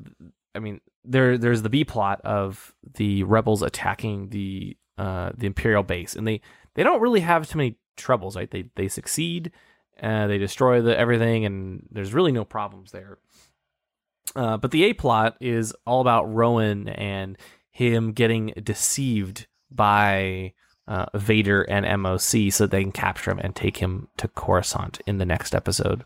I 0.55 0.59
mean, 0.59 0.81
there 1.03 1.37
there's 1.37 1.61
the 1.61 1.69
B 1.69 1.83
plot 1.83 2.21
of 2.23 2.73
the 2.95 3.23
rebels 3.23 3.61
attacking 3.61 4.29
the 4.29 4.77
uh 4.97 5.31
the 5.37 5.47
Imperial 5.47 5.83
base, 5.83 6.15
and 6.15 6.27
they 6.27 6.41
they 6.75 6.83
don't 6.83 7.01
really 7.01 7.21
have 7.21 7.47
too 7.49 7.57
many 7.57 7.77
troubles, 7.97 8.35
right? 8.35 8.49
They 8.49 8.65
they 8.75 8.87
succeed, 8.87 9.51
uh, 10.01 10.27
they 10.27 10.37
destroy 10.37 10.81
the 10.81 10.97
everything, 10.97 11.45
and 11.45 11.87
there's 11.91 12.13
really 12.13 12.31
no 12.31 12.45
problems 12.45 12.91
there. 12.91 13.17
Uh, 14.35 14.57
but 14.57 14.71
the 14.71 14.83
A 14.85 14.93
plot 14.93 15.35
is 15.39 15.73
all 15.85 16.01
about 16.01 16.31
Rowan 16.33 16.87
and 16.87 17.37
him 17.71 18.11
getting 18.11 18.53
deceived 18.63 19.47
by 19.69 20.53
uh, 20.87 21.05
Vader 21.15 21.63
and 21.63 21.85
MOC 21.85 22.51
so 22.51 22.65
they 22.65 22.81
can 22.81 22.91
capture 22.91 23.31
him 23.31 23.39
and 23.39 23.55
take 23.55 23.77
him 23.77 24.07
to 24.17 24.27
Coruscant 24.27 25.01
in 25.05 25.17
the 25.17 25.25
next 25.25 25.55
episode. 25.55 26.03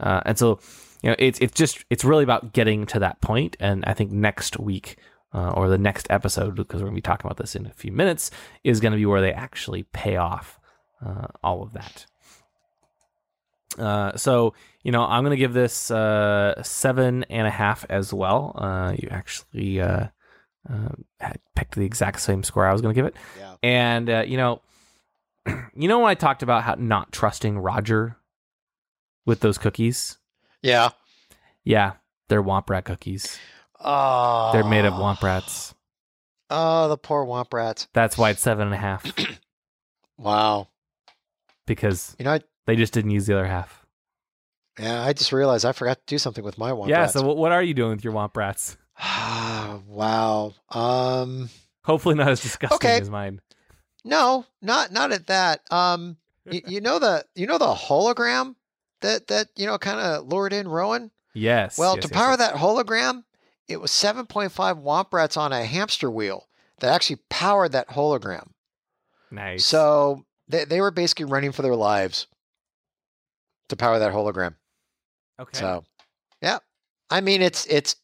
Uh, 0.00 0.20
and 0.24 0.38
so, 0.38 0.60
you 1.02 1.10
know, 1.10 1.16
it's 1.18 1.38
it's 1.40 1.54
just 1.54 1.84
it's 1.90 2.04
really 2.04 2.24
about 2.24 2.52
getting 2.52 2.86
to 2.86 2.98
that 3.00 3.20
point. 3.20 3.56
And 3.60 3.84
I 3.86 3.94
think 3.94 4.10
next 4.10 4.58
week 4.58 4.96
uh, 5.32 5.50
or 5.50 5.68
the 5.68 5.78
next 5.78 6.06
episode, 6.10 6.54
because 6.54 6.80
we're 6.80 6.88
gonna 6.88 6.96
be 6.96 7.02
talking 7.02 7.26
about 7.26 7.38
this 7.38 7.54
in 7.54 7.66
a 7.66 7.72
few 7.72 7.92
minutes, 7.92 8.30
is 8.64 8.80
going 8.80 8.92
to 8.92 8.98
be 8.98 9.06
where 9.06 9.20
they 9.20 9.32
actually 9.32 9.84
pay 9.84 10.16
off 10.16 10.58
uh, 11.04 11.26
all 11.42 11.62
of 11.62 11.72
that. 11.72 12.06
Uh, 13.78 14.16
so 14.16 14.54
you 14.82 14.92
know, 14.92 15.02
I'm 15.02 15.22
gonna 15.24 15.36
give 15.36 15.52
this 15.52 15.90
uh, 15.90 16.62
seven 16.62 17.24
and 17.24 17.46
a 17.46 17.50
half 17.50 17.84
as 17.88 18.12
well. 18.12 18.52
Uh, 18.54 18.94
you 18.98 19.08
actually 19.10 19.80
uh, 19.80 20.06
uh, 20.68 20.88
had 21.20 21.38
picked 21.56 21.74
the 21.74 21.84
exact 21.84 22.20
same 22.20 22.42
score 22.42 22.66
I 22.66 22.72
was 22.72 22.80
gonna 22.82 22.94
give 22.94 23.06
it, 23.06 23.14
Yeah. 23.38 23.54
and 23.62 24.08
uh, 24.10 24.24
you 24.26 24.36
know, 24.36 24.60
you 25.74 25.88
know 25.88 25.98
when 26.00 26.08
I 26.10 26.14
talked 26.14 26.42
about 26.42 26.62
how 26.62 26.74
not 26.78 27.12
trusting 27.12 27.58
Roger 27.58 28.16
with 29.26 29.40
those 29.40 29.58
cookies, 29.58 30.16
Yeah. 30.62 30.90
yeah, 31.64 31.92
they're 32.28 32.42
Womp 32.42 32.70
Rat 32.70 32.84
cookies. 32.84 33.38
Oh. 33.80 34.50
They're 34.52 34.64
made 34.64 34.84
of 34.86 34.94
Womp 34.94 35.22
Rats. 35.22 35.74
Oh, 36.50 36.88
the 36.88 36.96
poor 36.96 37.24
Womp 37.26 37.52
Rats. 37.52 37.86
That's 37.92 38.16
why 38.18 38.30
it's 38.30 38.40
seven 38.42 38.66
and 38.66 38.74
a 38.74 38.78
half 38.78 39.04
Wow. 40.18 40.68
because 41.66 42.16
You 42.18 42.24
know, 42.24 42.32
I, 42.32 42.40
they 42.68 42.76
just 42.76 42.92
didn't 42.92 43.12
use 43.12 43.24
the 43.24 43.32
other 43.32 43.46
half. 43.46 43.86
yeah, 44.78 45.02
I 45.02 45.14
just 45.14 45.32
realized 45.32 45.64
I 45.64 45.72
forgot 45.72 45.96
to 45.96 46.02
do 46.06 46.18
something 46.18 46.44
with 46.44 46.58
my 46.58 46.70
Womp 46.70 46.80
Rats. 46.80 46.90
yeah. 46.90 47.00
Rats. 47.00 47.12
So 47.14 47.22
what, 47.26 47.38
what 47.38 47.50
are 47.50 47.62
you 47.62 47.72
doing 47.72 47.92
with 47.92 48.04
your 48.04 48.12
Womp 48.12 48.36
Rats? 48.36 48.76
Ah 48.98 49.80
wow. 49.86 50.52
Um. 50.70 51.48
Hopefully 51.84 52.14
not 52.14 52.28
as 52.28 52.42
disgusting 52.42 52.76
Okay. 52.76 53.00
as 53.00 53.08
mine. 53.08 53.40
No, 54.04 54.44
not 54.60 54.92
not 54.92 55.12
at 55.12 55.28
that. 55.28 55.62
Um. 55.72 56.18
you, 56.44 56.60
you 56.66 56.80
know 56.82 56.98
the 56.98 57.24
you 57.34 57.46
know 57.46 57.56
the 57.56 57.72
hologram 57.72 58.54
that 59.00 59.28
that 59.28 59.48
you 59.56 59.64
know 59.64 59.78
kind 59.78 59.98
of 59.98 60.26
lured 60.28 60.52
in 60.52 60.68
Rowan. 60.68 61.10
Yes. 61.32 61.78
Well, 61.78 61.94
yes, 61.94 62.04
to 62.04 62.08
yes, 62.12 62.18
power 62.20 62.30
yes. 62.32 62.38
that 62.38 62.54
hologram, 62.56 63.24
it 63.66 63.80
was 63.80 63.92
7.5 63.92 64.50
Womp 64.82 65.12
Rats 65.12 65.36
on 65.38 65.52
a 65.52 65.64
hamster 65.64 66.10
wheel 66.10 66.48
that 66.80 66.92
actually 66.92 67.20
powered 67.30 67.72
that 67.72 67.88
hologram. 67.88 68.48
nice. 69.30 69.64
So 69.64 70.24
they, 70.48 70.64
they 70.64 70.80
were 70.80 70.90
basically 70.90 71.26
running 71.26 71.52
for 71.52 71.62
their 71.62 71.76
lives 71.76 72.26
to 73.68 73.76
power 73.76 73.98
that 73.98 74.12
hologram. 74.12 74.54
okay. 75.38 75.58
So, 75.58 75.84
yeah, 76.42 76.58
I 77.10 77.20
mean, 77.20 77.42
it's 77.42 77.66
it's 77.66 77.96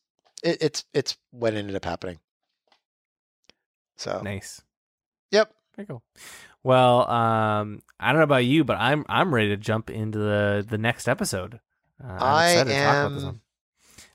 it, 0.43 0.59
it's 0.63 0.85
it's 0.93 1.17
what 1.31 1.55
ended 1.55 1.77
up 1.77 1.85
happening. 1.85 2.19
So, 3.97 4.21
Nice. 4.23 4.61
yep, 5.31 5.53
Very 5.77 5.87
cool. 5.87 6.03
Well, 6.63 7.09
um, 7.11 7.81
I 8.01 8.09
don't 8.09 8.19
know 8.19 8.25
about 8.25 8.45
you, 8.45 8.65
but 8.65 8.77
I'm 8.79 9.05
I'm 9.09 9.35
ready 9.35 9.49
to 9.51 9.57
jump 9.57 9.91
into 9.91 10.19
the 10.19 10.67
the 10.69 10.79
next 10.79 11.09
episode. 11.09 11.61
Uh, 12.03 12.09
I'm 12.09 12.23
I 12.23 12.49
excited 12.51 12.71
to 12.71 12.83
talk 12.83 12.97
about 12.97 13.15
this 13.15 13.25
am-. 13.25 13.41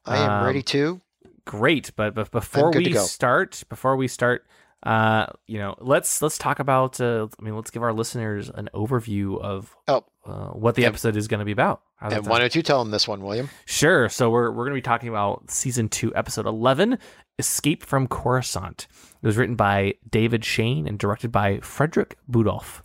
I 0.06 0.18
am 0.18 0.44
ready 0.44 0.60
Um, 0.60 0.64
to. 0.64 1.02
Great, 1.46 1.92
but 1.96 2.14
but 2.14 2.32
before 2.32 2.72
we 2.72 2.94
start, 2.94 3.64
before 3.70 3.96
we 3.96 4.08
start, 4.08 4.46
uh, 4.84 5.28
you 5.48 5.58
know, 5.58 5.76
let's 5.80 6.22
let's 6.22 6.38
talk 6.38 6.60
about. 6.60 7.00
Uh, 7.02 7.28
I 7.40 7.44
mean, 7.44 7.56
let's 7.56 7.70
give 7.72 7.84
our 7.84 7.94
listeners 7.94 8.50
an 8.50 8.70
overview 8.74 9.40
of 9.42 9.76
Oh. 9.88 10.06
uh, 10.26 10.48
what 10.50 10.76
the 10.76 10.86
And- 10.86 10.94
episode 10.94 11.16
is 11.18 11.28
going 11.28 11.40
to 11.40 11.46
be 11.46 11.52
about. 11.52 11.82
How's 11.98 12.14
And 12.14 12.26
why 12.28 12.40
don't 12.40 12.56
you 12.56 12.62
tell 12.64 12.82
them 12.82 12.92
this 12.92 13.08
one, 13.10 13.22
William? 13.22 13.50
Sure. 13.66 14.08
So 14.08 14.30
we're 14.30 14.52
we're 14.52 14.64
going 14.66 14.76
to 14.76 14.78
be 14.78 14.82
talking 14.82 15.10
about 15.10 15.52
season 15.52 15.90
two, 15.90 16.16
episode 16.16 16.46
eleven, 16.46 16.98
"Escape 17.38 17.84
from 17.84 18.08
Coruscant." 18.08 18.88
It 19.22 19.26
was 19.28 19.36
written 19.36 19.56
by 19.56 19.96
David 20.10 20.46
Shayne 20.46 20.88
and 20.88 20.98
directed 20.98 21.32
by 21.32 21.60
Frederik 21.60 22.18
Budolph. 22.32 22.82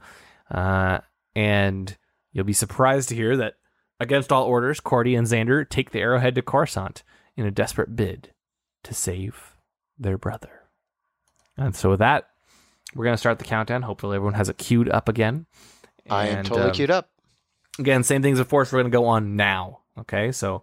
Uh, 0.50 0.98
and 1.36 1.96
you'll 2.32 2.44
be 2.44 2.52
surprised 2.52 3.08
to 3.10 3.14
hear 3.14 3.36
that, 3.36 3.54
against 4.00 4.32
all 4.32 4.44
orders, 4.46 4.80
Kordi 4.80 5.16
and 5.16 5.28
Zander 5.28 5.68
take 5.68 5.90
the 5.92 6.00
Arrowhead 6.00 6.34
to 6.34 6.42
Coruscant 6.42 7.04
in 7.36 7.46
a 7.46 7.52
desperate 7.52 7.94
bid 7.94 8.32
to 8.82 8.92
save 8.94 9.54
their 9.96 10.18
brother. 10.18 10.62
And 11.56 11.74
so 11.74 11.90
with 11.90 12.00
that, 12.00 12.28
we're 12.94 13.04
going 13.04 13.14
to 13.14 13.18
start 13.18 13.38
the 13.38 13.44
countdown. 13.44 13.82
Hopefully, 13.82 14.16
everyone 14.16 14.34
has 14.34 14.48
it 14.48 14.58
queued 14.58 14.88
up 14.88 15.08
again. 15.08 15.46
I 16.10 16.28
am 16.28 16.44
totally 16.44 16.68
um, 16.68 16.74
queued 16.74 16.90
up. 16.90 17.10
Again, 17.78 18.04
same 18.04 18.22
things 18.22 18.38
of 18.38 18.48
course. 18.48 18.72
We're 18.72 18.80
going 18.82 18.90
to 18.92 18.96
go 18.96 19.06
on 19.06 19.36
now. 19.36 19.80
Okay, 19.98 20.32
so 20.32 20.62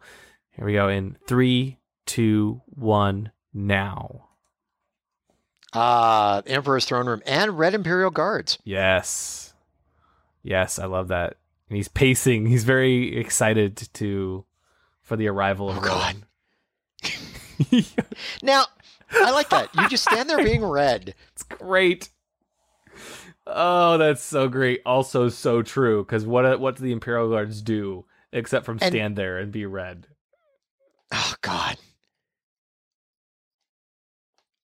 here 0.52 0.66
we 0.66 0.74
go 0.74 0.88
in 0.89 1.18
three, 1.28 1.78
two, 2.06 2.62
one, 2.68 3.32
now. 3.54 4.28
Uh, 5.74 6.42
Emperor's 6.46 6.86
Throne 6.86 7.08
Room 7.08 7.22
and 7.26 7.58
Red 7.58 7.74
Imperial 7.74 8.12
Guards. 8.12 8.58
Yes, 8.66 9.54
yes, 10.44 10.78
I 10.80 10.86
love 10.86 11.08
that. 11.10 11.38
And 11.70 11.78
he's 11.78 11.88
pacing. 11.88 12.46
He's 12.48 12.66
very 12.66 13.18
excited 13.18 13.78
to 13.94 14.44
for 15.02 15.16
the 15.16 15.28
arrival 15.28 15.70
of 15.70 15.78
Oh. 15.82 15.82
Rowan. 15.82 16.26
Now, 18.42 18.66
I 19.14 19.32
like 19.32 19.49
that. 19.49 19.70
You 19.76 19.88
just 19.89 20.03
stand 20.03 20.30
there 20.30 20.43
being 20.43 20.64
red. 20.64 21.16
it's 21.34 21.43
great. 21.43 22.09
Oh, 23.47 23.97
that's 23.97 24.24
so 24.24 24.47
great. 24.47 24.82
Also, 24.86 25.30
so 25.30 25.62
true. 25.62 26.03
Because 26.03 26.26
what 26.26 26.45
uh, 26.45 26.57
what 26.57 26.76
do 26.78 26.84
the 26.84 26.91
Imperial 26.91 27.30
Guards 27.30 27.62
do 27.62 28.05
except 28.32 28.66
from 28.66 28.78
And- 28.82 28.91
stand 28.93 29.16
there 29.16 29.38
and 29.39 29.51
be 29.51 29.66
red? 29.66 30.07
Oh 31.12 31.34
God. 31.41 31.78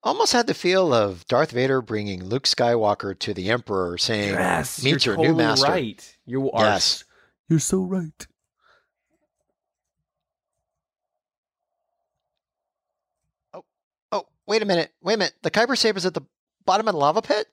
Almost 0.03 0.31
had 0.31 0.47
the 0.47 0.53
feel 0.53 0.93
of 0.93 1.27
Darth 1.27 1.51
Vader 1.51 1.81
bringing 1.81 2.23
Luke 2.23 2.43
Skywalker 2.45 3.17
to 3.19 3.33
the 3.33 3.49
Emperor, 3.49 3.97
saying, 3.97 4.29
Yes, 4.29 4.81
"Meet 4.81 5.05
your 5.05 5.17
new 5.17 5.35
master." 5.35 5.67
Right, 5.69 6.17
you 6.25 6.49
are. 6.51 6.63
Yes. 6.63 7.03
You're 7.49 7.59
so 7.59 7.81
right. 7.81 8.27
"Oh, 14.11 14.25
wait 14.47 14.61
a 14.61 14.65
minute, 14.65 14.91
wait 15.01 15.15
a 15.15 15.17
minute. 15.17 15.33
The 15.43 15.51
Kyber 15.51 15.77
saber's 15.77 16.05
at 16.05 16.13
the 16.13 16.21
bottom 16.65 16.87
of 16.87 16.93
the 16.93 16.99
lava 16.99 17.21
pit." 17.21 17.47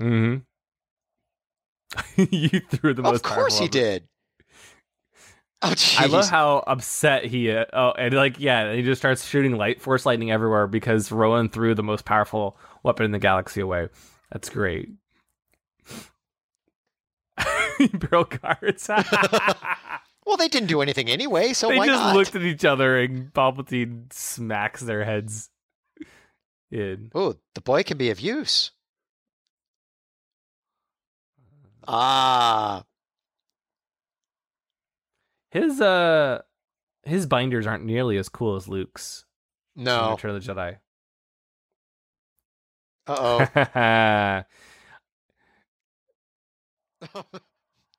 Mm-hmm. 0.00 0.38
you 2.30 2.60
threw 2.60 2.94
the 2.94 3.02
most. 3.02 3.22
Powerful. 3.22 3.44
Of 3.44 3.50
course 3.50 3.58
he 3.58 3.68
did. 3.68 4.08
Oh, 5.62 5.70
jeez. 5.70 6.00
I 6.00 6.06
love 6.06 6.28
how 6.28 6.62
upset 6.66 7.24
he 7.24 7.48
is. 7.48 7.66
Oh, 7.72 7.92
and 7.92 8.14
like, 8.14 8.38
yeah, 8.38 8.74
he 8.74 8.82
just 8.82 9.00
starts 9.00 9.26
shooting 9.26 9.56
light 9.56 9.80
force 9.80 10.04
lightning 10.04 10.30
everywhere 10.30 10.66
because 10.66 11.10
Rowan 11.10 11.48
threw 11.48 11.74
the 11.74 11.82
most 11.82 12.04
powerful 12.04 12.58
weapon 12.82 13.06
in 13.06 13.10
the 13.10 13.18
galaxy 13.18 13.62
away. 13.62 13.88
That's 14.30 14.50
great. 14.50 14.90
Imperial 17.80 18.24
guards. 18.24 18.88
well, 20.26 20.36
they 20.36 20.48
didn't 20.48 20.68
do 20.68 20.82
anything 20.82 21.08
anyway, 21.08 21.54
so 21.54 21.68
they 21.68 21.78
why 21.78 21.86
just 21.86 22.02
not? 22.02 22.14
looked 22.14 22.36
at 22.36 22.42
each 22.42 22.64
other 22.64 22.98
and 22.98 23.32
Palpatine 23.32 24.12
smacks 24.12 24.82
their 24.82 25.04
heads 25.04 25.48
in. 26.70 27.10
Oh, 27.14 27.34
the 27.54 27.60
boy 27.60 27.82
can 27.82 27.96
be 27.98 28.10
of 28.10 28.20
use. 28.20 28.70
Ah, 31.88 32.84
His 35.50 35.80
uh 35.80 36.42
his 37.04 37.26
binders 37.26 37.66
aren't 37.66 37.84
nearly 37.84 38.16
as 38.18 38.28
cool 38.28 38.56
as 38.56 38.66
Luke's 38.68 39.24
no. 39.76 40.10
Return 40.12 40.34
of 40.34 40.44
the 40.44 40.52
Jedi. 40.52 40.78
Uh 43.06 43.46
oh. 43.52 44.42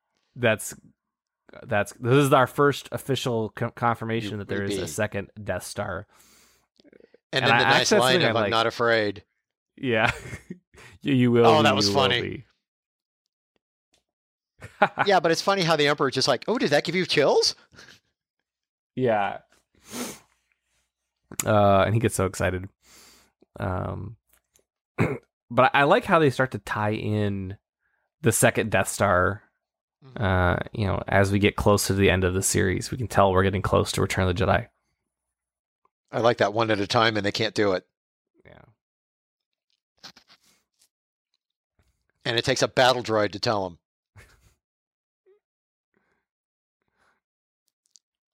that's 0.35 0.75
that's 1.63 1.93
this 1.93 2.13
is 2.13 2.33
our 2.33 2.47
first 2.47 2.89
official 2.91 3.51
co- 3.55 3.71
confirmation 3.71 4.39
that 4.39 4.49
there 4.49 4.63
is 4.63 4.77
a 4.77 4.87
second 4.87 5.29
Death 5.41 5.63
Star. 5.63 6.05
And 7.33 7.43
And 7.43 7.51
then 7.51 7.55
I- 7.55 7.59
the 7.59 7.77
nice 7.77 7.91
line 7.91 8.15
of 8.21 8.23
I 8.23 8.27
"I'm 8.29 8.33
like. 8.35 8.49
not 8.51 8.67
afraid." 8.67 9.23
Yeah, 9.75 10.11
you, 11.01 11.13
you 11.13 11.31
will. 11.31 11.45
Oh, 11.45 11.57
be, 11.57 11.63
that 11.63 11.75
was 11.75 11.89
funny. 11.89 12.45
yeah, 15.05 15.19
but 15.19 15.31
it's 15.31 15.41
funny 15.49 15.61
how 15.63 15.75
the 15.75 15.87
Emperor 15.87 16.09
just 16.11 16.27
like, 16.27 16.43
"Oh, 16.47 16.57
did 16.57 16.71
that 16.71 16.83
give 16.83 16.95
you 16.95 17.05
chills?" 17.05 17.55
Yeah. 18.95 19.39
Uh, 21.45 21.83
and 21.85 21.93
he 21.93 21.99
gets 21.99 22.15
so 22.15 22.25
excited. 22.25 22.67
Um, 23.59 24.15
but 25.51 25.71
I 25.73 25.83
like 25.83 26.05
how 26.05 26.19
they 26.19 26.29
start 26.29 26.51
to 26.51 26.59
tie 26.59 26.93
in 26.93 27.57
the 28.21 28.31
second 28.31 28.71
Death 28.71 28.87
Star. 28.87 29.43
Mhm. 30.03 30.21
Uh, 30.21 30.57
you 30.73 30.85
know, 30.87 31.03
as 31.07 31.31
we 31.31 31.39
get 31.39 31.55
close 31.55 31.87
to 31.87 31.93
the 31.93 32.09
end 32.09 32.23
of 32.23 32.33
the 32.33 32.41
series, 32.43 32.91
we 32.91 32.97
can 32.97 33.07
tell 33.07 33.31
we're 33.31 33.43
getting 33.43 33.61
close 33.61 33.91
to 33.93 34.01
Return 34.01 34.27
of 34.27 34.35
the 34.35 34.45
Jedi. 34.45 34.67
I 36.11 36.19
like 36.19 36.37
that 36.37 36.53
one 36.53 36.71
at 36.71 36.79
a 36.79 36.87
time, 36.87 37.17
and 37.17 37.25
they 37.25 37.31
can't 37.31 37.53
do 37.53 37.73
it. 37.73 37.85
Yeah. 38.45 38.61
And 42.25 42.37
it 42.37 42.45
takes 42.45 42.61
a 42.61 42.67
battle 42.67 43.03
droid 43.03 43.31
to 43.33 43.39
tell 43.39 43.63
them. 43.69 43.77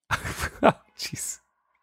Jeez. 0.98 1.40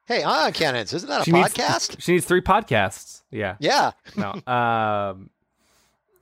Hey, 0.07 0.22
on 0.22 0.53
cannons, 0.53 0.93
isn't 0.93 1.09
that 1.09 1.22
a 1.22 1.24
She 1.24 1.32
needs- 1.32 1.55
podcast? 1.55 2.01
She 2.01 2.12
needs 2.12 2.24
three 2.24 2.41
podcasts. 2.41 3.22
Yeah. 3.30 3.57
yeah. 3.61 3.93
No. 4.16 4.32
um, 4.32 5.30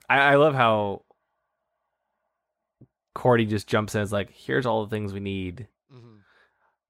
I, 0.07 0.19
I 0.19 0.35
love 0.35 0.53
how 0.53 1.03
Kordi 3.15 3.47
just 3.49 3.67
jumps 3.67 3.95
in. 3.95 3.99
and 4.01 4.05
is 4.05 4.13
like, 4.13 4.31
"Here's 4.31 4.65
all 4.65 4.83
the 4.85 4.89
things 4.89 5.11
we 5.13 5.19
need." 5.19 5.67
Mhm. 5.93 6.19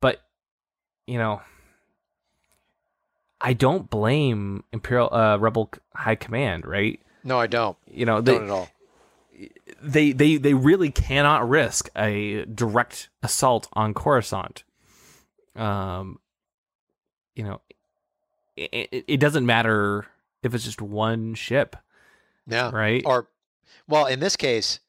but 0.02 0.22
you 1.08 1.18
know 1.18 1.42
i 3.42 3.54
don't 3.54 3.90
blame 3.90 4.64
imperial 4.74 5.14
uh 5.14 5.38
rebel 5.38 5.72
high 5.96 6.16
command 6.16 6.66
right 6.66 7.00
No, 7.24 7.40
I 7.40 7.48
don't. 7.48 7.78
you 7.90 8.06
know 8.06 8.22
Don't 8.22 8.40
they, 8.40 8.46
at 8.46 8.50
all. 8.52 8.70
they 9.82 10.12
they 10.12 10.38
they 10.38 10.54
really 10.54 10.92
cannot 10.92 11.48
risk 11.48 11.90
a 11.96 12.46
direct 12.46 13.10
assault 13.24 13.68
on 13.74 13.94
coruscant 13.94 14.64
um 15.56 16.20
you 17.36 17.44
know 17.44 17.62
it, 18.58 18.90
it, 18.92 19.06
it 19.08 19.18
doesn't 19.20 19.46
matter 19.46 20.06
if 20.44 20.54
it's 20.54 20.64
just 20.66 20.82
one 20.82 21.34
ship 21.36 21.76
Yeah. 22.48 22.72
right 22.72 23.02
Or, 23.06 23.30
well, 23.88 24.06
in 24.06 24.20
this 24.20 24.36
case, 24.36 24.80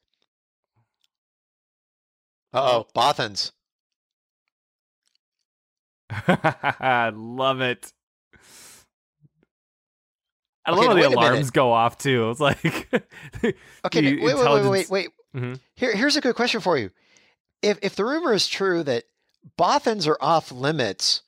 uh 2.53 2.83
oh, 2.83 2.87
Bothans. 2.93 3.51
love 7.15 7.61
it 7.61 7.93
I 10.65 10.71
Okay, 10.71 10.79
love 10.79 10.87
how 10.87 10.93
the 10.93 10.99
wait 10.99 11.05
a 11.05 11.09
minute. 11.09 11.19
alarms 11.29 11.51
go 11.51 11.71
off 11.71 11.97
too. 11.97 12.29
It's 12.29 12.39
like 12.39 12.63
Okay, 13.85 14.15
wait, 14.17 14.21
wait, 14.21 14.35
wait, 14.35 14.69
wait, 14.69 14.89
wait. 14.89 15.09
Mhm. 15.35 15.59
Here, 15.75 15.95
here's 15.95 16.15
a 16.17 16.21
good 16.21 16.35
question 16.35 16.61
for 16.61 16.77
you. 16.77 16.91
If 17.61 17.79
if 17.81 17.95
the 17.95 18.05
rumor 18.05 18.33
is 18.33 18.47
true 18.47 18.83
that 18.83 19.05
Bothans 19.57 20.07
are 20.07 20.17
off 20.21 20.51
limits 20.51 21.21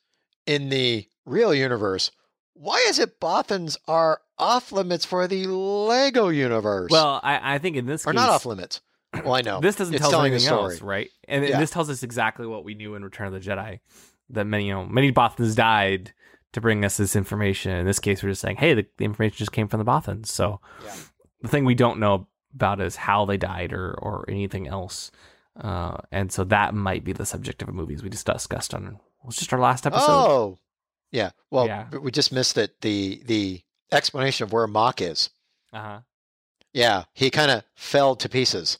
in 0.46 0.68
the 0.68 1.08
real 1.24 1.54
universe, 1.54 2.10
why 2.54 2.84
is 2.88 2.98
it 2.98 3.18
Bothans 3.20 3.76
are 3.88 4.20
off 4.38 4.72
limits 4.72 5.04
for 5.04 5.26
the 5.26 5.46
Lego 5.46 6.28
universe? 6.28 6.90
Well, 6.90 7.20
I, 7.22 7.54
I 7.54 7.58
think 7.58 7.76
in 7.76 7.86
this 7.86 8.06
or 8.06 8.12
case, 8.12 8.16
not 8.20 8.28
off 8.28 8.46
limits. 8.46 8.80
Well, 9.24 9.34
I 9.34 9.40
know 9.42 9.60
this 9.62 9.76
doesn't 9.76 9.94
it's 9.94 10.02
tell 10.02 10.10
telling 10.10 10.32
anything 10.32 10.48
else, 10.52 10.80
right? 10.80 11.08
And, 11.28 11.44
and 11.44 11.60
this 11.60 11.70
tells 11.70 11.88
us 11.90 12.02
exactly 12.02 12.46
what 12.46 12.64
we 12.64 12.74
knew 12.74 12.94
in 12.94 13.04
Return 13.04 13.28
of 13.28 13.32
the 13.32 13.40
Jedi. 13.40 13.80
That 14.30 14.44
many, 14.44 14.66
you 14.68 14.74
know, 14.74 14.86
many 14.86 15.12
Bothans 15.12 15.54
died 15.54 16.12
to 16.54 16.60
bring 16.60 16.84
us 16.84 16.96
this 16.96 17.14
information. 17.16 17.72
In 17.72 17.86
this 17.86 17.98
case, 18.00 18.22
we're 18.22 18.30
just 18.30 18.40
saying, 18.40 18.56
hey, 18.56 18.74
the, 18.74 18.86
the 18.96 19.04
information 19.04 19.36
just 19.36 19.52
came 19.52 19.68
from 19.68 19.78
the 19.78 19.84
Bothans. 19.84 20.26
So 20.26 20.60
Yeah. 20.84 20.94
the 21.42 21.48
thing 21.48 21.64
we 21.64 21.74
don't 21.74 21.98
know 22.00 22.26
about 22.54 22.80
is 22.80 22.96
how 22.96 23.24
they 23.24 23.36
died 23.36 23.72
or 23.72 23.92
or 23.94 24.24
anything 24.28 24.66
else. 24.68 25.10
Uh, 25.56 25.98
and 26.10 26.32
so 26.32 26.42
that 26.44 26.74
might 26.74 27.04
be 27.04 27.12
the 27.12 27.26
subject 27.26 27.62
of 27.62 27.68
a 27.68 27.72
movie 27.72 27.94
as 27.94 28.02
we 28.02 28.10
just 28.10 28.26
discussed 28.26 28.74
on 28.74 28.98
was 29.22 29.36
just 29.36 29.52
our 29.52 29.60
last 29.60 29.86
episode. 29.86 30.04
Oh, 30.08 30.58
yeah. 31.12 31.30
Well, 31.50 31.66
Yeah. 31.66 31.88
we 31.96 32.10
just 32.10 32.32
missed 32.32 32.56
that 32.56 32.80
the 32.80 33.22
the 33.24 33.62
explanation 33.92 34.44
of 34.44 34.52
where 34.52 34.66
Mock 34.66 35.00
is. 35.00 35.30
Uh-huh. 35.72 36.00
Yeah, 36.72 37.04
he 37.14 37.30
kind 37.30 37.50
of 37.52 37.62
fell 37.76 38.16
to 38.16 38.28
pieces, 38.28 38.78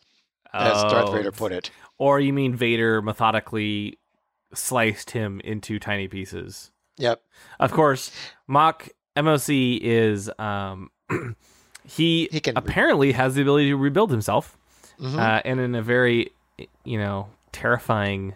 as 0.52 0.82
Darth 0.82 1.08
Oh, 1.10 1.12
Vader 1.12 1.30
put 1.32 1.52
it. 1.52 1.70
Or 1.96 2.18
you 2.18 2.32
mean 2.32 2.56
Vader 2.56 3.00
methodically 3.00 3.98
sliced 4.52 5.12
him 5.12 5.40
into 5.40 5.78
tiny 5.78 6.08
pieces? 6.08 6.72
Yep. 6.98 7.22
Of 7.60 7.72
course, 7.72 8.10
Mock 8.46 8.88
MOC 9.16 9.78
is 9.82 10.30
um 10.38 10.90
he, 11.84 12.28
He 12.32 12.40
can- 12.40 12.56
apparently 12.56 13.12
has 13.12 13.34
the 13.34 13.42
ability 13.42 13.68
to 13.68 13.76
rebuild 13.76 14.10
himself. 14.10 14.56
Mhm. 15.00 15.18
Uh, 15.18 15.42
and 15.44 15.58
in 15.60 15.74
a 15.74 15.82
very 15.82 16.30
you 16.84 16.98
know 16.98 17.28
terrifying 17.52 18.34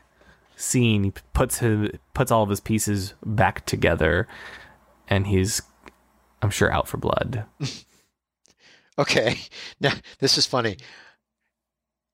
scene, 0.57 1.05
he 1.05 1.13
puts 1.33 1.59
his 1.59 1.91
puts 2.15 2.31
all 2.33 2.43
of 2.43 2.51
his 2.51 2.61
pieces 2.61 3.15
back 3.25 3.65
together, 3.67 4.27
and 5.09 5.27
he's 5.29 5.63
I'm 6.43 6.51
sure 6.51 6.71
out 6.73 6.89
for 6.89 6.97
blood. 6.97 7.45
Okay. 8.99 9.39
Now 9.81 9.93
this 10.19 10.37
is 10.37 10.47
funny. 10.47 10.77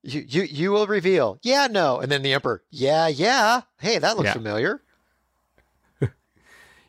You 0.02 0.22
you 0.28 0.42
you 0.42 0.70
will 0.70 0.86
reveal. 0.86 1.38
Yeah, 1.42 1.66
no. 1.70 1.98
And 2.00 2.12
then 2.12 2.20
the 2.20 2.34
Emperor. 2.34 2.62
Yeah, 2.70 3.08
yeah. 3.08 3.62
Hey, 3.80 3.98
that 3.98 4.16
looks 4.18 4.26
Yeah. 4.28 4.32
familiar. 4.34 4.82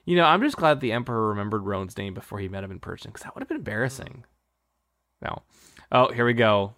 You 0.06 0.16
know, 0.16 0.24
I'm 0.26 0.41
just 0.41 0.56
glad 0.58 0.80
the 0.80 0.91
Emperor 0.91 1.30
remembered 1.30 1.64
Rowan's 1.64 1.97
name 1.97 2.14
before 2.14 2.39
he 2.39 2.47
met 2.47 2.64
him 2.64 2.72
in 2.72 2.80
person, 2.80 3.10
because 3.12 3.24
that 3.24 3.34
would 3.36 3.41
have 3.41 3.47
been 3.47 3.58
embarrassing. 3.58 4.24
No. 5.22 5.41
Oh, 5.91 6.12
here 6.12 6.26
we 6.26 6.34
go. 6.34 6.76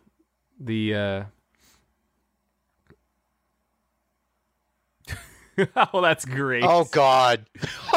The 0.60 0.96
uh 0.96 1.24
Oh, 5.94 6.02
that's 6.02 6.24
great. 6.26 6.64
Oh 6.66 6.86
God. 6.86 7.46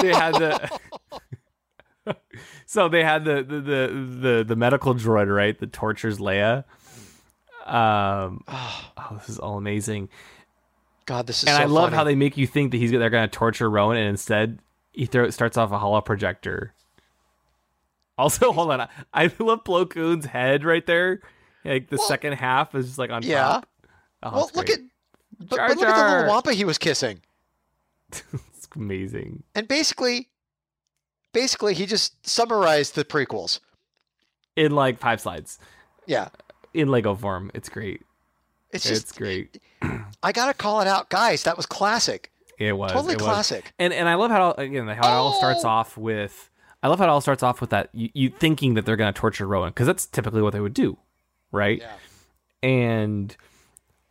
They 0.00 0.12
had 0.12 0.34
the 0.34 0.78
So 2.66 2.88
they 2.88 3.04
had 3.04 3.24
the 3.24 3.42
the, 3.42 3.60
the 3.60 4.18
the 4.20 4.44
the 4.48 4.56
medical 4.56 4.94
droid, 4.94 5.32
right? 5.34 5.58
That 5.58 5.72
tortures 5.72 6.18
Leia. 6.18 6.64
Um 7.66 8.42
oh, 8.48 8.92
this 9.12 9.28
is 9.28 9.38
all 9.38 9.56
amazing. 9.58 10.08
God, 11.06 11.26
this 11.26 11.42
is 11.42 11.48
and 11.48 11.56
so 11.56 11.62
I 11.62 11.66
love 11.66 11.86
funny. 11.86 11.96
how 11.96 12.04
they 12.04 12.14
make 12.14 12.36
you 12.36 12.46
think 12.46 12.70
that 12.72 12.78
he's 12.78 12.90
they're 12.90 13.10
going 13.10 13.28
to 13.28 13.36
torture 13.36 13.68
Rowan, 13.68 13.96
and 13.96 14.08
instead 14.08 14.60
he 14.92 15.06
throw, 15.06 15.30
starts 15.30 15.56
off 15.56 15.72
a 15.72 15.78
holo 15.78 16.00
projector. 16.00 16.74
Also, 18.18 18.52
hold 18.52 18.70
on, 18.70 18.88
I, 19.14 19.30
love 19.38 19.64
Plo 19.64 19.88
Koon's 19.88 20.26
head 20.26 20.64
right 20.64 20.84
there. 20.86 21.20
Like 21.64 21.88
the 21.88 21.96
Well, 21.96 22.06
second 22.06 22.34
half 22.34 22.74
is 22.74 22.86
just 22.86 22.98
like 22.98 23.10
on 23.10 23.22
yeah. 23.22 23.42
top. 23.42 23.68
Oh, 24.22 24.30
Well, 24.32 24.50
look 24.54 24.70
at 24.70 24.78
but, 25.38 25.56
Jar 25.56 25.68
but 25.68 25.76
look 25.78 25.88
at 25.88 25.96
the 25.96 26.14
little 26.16 26.28
wampa 26.28 26.52
he 26.52 26.64
was 26.64 26.78
kissing. 26.78 27.20
it's 28.12 28.68
amazing. 28.74 29.42
And 29.54 29.66
basically 29.68 30.28
basically 31.32 31.74
he 31.74 31.86
just 31.86 32.26
summarized 32.26 32.94
the 32.94 33.04
prequels. 33.04 33.60
In 34.56 34.72
like 34.72 34.98
five 34.98 35.20
slides 35.20 35.58
Yeah. 36.06 36.28
in 36.74 36.88
Lego 36.88 37.14
form, 37.14 37.50
it's 37.54 37.68
great. 37.68 38.02
It's 38.72 38.86
It's, 38.86 39.12
great. 39.12 39.60
I 40.22 40.32
gotta 40.32 40.54
call 40.54 40.80
it 40.80 40.86
out, 40.86 41.08
guys. 41.10 41.42
That 41.44 41.56
was 41.56 41.66
classic. 41.66 42.30
It 42.60 42.72
was 42.76 42.92
Totally 42.92 43.14
it 43.14 43.20
was. 43.20 43.26
classic. 43.26 43.72
And 43.80 43.92
and 43.92 44.08
I 44.08 44.14
love 44.14 44.30
how 44.30 44.52
again 44.52 44.86
how 44.86 44.92
it 44.92 45.16
all 45.16 45.32
starts 45.32 45.64
Oh! 45.64 45.68
off 45.68 45.96
with 45.96 46.50
I 46.82 46.88
love 46.88 46.98
how 46.98 47.06
it 47.06 47.08
all 47.08 47.20
starts 47.20 47.42
off 47.42 47.60
with 47.60 47.70
that 47.70 47.88
you, 47.92 48.10
you 48.14 48.28
thinking 48.30 48.74
that 48.74 48.84
they're 48.86 48.96
going 48.96 49.12
to 49.12 49.18
torture 49.18 49.46
Rowan 49.46 49.70
because 49.70 49.86
that's 49.86 50.06
typically 50.06 50.42
what 50.42 50.52
they 50.52 50.60
would 50.60 50.74
do, 50.74 50.96
right? 51.50 51.78
Yeah. 51.80 52.68
and 52.68 53.36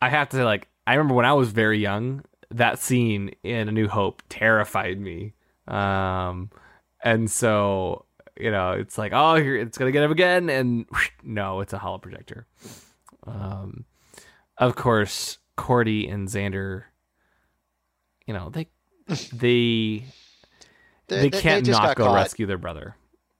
I 0.02 0.08
have 0.08 0.28
to 0.30 0.36
say, 0.38 0.44
like, 0.44 0.68
I 0.86 0.94
remember 0.94 1.14
when 1.14 1.26
I 1.26 1.32
was 1.34 1.52
very 1.52 1.78
young, 1.78 2.24
that 2.50 2.78
scene 2.78 3.32
in 3.42 3.68
A 3.68 3.72
New 3.72 3.86
Hope 3.88 4.22
terrified 4.28 4.98
me. 5.00 5.34
Um, 5.68 6.50
and 7.04 7.30
so 7.30 8.06
you 8.38 8.50
know, 8.50 8.72
it's 8.72 8.96
like, 8.96 9.12
oh, 9.14 9.34
here 9.36 9.56
it's 9.56 9.76
gonna 9.78 9.92
get 9.92 10.02
him 10.02 10.10
again, 10.12 10.48
and 10.50 10.86
no, 11.22 11.60
it's 11.60 11.72
a 11.72 11.78
holo 11.78 11.98
projector. 11.98 12.46
Um, 13.26 13.84
of 14.58 14.76
course, 14.76 15.38
Kordi 15.58 16.10
and 16.12 16.28
Zander, 16.28 16.84
you 18.30 18.34
know, 18.34 18.48
they 18.50 18.68
they 19.32 20.04
they, 21.08 21.30
can't 21.30 21.66
just 21.66 21.80
not 21.80 21.88
got 21.88 21.96
go 21.96 22.04
caught. 22.06 22.14
rescue 22.14 22.46
their 22.46 22.58
brother. 22.58 22.94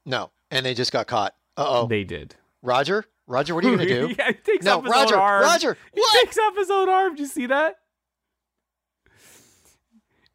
No, 0.04 0.32
and 0.50 0.66
they 0.66 0.74
just 0.74 0.90
got 0.90 1.06
caught. 1.06 1.32
Uh 1.56 1.64
oh, 1.68 1.86
They 1.86 2.02
did. 2.02 2.34
Roger, 2.60 3.04
Roger, 3.28 3.54
what 3.54 3.64
are 3.64 3.70
you 3.70 3.76
gonna 3.76 3.88
do? 4.08 4.12
yeah, 4.18 4.26
he 4.28 4.32
takes 4.34 4.64
No, 4.64 4.78
off 4.78 4.84
his 4.84 4.90
Roger, 4.92 5.14
own 5.14 5.20
arm. 5.22 5.42
Roger, 5.44 5.76
He 5.94 6.00
what? 6.00 6.20
takes 6.24 6.36
off 6.38 6.56
his 6.56 6.70
own 6.70 6.88
arm. 6.88 7.14
Did 7.14 7.20
you 7.20 7.26
see 7.28 7.46
that? 7.46 7.76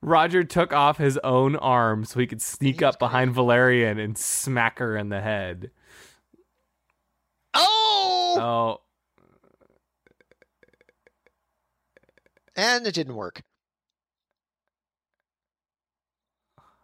Roger 0.01 0.45
took 0.45 0.72
off 0.72 0.97
his 0.97 1.18
own 1.22 1.58
arm 1.58 2.06
so 2.06 2.22
he 2.22 2.28
could 2.28 2.41
sneak 2.41 2.82
up 2.82 2.97
behind 2.97 3.34
Valerian 3.34 3.99
and 3.99 4.18
smack 4.18 4.80
her 4.80 4.95
in 4.95 5.10
the 5.10 5.20
head. 5.20 5.72
Oh, 7.53 8.38
Oh, 8.38 8.82
and 12.56 12.88
it 12.88 12.93
didn't 12.95 13.16
work. 13.16 13.41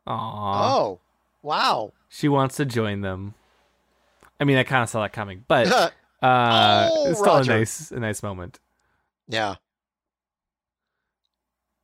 Aw. 0.07 0.75
Oh, 0.77 0.99
wow. 1.41 1.93
She 2.09 2.27
wants 2.27 2.57
to 2.57 2.65
join 2.65 3.01
them. 3.01 3.33
I 4.39 4.43
mean, 4.43 4.57
I 4.57 4.63
kind 4.63 4.83
of 4.83 4.89
saw 4.89 5.01
that 5.01 5.13
coming, 5.13 5.45
but 5.47 5.67
uh, 5.71 5.91
Oh, 6.93 7.03
it's 7.05 7.19
still 7.19 7.35
Roger. 7.35 7.53
a 7.53 7.57
nice, 7.57 7.91
a 7.91 7.99
nice 7.99 8.23
moment. 8.23 8.59
yeah, 9.27 9.55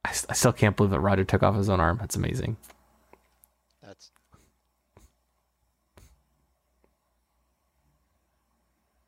I 0.05 0.11
still 0.33 0.53
can't 0.53 0.75
believe 0.75 0.91
that 0.91 0.99
Roger 1.01 1.23
took 1.25 1.43
off 1.43 1.55
his 1.55 1.69
own 1.69 1.79
arm. 1.79 1.97
That's 1.99 2.15
amazing. 2.15 2.57
that's 3.81 4.11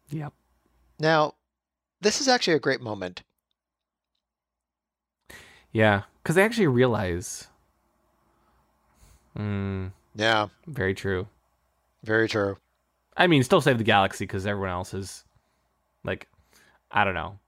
Yep. 0.09 0.33
now. 0.99 1.35
This 2.01 2.21
is 2.21 2.27
actually 2.29 2.53
a 2.55 2.59
great 2.59 2.79
moment. 2.81 3.23
Yeah, 5.71 6.03
because 6.23 6.35
they 6.35 6.43
actually 6.43 6.67
realize. 6.67 7.48
Mm, 9.37 9.91
Yeah, 10.15 10.47
very 10.67 10.93
true. 10.93 11.27
very 12.03 12.27
true. 12.27 12.57
I 13.17 13.27
mean, 13.27 13.43
still 13.43 13.61
save 13.61 13.77
the 13.77 13.83
galaxy 13.83 14.25
because 14.25 14.45
everyone 14.45 14.69
else 14.71 14.93
is, 14.93 15.25
like, 16.03 16.27
I 16.91 17.03
don't 17.03 17.13
know. 17.13 17.39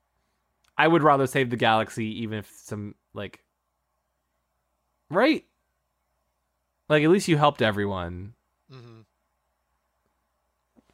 I 0.78 0.88
would 0.88 1.04
rather 1.04 1.28
save 1.28 1.50
the 1.50 1.58
galaxy 1.58 2.06
even 2.24 2.40
if 2.40 2.50
some 2.50 2.96
like, 3.14 3.44
right? 5.10 5.46
Like 6.90 7.04
at 7.04 7.10
least 7.10 7.28
you 7.28 7.38
helped 7.38 7.62
everyone. 7.62 8.34
hmm 8.70 9.02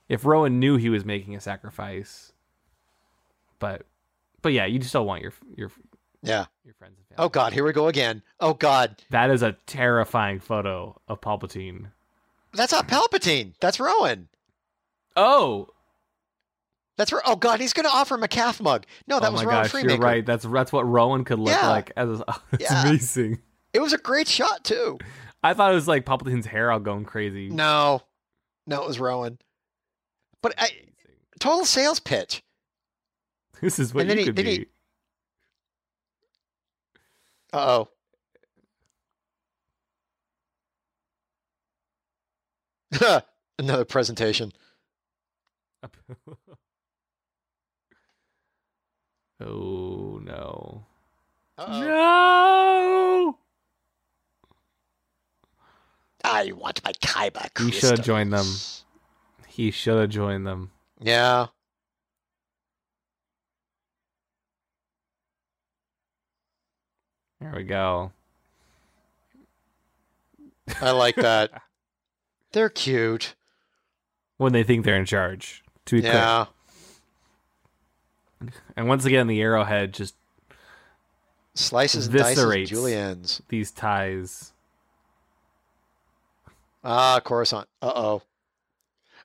If 0.10 0.26
Rowan 0.26 0.60
knew 0.60 0.78
he 0.78 0.90
was 0.90 1.06
making 1.06 1.36
a 1.36 1.42
sacrifice, 1.42 2.34
but, 3.60 3.86
but 4.42 4.54
yeah, 4.54 4.66
you 4.66 4.78
just 4.80 4.90
still 4.92 5.06
want 5.06 5.22
your 5.22 5.34
your 5.56 5.72
Yeah. 6.24 6.46
your 6.64 6.74
friends 6.76 6.96
and 6.98 7.08
family. 7.08 7.26
Oh 7.26 7.30
God, 7.30 7.54
here 7.54 7.64
we 7.64 7.72
go 7.74 7.88
again. 7.88 8.22
Oh 8.40 8.54
God, 8.54 8.96
that 9.12 9.30
is 9.30 9.42
a 9.44 9.54
terrifying 9.66 10.40
photo 10.40 11.00
of 11.08 11.22
Palpatine. 11.22 11.92
that's 12.54 12.72
not 12.72 12.88
Palpatine. 12.88 13.54
That's 13.60 13.80
Rowan. 13.80 14.30
Oh, 15.16 15.68
That's 16.98 17.12
Ro- 17.12 17.20
oh 17.26 17.36
God, 17.36 17.60
he's 17.60 17.74
gonna 17.74 17.90
offer 17.90 18.16
him 18.16 18.24
a 18.24 18.28
calf 18.28 18.60
mug. 18.60 18.86
No, 19.08 19.20
that 19.20 19.30
oh 19.30 19.32
was 19.34 19.44
my 19.44 19.50
Rowan 19.52 19.64
gosh, 19.64 19.72
Freemaker. 19.72 19.90
you're 19.90 19.98
right. 20.00 20.26
That's 20.26 20.46
that's 20.46 20.72
what 20.74 20.88
Rowan 20.88 21.24
could 21.24 21.40
look 21.40 21.54
Yeah. 21.54 21.70
like. 21.70 21.92
As 21.96 22.22
oh, 22.28 22.44
it's 22.52 22.64
Yeah. 22.72 22.82
amazing. 22.88 23.40
It 23.74 23.80
was 23.82 23.94
a 23.94 23.98
great 23.98 24.28
shot 24.28 24.64
too. 24.64 24.98
I 25.44 25.54
thought 25.54 25.72
it 25.72 25.76
was 25.76 25.88
like 25.88 26.06
Palpatine's 26.06 26.48
hair 26.48 26.72
all 26.72 26.80
going 26.80 27.06
crazy. 27.06 27.50
No, 27.50 28.02
no, 28.66 28.82
it 28.82 28.88
was 28.88 29.00
Rowan. 29.00 29.38
But 30.42 30.56
I, 30.58 30.70
total 31.40 31.66
sales 31.66 32.00
pitch. 32.00 32.44
This 33.62 33.80
is 33.80 33.94
what 33.94 34.02
And 34.02 34.10
then 34.10 34.18
you 34.18 34.22
he- 34.22 34.26
could 34.28 34.36
then 34.36 34.46
be. 34.46 34.52
he- 34.58 34.68
Uh 37.54 37.86
oh. 43.02 43.22
Another 43.60 43.86
presentation. 43.86 44.52
oh 49.42 50.20
no. 50.24 50.86
Uh-oh. 51.58 51.82
No! 51.82 53.38
I 56.24 56.52
want 56.52 56.84
my 56.84 56.92
Kyber 56.94 57.50
He 57.60 57.72
should 57.72 57.98
have 57.98 58.06
joined 58.06 58.32
them. 58.34 58.46
He 59.48 59.72
should 59.72 60.00
have 60.00 60.10
joined 60.10 60.46
them. 60.46 60.72
Yeah. 61.00 61.48
There 67.40 67.54
we 67.56 67.64
go. 67.64 68.12
I 70.82 70.92
like 70.92 71.16
that. 71.16 71.62
They're 72.52 72.70
cute. 72.70 73.36
When 74.38 74.54
they 74.54 74.64
think 74.64 74.86
they're 74.86 74.96
in 74.98 75.06
charge. 75.06 75.64
To 75.86 75.96
be 75.96 76.02
clear. 76.02 76.14
Yeah. 76.14 76.46
And 78.76 78.88
once 78.88 79.06
again, 79.06 79.28
the 79.28 79.42
arrowhead 79.42 79.94
just 79.94 80.16
Slices 81.56 82.06
and 82.08 82.16
dices 82.18 82.70
juliennes. 82.70 83.42
these 83.50 83.72
ties. 83.72 84.54
Ah, 86.84 87.20
Coruscant. 87.20 87.68
Uh 87.82 87.92
oh. 87.96 88.22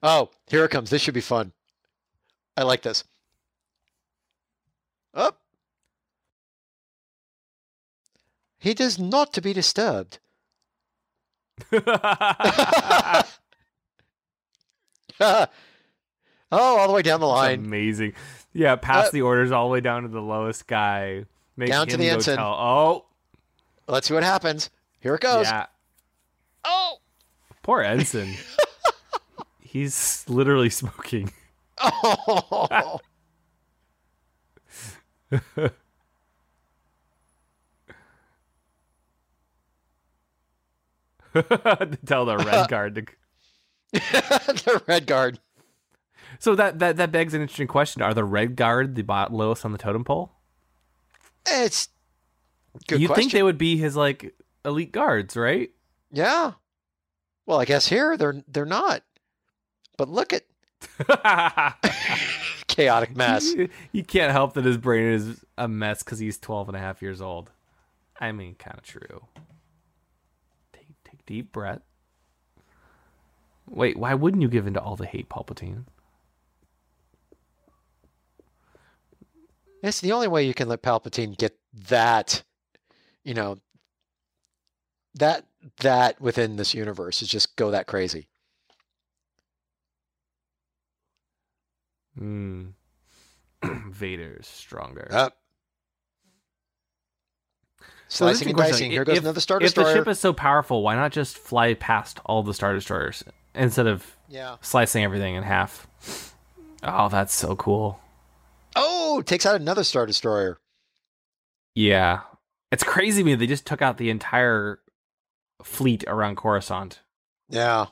Oh, 0.01 0.29
here 0.47 0.65
it 0.65 0.71
comes. 0.71 0.89
This 0.89 1.01
should 1.01 1.13
be 1.13 1.21
fun. 1.21 1.51
I 2.57 2.63
like 2.63 2.81
this. 2.81 3.03
Up. 5.13 5.39
He 8.63 8.73
does 8.73 8.97
not 8.97 9.33
to 9.33 9.41
be 9.41 9.51
disturbed. 9.51 10.19
oh, 11.73 13.25
all 16.49 16.87
the 16.87 16.93
way 16.93 17.01
down 17.01 17.19
the 17.19 17.27
line. 17.27 17.65
amazing. 17.65 18.13
Yeah, 18.53 18.77
pass 18.77 19.07
Uh, 19.07 19.11
the 19.11 19.21
orders 19.23 19.51
all 19.51 19.67
the 19.67 19.73
way 19.73 19.81
down 19.81 20.03
to 20.03 20.07
the 20.07 20.21
lowest 20.21 20.65
guy. 20.65 21.25
Make 21.57 21.71
Down 21.71 21.87
to 21.87 21.97
the 21.97 22.09
ensign. 22.09 22.37
Tell, 22.37 22.53
oh, 22.53 23.05
Let's 23.89 24.07
see 24.07 24.13
what 24.13 24.23
happens. 24.23 24.69
Here 25.01 25.15
it 25.15 25.21
goes. 25.21 25.45
yeah. 25.45 25.65
Oh. 26.63 26.99
Poor 27.63 27.81
ensign. 27.81 28.33
He's 29.59 30.23
literally 30.29 30.69
smoking. 30.69 31.33
Oh. 31.81 33.01
tell 42.05 42.25
the 42.25 42.37
red 42.37 42.67
guard 42.69 42.95
to. 42.95 43.05
the 43.93 44.81
red 44.87 45.05
guard. 45.05 45.39
So 46.39 46.55
that, 46.55 46.79
that 46.79 46.97
that 46.97 47.11
begs 47.11 47.33
an 47.33 47.41
interesting 47.41 47.67
question: 47.67 48.01
Are 48.01 48.13
the 48.13 48.23
red 48.23 48.55
guard 48.55 48.95
the 48.95 49.03
bot 49.03 49.31
lowest 49.33 49.65
on 49.65 49.71
the 49.71 49.77
totem 49.77 50.03
pole? 50.03 50.31
It's 51.47 51.89
good 52.87 53.01
you 53.01 53.07
think 53.09 53.31
they 53.31 53.43
would 53.43 53.57
be 53.57 53.77
his 53.77 53.95
like 53.95 54.33
elite 54.65 54.91
guards, 54.91 55.35
right? 55.35 55.71
Yeah. 56.11 56.53
Well, 57.45 57.59
I 57.59 57.65
guess 57.65 57.87
here 57.87 58.17
they're 58.17 58.43
they're 58.47 58.65
not. 58.65 59.03
But 59.97 60.09
look 60.09 60.33
at 60.33 60.43
chaotic 62.67 63.15
mess. 63.15 63.53
You, 63.53 63.69
you 63.91 64.03
can't 64.03 64.31
help 64.31 64.53
that 64.53 64.65
his 64.65 64.77
brain 64.77 65.05
is 65.05 65.45
a 65.57 65.67
mess 65.67 66.03
because 66.03 66.19
he's 66.19 66.37
12 66.39 66.69
and 66.69 66.77
a 66.77 66.79
half 66.79 67.01
years 67.01 67.21
old. 67.21 67.51
I 68.19 68.31
mean, 68.31 68.55
kind 68.55 68.77
of 68.77 68.83
true. 68.83 69.27
Take 71.25 71.35
take 71.35 71.35
deep 71.35 71.51
breath. 71.51 71.81
Wait, 73.67 73.97
why 73.97 74.13
wouldn't 74.13 74.41
you 74.41 74.49
give 74.49 74.67
in 74.67 74.73
to 74.73 74.81
all 74.81 74.95
the 74.95 75.05
hate, 75.05 75.29
Palpatine? 75.29 75.85
It's 79.81 80.01
the 80.01 80.11
only 80.11 80.27
way 80.27 80.45
you 80.45 80.53
can 80.53 80.69
let 80.69 80.81
Palpatine 80.81 81.37
get 81.37 81.57
that, 81.89 82.43
you 83.23 83.33
know, 83.33 83.57
that 85.15 85.45
that 85.77 86.19
within 86.19 86.55
this 86.55 86.73
universe 86.73 87.21
is 87.21 87.27
just 87.27 87.55
go 87.55 87.71
that 87.71 87.87
crazy. 87.87 88.27
Hmm. 92.17 92.67
Vader's 93.63 94.47
stronger. 94.47 95.07
Up. 95.11 95.42
So 98.13 98.27
Slicing 98.27 98.49
and 98.49 98.57
dicing. 98.57 98.91
Here 98.91 99.03
goes 99.03 99.17
if- 99.17 99.23
another 99.23 99.39
Star 99.39 99.57
destroyer. 99.57 99.87
If 99.87 99.93
the 99.93 99.99
ship 100.01 100.07
is 100.07 100.19
so 100.19 100.33
powerful, 100.33 100.83
why 100.83 100.93
not 100.93 101.11
just 101.11 101.35
fly 101.35 101.73
past 101.73 102.19
all 102.27 102.43
the 102.43 102.53
Star 102.53 102.71
Destroyers 102.75 103.23
instead 103.55 103.87
of 103.87 104.05
yeah. 104.29 104.57
slicing 104.61 105.03
everything 105.03 105.33
in 105.33 105.41
half? 105.41 105.87
Oh, 106.83 107.09
that's 107.09 107.33
so 107.33 107.55
cool. 107.55 107.99
Oh, 108.75 109.23
takes 109.23 109.47
out 109.47 109.59
another 109.59 109.83
Star 109.83 110.05
Destroyer. 110.05 110.59
Yeah. 111.73 112.19
It's 112.71 112.83
crazy 112.83 113.23
to 113.23 113.25
me 113.25 113.33
they 113.33 113.47
just 113.47 113.65
took 113.65 113.81
out 113.81 113.97
the 113.97 114.11
entire 114.11 114.77
fleet 115.63 116.03
around 116.05 116.37
Coruscant. 116.37 117.01
Yeah. 117.49 117.87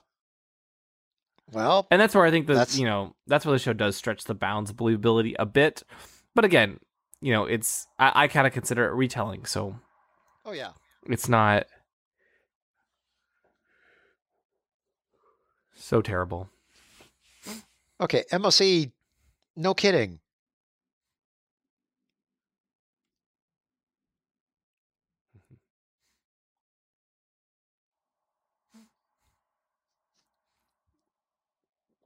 Well, 1.51 1.87
And 1.89 1.99
that's 1.99 2.13
where 2.13 2.25
I 2.25 2.29
think 2.29 2.45
that 2.45 2.77
you 2.77 2.85
know 2.85 3.15
that's 3.25 3.43
where 3.43 3.53
the 3.53 3.59
show 3.59 3.73
does 3.73 3.95
stretch 3.95 4.25
the 4.25 4.35
bounds 4.35 4.69
of 4.69 4.75
believability 4.77 5.33
a 5.39 5.47
bit. 5.47 5.81
But 6.35 6.45
again, 6.45 6.79
you 7.21 7.33
know, 7.33 7.45
it's 7.45 7.87
I, 7.97 8.11
I 8.13 8.27
kind 8.27 8.45
of 8.45 8.53
consider 8.53 8.85
it 8.85 8.93
retelling, 8.93 9.45
so 9.45 9.77
oh 10.45 10.51
yeah. 10.51 10.71
it's 11.07 11.27
not 11.29 11.65
so 15.75 16.01
terrible. 16.01 16.49
Okay, 17.99 18.23
MLC, 18.31 18.91
no 19.55 19.73
kidding. 19.75 20.19
Mm-hmm. 25.37 25.55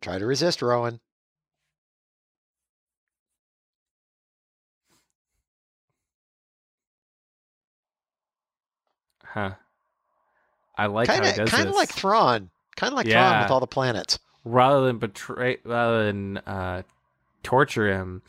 Try 0.01 0.17
to 0.19 0.25
resist, 0.25 0.61
Rowan. 0.61 0.99
Huh. 9.35 9.51
I 10.77 10.85
like 10.87 11.07
Kind 11.09 11.25
how 11.25 11.31
he 11.31 11.37
does 11.37 11.49
kind 11.51 11.67
of 11.69 11.75
like 11.75 11.89
Thrawn. 11.89 12.49
Kind 12.77 12.93
of 12.93 12.97
like 12.97 13.07
Thrawn 13.07 13.41
with 13.43 13.51
all 13.51 13.59
the 13.59 13.67
planets. 13.67 14.17
rather 14.45 14.85
than 14.87 14.97
betray, 14.97 15.57
rather 15.65 16.05
than 16.05 16.37
uh, 16.37 16.83
torture 17.43 17.87
him, 17.91 18.21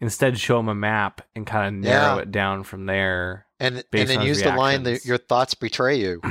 instead 0.00 0.38
show 0.38 0.58
him 0.58 0.68
a 0.68 0.74
map 0.74 1.20
and 1.36 1.46
kind 1.46 1.68
of 1.68 1.82
narrow 1.82 2.16
Yeah. 2.16 2.22
it 2.22 2.32
down 2.32 2.64
from 2.64 2.86
there. 2.86 3.46
And 3.60 3.84
and 3.92 4.08
then 4.08 4.22
use 4.22 4.42
the 4.42 4.54
line 4.54 4.82
that 4.82 5.04
your 5.04 5.18
thoughts 5.18 5.54
betray 5.54 5.96
you. 6.00 6.20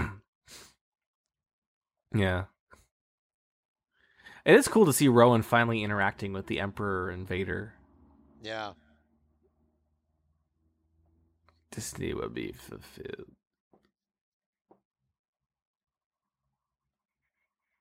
Yeah. 2.16 2.44
It 4.46 4.54
is 4.56 4.68
cool 4.68 4.86
to 4.86 4.94
see 4.94 5.08
Rowan 5.08 5.42
finally 5.42 5.82
interacting 5.84 6.32
with 6.32 6.46
the 6.46 6.60
Emperor 6.60 7.10
and 7.10 7.28
Vader. 7.28 7.74
yeah. 8.44 8.74
Destiny 11.72 12.14
will 12.14 12.30
be 12.30 12.52
fulfilled. 12.52 13.32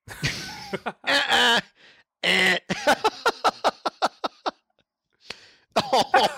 Uh-uh. 1.04 1.60
Eh. 2.22 2.58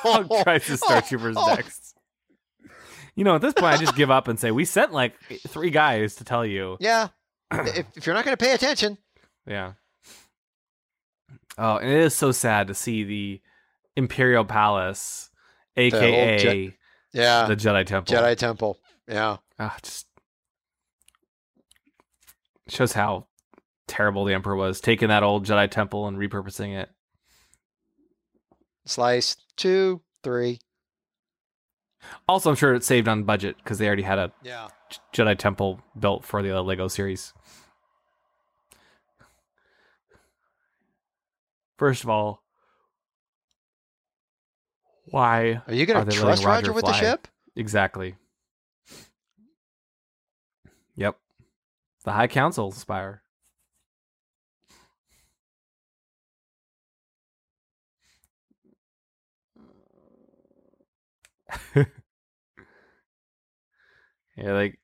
Oh, 0.06 0.42
Crisis 0.42 0.80
Star 0.80 1.00
Troopers 1.02 1.36
oh. 1.38 1.54
next. 1.54 1.96
You 3.14 3.24
know, 3.24 3.36
at 3.36 3.40
this 3.40 3.54
point, 3.54 3.74
I 3.74 3.76
just 3.78 3.96
give 3.96 4.10
up 4.10 4.28
and 4.28 4.38
say 4.38 4.50
we 4.50 4.64
sent 4.64 4.92
like 4.92 5.14
three 5.48 5.70
guys 5.70 6.16
to 6.16 6.24
tell 6.24 6.44
you. 6.44 6.76
Yeah. 6.80 7.08
if, 7.52 7.86
if 7.96 8.06
you're 8.06 8.14
not 8.14 8.24
going 8.24 8.36
to 8.36 8.44
pay 8.44 8.52
attention, 8.52 8.98
Yeah. 9.46 9.72
Oh, 11.56 11.76
and 11.76 11.88
it 11.88 12.00
is 12.00 12.14
so 12.14 12.32
sad 12.32 12.66
to 12.66 12.74
see 12.74 13.04
the 13.04 13.40
Imperial 13.96 14.44
Palace, 14.44 15.30
aka 15.76 16.38
Je- 16.38 16.76
yeah, 17.12 17.46
the 17.46 17.54
Jedi 17.54 17.86
Temple. 17.86 18.14
Jedi 18.14 18.36
Temple. 18.36 18.78
Yeah. 19.06 19.36
Ah, 19.58 19.76
just 19.80 20.06
shows 22.68 22.92
how 22.92 23.28
terrible 23.86 24.24
the 24.24 24.34
Emperor 24.34 24.56
was, 24.56 24.80
taking 24.80 25.08
that 25.08 25.22
old 25.22 25.46
Jedi 25.46 25.70
Temple 25.70 26.06
and 26.06 26.16
repurposing 26.18 26.76
it. 26.76 26.90
Slice 28.86 29.36
two, 29.56 30.02
three. 30.22 30.58
Also, 32.28 32.50
I'm 32.50 32.56
sure 32.56 32.74
it 32.74 32.84
saved 32.84 33.08
on 33.08 33.24
budget 33.24 33.56
because 33.56 33.78
they 33.78 33.86
already 33.86 34.02
had 34.02 34.18
a 34.18 34.32
Yeah. 34.42 34.68
Jedi 35.14 35.38
Temple 35.38 35.80
built 35.98 36.24
for 36.24 36.42
the 36.42 36.60
Lego 36.62 36.86
series. 36.88 37.32
First 41.78 42.04
of 42.04 42.10
all, 42.10 42.42
why 45.06 45.62
Are 45.66 45.74
you 45.74 45.86
going 45.86 46.06
to 46.06 46.12
trust 46.12 46.44
Roger 46.44 46.68
Roger 46.68 46.72
with 46.72 46.84
the 46.84 46.92
ship? 46.92 47.26
exactly? 47.56 48.16
Yep, 50.96 51.16
the 52.04 52.12
High 52.12 52.28
Council 52.28 52.70
spire. 52.70 53.23
yeah, 64.36 64.52
like 64.52 64.78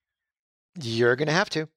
You're 0.81 1.17
going 1.17 1.29
to 1.29 1.35
have 1.35 1.51
to. 1.51 1.69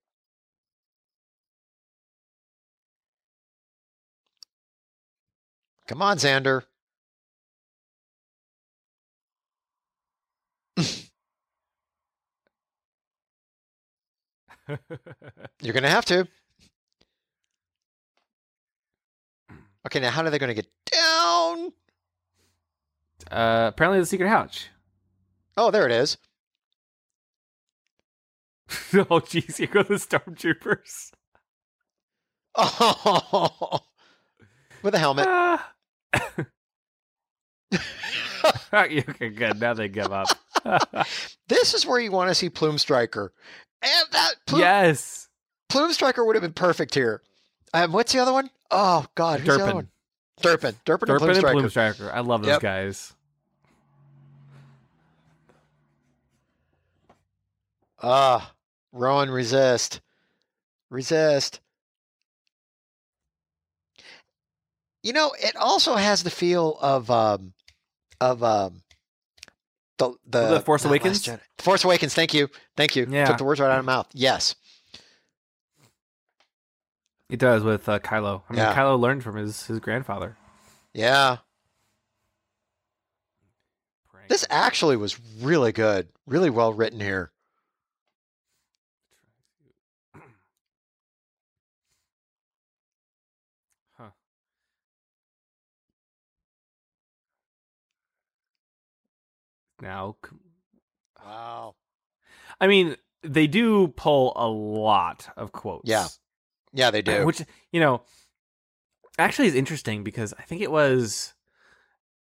Come 5.88 6.02
on, 6.02 6.18
Zander. 6.18 6.64
You're 15.62 15.74
going 15.74 15.84
to 15.84 15.90
have 15.90 16.06
to. 16.06 16.28
Okay, 19.86 20.00
now 20.00 20.10
how 20.10 20.24
are 20.24 20.30
they 20.30 20.40
going 20.40 20.56
to 20.56 20.62
get 20.62 20.72
down? 20.92 21.74
uh, 23.32 23.68
apparently 23.74 24.00
the 24.00 24.06
secret 24.06 24.28
hatch. 24.30 24.70
Oh, 25.58 25.72
there 25.72 25.86
it 25.86 25.92
is. 25.92 26.18
oh, 28.94 29.20
jeez, 29.22 29.58
here 29.58 29.68
go 29.68 29.84
the 29.84 29.96
stormtroopers. 29.96 31.12
Oh, 32.56 33.80
with 34.84 34.96
a 34.96 35.00
helmet. 35.00 35.26
Ah. 35.28 35.72
okay, 38.74 39.30
good. 39.30 39.60
Now 39.60 39.74
they 39.74 39.88
give 39.88 40.12
up. 40.12 40.28
this 41.48 41.74
is 41.74 41.86
where 41.86 42.00
you 42.00 42.12
want 42.12 42.30
to 42.30 42.36
see 42.36 42.50
Plume 42.50 42.78
Striker. 42.78 43.34
And 43.82 44.08
that 44.12 44.36
Plume, 44.48 44.62
yes, 44.62 45.28
Plume 45.70 45.92
Striker 45.94 46.24
would 46.26 46.36
have 46.36 46.44
been 46.44 46.54
perfect 46.54 46.94
here. 46.96 47.22
Um, 47.74 47.92
what's 47.92 48.14
the 48.14 48.20
other 48.20 48.34
one? 48.34 48.50
Oh 48.72 49.06
God, 49.16 49.40
who's 49.42 49.58
the 49.58 49.64
other 49.64 49.64
Durpin. 49.64 49.76
one? 49.76 49.90
Durpin. 50.42 50.76
Durpin, 50.86 51.10
and 51.10 51.18
Plume 51.20 51.30
and 51.32 51.38
Striker. 51.38 51.54
Plume 51.60 51.70
Striker. 51.70 52.12
I 52.12 52.20
love 52.22 52.42
those 52.42 52.50
Yep. 52.52 52.62
guys. 52.62 53.14
Ah, 58.04 58.54
Rowan, 58.92 59.32
resist, 59.32 60.02
resist. 60.90 61.62
You 65.02 65.14
know, 65.14 65.34
it 65.40 65.56
also 65.56 65.96
has 65.96 66.24
the 66.24 66.30
feel 66.30 66.78
of 66.82 67.10
um, 67.10 67.54
of 68.22 68.44
um, 68.44 68.82
the 69.98 70.14
the, 70.28 70.48
The 70.56 70.60
Force 70.62 70.86
Awakens? 70.86 71.30
Force 71.60 71.84
Awakens. 71.84 72.14
Thank 72.14 72.34
you, 72.34 72.50
thank 72.78 72.96
you. 72.96 73.08
Yeah. 73.10 73.26
Took 73.26 73.38
the 73.38 73.44
words 73.46 73.60
right 73.60 73.72
out 73.72 73.80
of 73.80 73.86
my 73.86 73.94
mouth. 73.94 74.08
Yes. 74.14 74.56
It 77.30 77.40
does 77.40 77.64
with 77.64 77.90
uh, 77.90 78.00
Kylo. 78.00 78.44
I 78.50 78.54
mean, 78.54 78.60
Yeah. 78.60 78.76
Kylo 78.76 79.00
learned 79.00 79.24
from 79.24 79.38
his 79.38 79.66
his 79.66 79.80
grandfather. 79.80 80.38
Yeah. 80.94 81.38
This 84.30 84.46
actually 84.50 84.96
was 84.96 85.20
really 85.42 85.74
good, 85.74 86.08
really 86.26 86.50
well 86.50 86.72
written 86.74 87.00
here. 87.02 87.33
Huh. 93.98 94.10
Now, 99.82 100.16
c- 100.26 100.36
Wow. 101.26 101.76
I 102.60 102.68
mean, 102.68 102.96
they 103.24 103.48
do 103.48 103.88
pull 103.90 104.34
a 104.36 104.48
lot 104.48 105.30
of 105.38 105.52
quotes. 105.52 105.90
Yeah. 105.90 106.08
Yeah, 106.74 106.92
they 106.92 107.02
do. 107.02 107.26
Which 107.26 107.42
you 107.72 107.80
know, 107.80 108.02
actually 109.18 109.48
is 109.48 109.56
interesting 109.56 110.04
because 110.04 110.34
I 110.38 110.42
think 110.44 110.62
it 110.62 110.72
was 110.72 111.34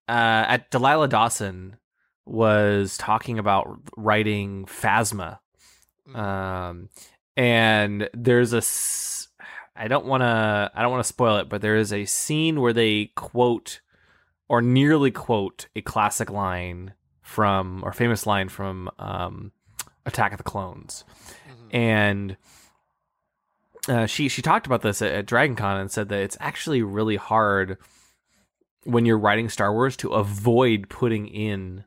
uh, 0.09 0.45
at 0.49 0.71
Delilah 0.71 1.09
Dawson 1.09 1.77
was 2.27 2.97
talking 2.99 3.39
about 3.39 3.69
writing 3.97 4.67
Phasma, 4.67 5.39
Mm. 6.09 6.17
um, 6.17 6.89
and 7.37 8.09
there's 8.15 8.53
a 8.53 8.59
s- 8.59 9.29
I 9.81 9.89
don't 9.89 10.05
want 10.05 10.21
to 10.23 10.71
I 10.75 10.83
don't 10.83 10.91
want 10.93 11.03
to 11.03 11.09
spoil 11.09 11.39
it, 11.39 11.49
but 11.49 11.63
there 11.63 11.77
is 11.77 11.93
a 11.93 12.05
scene 12.05 12.61
where 12.61 12.73
they 12.75 13.07
quote 13.17 13.81
or 14.49 14.61
nearly 14.61 15.11
quote 15.11 15.67
a 15.75 15.81
classic 15.81 16.29
line 16.31 16.93
from 17.23 17.83
or 17.85 17.93
famous 17.93 18.27
line 18.27 18.49
from 18.49 18.91
um, 18.99 19.53
Attack 20.05 20.33
of 20.33 20.39
the 20.39 20.45
Clones 20.45 21.05
Mhm. 21.49 21.75
and 21.75 22.37
uh, 23.89 24.07
she 24.07 24.29
she 24.29 24.43
talked 24.43 24.67
about 24.67 24.83
this 24.83 25.01
at, 25.01 25.13
at 25.13 25.27
DragonCon 25.27 25.81
and 25.81 25.91
said 25.91 26.09
that 26.11 26.21
it's 26.21 26.37
actually 26.41 26.83
really 26.83 27.17
hard 27.17 27.79
when 28.85 29.07
you're 29.07 29.19
writing 29.19 29.49
Star 29.49 29.73
Wars 29.73 29.97
to 29.99 30.11
avoid 30.11 30.89
putting 30.89 31.27
in 31.29 31.85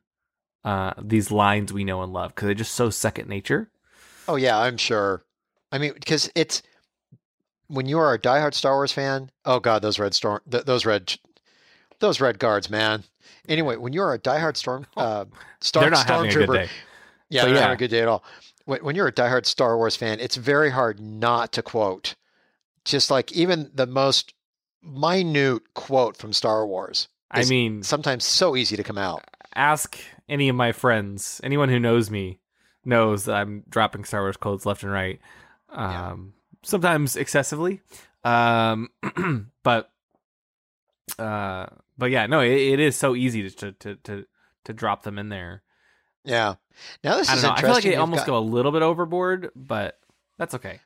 uh, 0.63 0.93
these 1.01 1.29
lines 1.31 1.71
we 1.73 1.83
know 1.83 2.01
and 2.01 2.13
love 2.13 2.33
because 2.33 2.45
they're 2.47 2.55
just 2.55 2.73
so 2.73 2.89
second 2.89 3.27
nature. 3.27 3.69
Oh 4.27 4.35
yeah, 4.37 4.57
I'm 4.57 4.77
sure. 4.77 5.23
I 5.71 5.77
mean, 5.77 5.93
because 5.93 6.31
it's 6.35 6.63
when 7.67 7.85
you 7.87 7.97
are 7.99 8.13
a 8.13 8.19
diehard 8.19 8.53
Star 8.53 8.73
Wars 8.75 8.91
fan. 8.91 9.29
Oh 9.45 9.59
god, 9.59 9.81
those 9.81 9.99
red 9.99 10.13
storm, 10.13 10.41
th- 10.49 10.65
those 10.65 10.85
red, 10.85 11.15
those 11.99 12.19
red 12.21 12.39
guards, 12.39 12.69
man. 12.69 13.03
Anyway, 13.47 13.75
when 13.77 13.93
you're 13.93 14.13
a 14.13 14.19
diehard 14.19 14.57
storm, 14.57 14.85
uh, 14.97 15.25
Star 15.61 15.83
they're 15.83 15.91
not 15.91 16.07
having 16.07 16.29
a 16.29 16.33
good 16.33 16.49
Stormtrooper, 16.49 16.53
day. 16.53 16.69
yeah, 17.29 17.41
So, 17.41 17.45
they're 17.47 17.55
not 17.55 17.61
having 17.63 17.75
a 17.75 17.79
good 17.79 17.91
day 17.91 18.01
at 18.01 18.07
all. 18.07 18.23
When, 18.65 18.83
when 18.83 18.95
you're 18.95 19.07
a 19.07 19.11
diehard 19.13 19.45
Star 19.45 19.77
Wars 19.77 19.95
fan, 19.95 20.19
it's 20.19 20.35
very 20.35 20.69
hard 20.69 20.99
not 20.99 21.51
to 21.53 21.61
quote. 21.61 22.15
Just 22.85 23.09
like 23.11 23.31
even 23.31 23.71
the 23.73 23.87
most 23.87 24.33
minute 24.81 25.61
quote 25.73 26.17
from 26.17 26.33
Star 26.33 26.65
Wars. 26.67 27.07
I 27.31 27.45
mean, 27.45 27.81
sometimes 27.83 28.23
so 28.25 28.55
easy 28.55 28.75
to 28.75 28.83
come 28.83 28.97
out. 28.97 29.23
ask 29.55 29.97
any 30.29 30.49
of 30.49 30.55
my 30.55 30.71
friends, 30.71 31.41
anyone 31.43 31.69
who 31.69 31.79
knows 31.79 32.11
me 32.11 32.39
knows 32.85 33.25
that 33.25 33.35
I'm 33.35 33.63
dropping 33.69 34.03
Star 34.03 34.21
Wars 34.21 34.37
quotes 34.37 34.65
left 34.65 34.83
and 34.83 34.91
right. 34.91 35.19
Yeah. 35.73 36.15
Sometimes 36.63 37.15
excessively. 37.15 37.81
Um, 38.23 38.89
but 39.63 39.91
uh, 41.19 41.67
but 41.97 42.09
yeah, 42.11 42.25
no, 42.25 42.39
it, 42.39 42.51
it 42.51 42.79
is 42.79 42.95
so 42.95 43.15
easy 43.15 43.49
to, 43.49 43.71
to 43.73 43.95
to 43.95 44.25
to 44.65 44.73
drop 44.73 45.03
them 45.03 45.19
in 45.19 45.29
there. 45.29 45.61
Yeah. 46.23 46.55
Now 47.03 47.17
this 47.17 47.29
I 47.29 47.35
is 47.35 47.43
know. 47.43 47.51
I 47.51 47.61
feel 47.61 47.69
like 47.71 47.83
they 47.83 47.91
You've 47.91 47.99
almost 47.99 48.21
got- 48.25 48.27
go 48.33 48.37
a 48.37 48.39
little 48.39 48.71
bit 48.71 48.81
overboard, 48.81 49.49
but 49.55 49.99
that's 50.37 50.55
okay. 50.55 50.79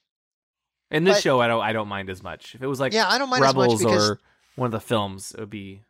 In 0.90 1.04
this 1.04 1.18
But- 1.18 1.24
show, 1.24 1.40
I 1.42 1.48
don't 1.48 1.62
I 1.62 1.74
don't 1.74 1.88
mind 1.88 2.10
as 2.10 2.24
much. 2.24 2.56
If 2.56 2.62
it 2.64 2.68
was 2.68 2.80
like 2.80 2.94
yeah, 2.94 3.08
I 3.08 3.18
don't 3.18 3.30
mind 3.30 3.44
Rebels 3.44 3.80
because 3.84 4.10
or 4.12 4.20
one 4.56 4.66
of 4.66 4.72
the 4.72 4.80
films, 4.80 5.32
it 5.34 5.40
would 5.40 5.50
be 5.50 5.84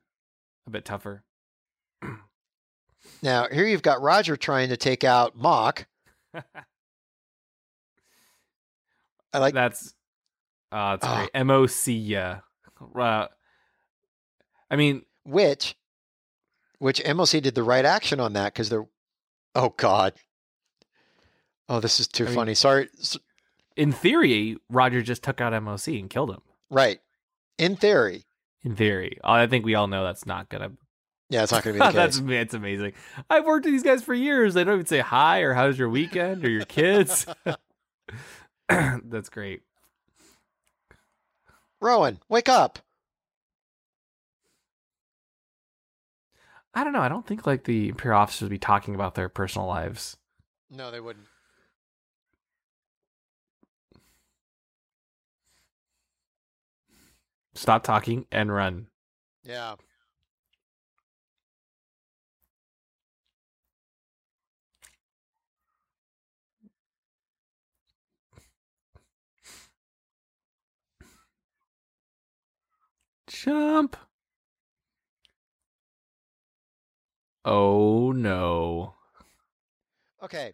a 0.65 0.69
bit 0.69 0.83
tougher. 0.83 1.23
now 3.21 3.47
here 3.51 3.65
you've 3.65 3.81
got 3.81 4.01
Roger 4.01 4.35
trying 4.35 4.69
to 4.69 4.77
take 4.77 5.03
out 5.03 5.37
Mock. 5.37 5.87
I 9.33 9.39
like 9.39 9.53
That's 9.53 9.93
uh 10.71 10.97
it's 10.99 11.05
Ah. 11.07 11.27
great. 11.33 11.45
MOC 11.45 11.87
yeah. 11.87 12.39
Uh, 12.95 13.27
I 14.69 14.75
mean, 14.75 15.03
which 15.25 15.75
which 16.79 17.01
MLC 17.03 17.41
did 17.41 17.55
the 17.55 17.63
right 17.63 17.85
action 17.85 18.19
on 18.19 18.33
that 18.33 18.53
because 18.53 18.69
they're 18.69 18.87
oh 19.55 19.73
god. 19.77 20.13
Oh, 21.69 21.79
this 21.79 21.99
is 21.99 22.07
too 22.07 22.23
I 22.23 22.27
mean- 22.27 22.35
funny. 22.35 22.53
Sorry. 22.55 22.89
In 23.75 23.91
theory, 23.91 24.57
Roger 24.69 25.01
just 25.01 25.21
took 25.23 25.39
out 25.41 25.53
MOC 25.61 25.99
and 25.99 26.09
killed 26.09 26.31
him. 26.31 26.41
Right. 26.69 26.99
In 27.57 27.75
theory. 27.75 28.25
In 28.63 28.75
theory, 28.75 29.19
I 29.23 29.45
think 29.47 29.65
we 29.65 29.75
all 29.75 29.87
know 29.87 30.03
that's 30.03 30.25
not 30.25 30.49
gonna. 30.49 30.71
Yeah, 31.29 31.43
it's 31.43 31.51
not 31.51 31.63
going 31.63 31.77
to 31.77 31.83
be 31.83 31.87
the 31.87 31.91
that's 31.95 32.19
case. 32.19 32.29
it's 32.29 32.53
amazing. 32.53 32.93
I've 33.29 33.45
worked 33.45 33.65
with 33.65 33.73
these 33.73 33.83
guys 33.83 34.01
for 34.03 34.13
years. 34.13 34.53
They 34.53 34.63
don't 34.63 34.75
even 34.75 34.85
say 34.85 34.99
hi 34.99 35.39
or 35.41 35.53
how's 35.53 35.77
your 35.77 35.89
weekend 35.89 36.43
or 36.45 36.49
your 36.49 36.63
kids. 36.65 37.25
that's 39.03 39.29
great. 39.29 39.61
Rowan, 41.79 42.19
wake 42.27 42.49
up. 42.49 42.79
I 46.73 46.83
don't 46.83 46.93
know. 46.93 47.01
I 47.01 47.09
don't 47.09 47.25
think 47.25 47.47
like 47.47 47.63
the 47.63 47.89
imperial 47.89 48.19
officers 48.19 48.43
would 48.43 48.49
be 48.51 48.59
talking 48.59 48.93
about 48.93 49.15
their 49.15 49.29
personal 49.29 49.67
lives. 49.67 50.17
No, 50.69 50.91
they 50.91 50.99
wouldn't. 50.99 51.25
Stop 57.55 57.83
talking 57.83 58.27
and 58.31 58.53
run. 58.53 58.87
Yeah. 59.43 59.75
Jump. 73.43 73.95
Oh 77.45 78.11
no. 78.11 78.95
Okay. 80.23 80.53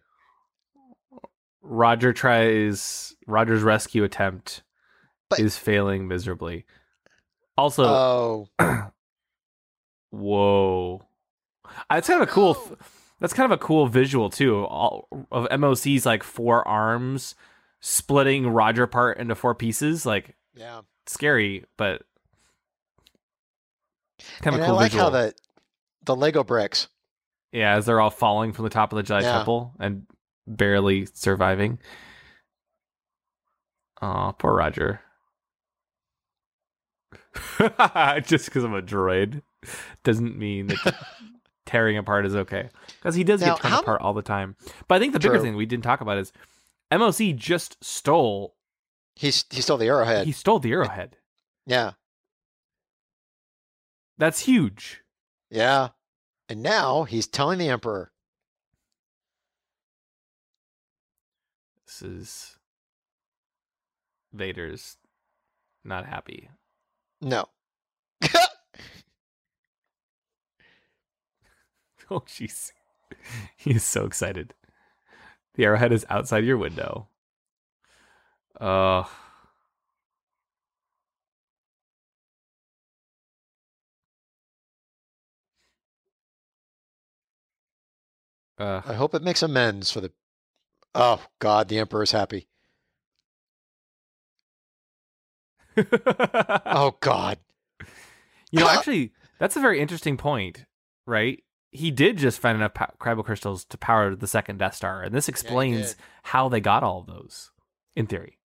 Roger 1.62 2.12
tries 2.12 3.14
Roger's 3.26 3.62
rescue 3.62 4.04
attempt 4.04 4.62
But- 5.30 5.40
is 5.40 5.56
failing 5.56 6.06
miserably. 6.08 6.66
Also, 7.56 7.84
Oh. 7.84 8.48
whoa. 10.10 11.02
that's 11.88 12.08
kind 12.08 12.22
of 12.22 12.28
a 12.28 12.30
cool 12.32 12.56
Oh. 12.58 12.76
that's 13.20 13.32
kind 13.32 13.50
of 13.50 13.58
a 13.58 13.62
cool 13.62 13.86
visual 13.86 14.28
too. 14.28 14.64
All 14.64 15.08
of 15.32 15.48
MOC's 15.58 16.04
like 16.04 16.22
four 16.22 16.66
arms 16.68 17.34
splitting 17.80 18.48
Roger 18.48 18.82
apart 18.82 19.18
into 19.18 19.34
four 19.34 19.54
pieces, 19.54 20.04
like 20.04 20.36
Yeah. 20.54 20.82
scary, 21.06 21.64
but 21.78 22.02
kind 24.42 24.54
of 24.56 24.60
and 24.60 24.64
cool 24.68 24.74
I 24.78 24.82
like 24.82 24.92
visual. 24.92 25.04
how 25.04 25.10
the 25.10 25.34
the 26.04 26.16
Lego 26.16 26.44
bricks. 26.44 26.88
Yeah, 27.52 27.76
as 27.76 27.86
they're 27.86 28.00
all 28.00 28.10
falling 28.10 28.52
from 28.52 28.64
the 28.64 28.70
top 28.70 28.92
of 28.92 28.96
the 28.96 29.02
Jedi 29.14 29.22
Yeah. 29.22 29.32
Temple 29.36 29.74
and 29.78 30.06
barely 30.46 31.06
surviving. 31.14 31.78
Oh, 34.02 34.34
poor 34.38 34.54
Roger. 34.54 35.00
Just 38.24 38.46
because 38.46 38.64
I'm 38.64 38.74
a 38.74 38.82
droid 38.82 39.42
doesn't 40.02 40.36
mean 40.38 40.66
that 40.68 40.94
tearing 41.66 41.96
apart 41.96 42.26
is 42.26 42.34
okay. 42.34 42.68
Because 42.98 43.14
he 43.14 43.24
does 43.24 43.40
Now, 43.40 43.54
get 43.54 43.62
torn 43.62 43.72
how- 43.72 43.80
apart 43.80 44.00
all 44.02 44.14
the 44.14 44.22
time. 44.22 44.56
But 44.88 44.96
I 44.96 44.98
think 44.98 45.12
the 45.12 45.20
bigger 45.20 45.38
thing 45.40 45.56
we 45.56 45.66
didn't 45.66 45.84
talk 45.84 46.00
about 46.00 46.18
is 46.18 46.32
MOC 46.92 47.34
just 47.36 47.82
stole. 47.82 48.54
He's 49.16 49.44
he 49.50 49.60
stole 49.62 49.76
the 49.78 49.86
arrowhead. 49.86 50.26
He 50.26 50.32
stole 50.32 50.58
the 50.58 50.72
arrowhead. 50.72 51.16
yeah. 51.66 51.92
That's 54.18 54.40
huge. 54.40 55.02
Yeah. 55.50 55.88
And 56.48 56.62
now 56.62 57.04
he's 57.04 57.26
telling 57.26 57.58
the 57.58 57.68
emperor. 57.68 58.12
This 61.86 62.02
is 62.02 62.58
Vader's 64.32 64.96
not 65.84 66.06
happy. 66.06 66.48
No. 67.20 67.46
Oh, 72.10 72.20
jeez. 72.20 72.72
He 73.56 73.70
is 73.70 73.82
so 73.82 74.04
excited. 74.04 74.54
The 75.54 75.64
arrowhead 75.64 75.92
is 75.92 76.04
outside 76.10 76.44
your 76.44 76.58
window. 76.58 77.08
Uh, 78.60 79.04
uh, 88.64 88.82
I 88.86 88.94
hope 88.94 89.14
it 89.14 89.22
makes 89.22 89.42
amends 89.42 89.90
for 89.90 90.00
the 90.00 90.12
Oh 90.94 91.20
God, 91.40 91.68
the 91.68 91.78
emperor's 91.78 92.12
happy. 92.12 92.48
Oh 95.76 96.96
God. 97.00 97.38
you 98.50 98.60
know, 98.60 98.68
actually, 98.68 99.12
that's 99.38 99.56
a 99.56 99.60
very 99.60 99.80
interesting 99.80 100.16
point, 100.16 100.64
right? 101.06 101.42
He 101.72 101.90
did 101.90 102.18
just 102.18 102.38
find 102.38 102.56
enough 102.56 102.74
cryo 102.74 103.24
crystals 103.24 103.64
to 103.66 103.76
power 103.76 104.14
the 104.14 104.28
second 104.28 104.58
Death 104.58 104.76
Star, 104.76 105.02
and 105.02 105.12
this 105.14 105.28
explains 105.28 105.94
did. 105.94 106.02
how 106.22 106.48
they 106.48 106.60
got 106.60 106.84
all 106.84 107.00
of 107.00 107.06
those, 107.06 107.50
in 107.96 108.06
theory, 108.06 108.38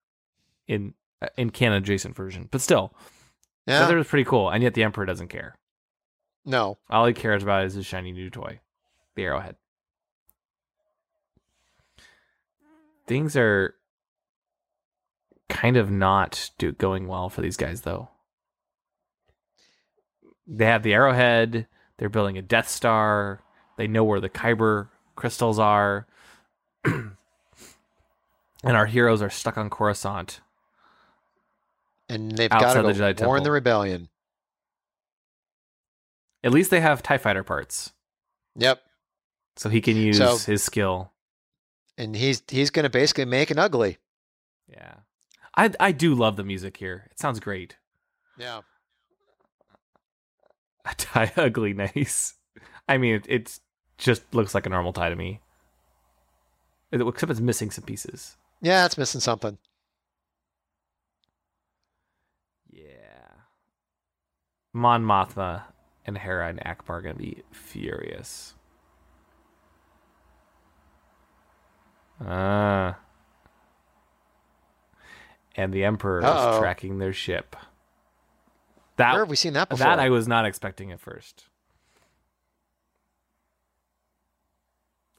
in 0.66 0.94
uh, 1.20 1.28
in 1.36 1.50
canon 1.50 1.78
adjacent 1.82 2.16
version. 2.16 2.48
But 2.50 2.62
still, 2.62 2.94
Yeah. 3.66 3.84
that 3.86 3.94
was 3.94 4.06
pretty 4.06 4.24
cool, 4.24 4.48
and 4.48 4.62
yet 4.62 4.72
the 4.72 4.82
Emperor 4.82 5.04
doesn't 5.04 5.28
care. 5.28 5.58
No. 6.46 6.78
All 6.88 7.04
he 7.04 7.12
cares 7.12 7.42
about 7.42 7.66
is 7.66 7.74
his 7.74 7.84
shiny 7.84 8.12
new 8.12 8.30
toy, 8.30 8.60
the 9.16 9.24
arrowhead. 9.24 9.56
Things 13.08 13.36
are 13.36 13.74
kind 15.48 15.76
of 15.76 15.90
not 15.90 16.50
do- 16.58 16.72
going 16.72 17.08
well 17.08 17.28
for 17.30 17.40
these 17.40 17.56
guys, 17.56 17.80
though. 17.80 18.10
They 20.46 20.66
have 20.66 20.82
the 20.82 20.92
arrowhead. 20.94 21.66
They're 21.96 22.08
building 22.08 22.38
a 22.38 22.42
Death 22.42 22.68
Star. 22.68 23.40
They 23.76 23.86
know 23.86 24.04
where 24.04 24.20
the 24.20 24.28
Kyber 24.28 24.88
crystals 25.16 25.58
are. 25.58 26.06
and 26.84 27.16
our 28.64 28.86
heroes 28.86 29.22
are 29.22 29.30
stuck 29.30 29.58
on 29.58 29.70
Coruscant. 29.70 30.40
And 32.08 32.32
they've 32.32 32.48
got 32.50 32.74
to 32.74 32.82
the 32.82 32.92
Jedi 32.92 33.16
go 33.16 33.26
warn 33.26 33.42
the 33.42 33.50
rebellion. 33.50 34.08
At 36.44 36.52
least 36.52 36.70
they 36.70 36.80
have 36.80 37.02
TIE 37.02 37.18
fighter 37.18 37.42
parts, 37.42 37.92
Yep. 38.56 38.80
so 39.56 39.68
he 39.68 39.80
can 39.80 39.96
use 39.96 40.18
So- 40.18 40.36
his 40.38 40.62
skill. 40.62 41.12
And 41.98 42.14
he's 42.14 42.42
he's 42.48 42.70
gonna 42.70 42.88
basically 42.88 43.24
make 43.24 43.50
an 43.50 43.58
ugly. 43.58 43.98
Yeah. 44.70 44.94
I 45.56 45.72
I 45.80 45.92
do 45.92 46.14
love 46.14 46.36
the 46.36 46.44
music 46.44 46.76
here. 46.76 47.08
It 47.10 47.18
sounds 47.18 47.40
great. 47.40 47.76
Yeah. 48.38 48.60
A 50.84 50.94
tie 50.94 51.32
ugly 51.36 51.74
nice. 51.74 52.34
I 52.88 52.96
mean, 52.98 53.16
it, 53.16 53.26
it's 53.28 53.60
just 53.98 54.22
looks 54.32 54.54
like 54.54 54.64
a 54.64 54.68
normal 54.70 54.92
tie 54.92 55.10
to 55.10 55.16
me. 55.16 55.40
Except 56.92 57.30
it's 57.30 57.40
missing 57.40 57.70
some 57.72 57.84
pieces. 57.84 58.36
Yeah, 58.62 58.86
it's 58.86 58.96
missing 58.96 59.20
something. 59.20 59.58
Yeah. 62.70 62.84
Mon 64.72 65.04
Mothma 65.04 65.64
and 66.06 66.16
Hera 66.16 66.48
and 66.48 66.60
Ackbar 66.60 66.90
are 66.90 67.02
gonna 67.02 67.14
be 67.16 67.42
furious. 67.50 68.54
Ah. 72.24 72.98
And 75.56 75.72
the 75.72 75.84
Emperor 75.84 76.24
Uh-oh. 76.24 76.52
is 76.52 76.58
tracking 76.58 76.98
their 76.98 77.12
ship. 77.12 77.56
That 78.96 79.12
Where 79.12 79.22
have 79.22 79.30
we 79.30 79.36
seen 79.36 79.52
that 79.52 79.68
before? 79.68 79.84
that 79.84 79.98
I 80.00 80.10
was 80.10 80.26
not 80.26 80.44
expecting 80.44 80.90
at 80.92 81.00
first. 81.00 81.44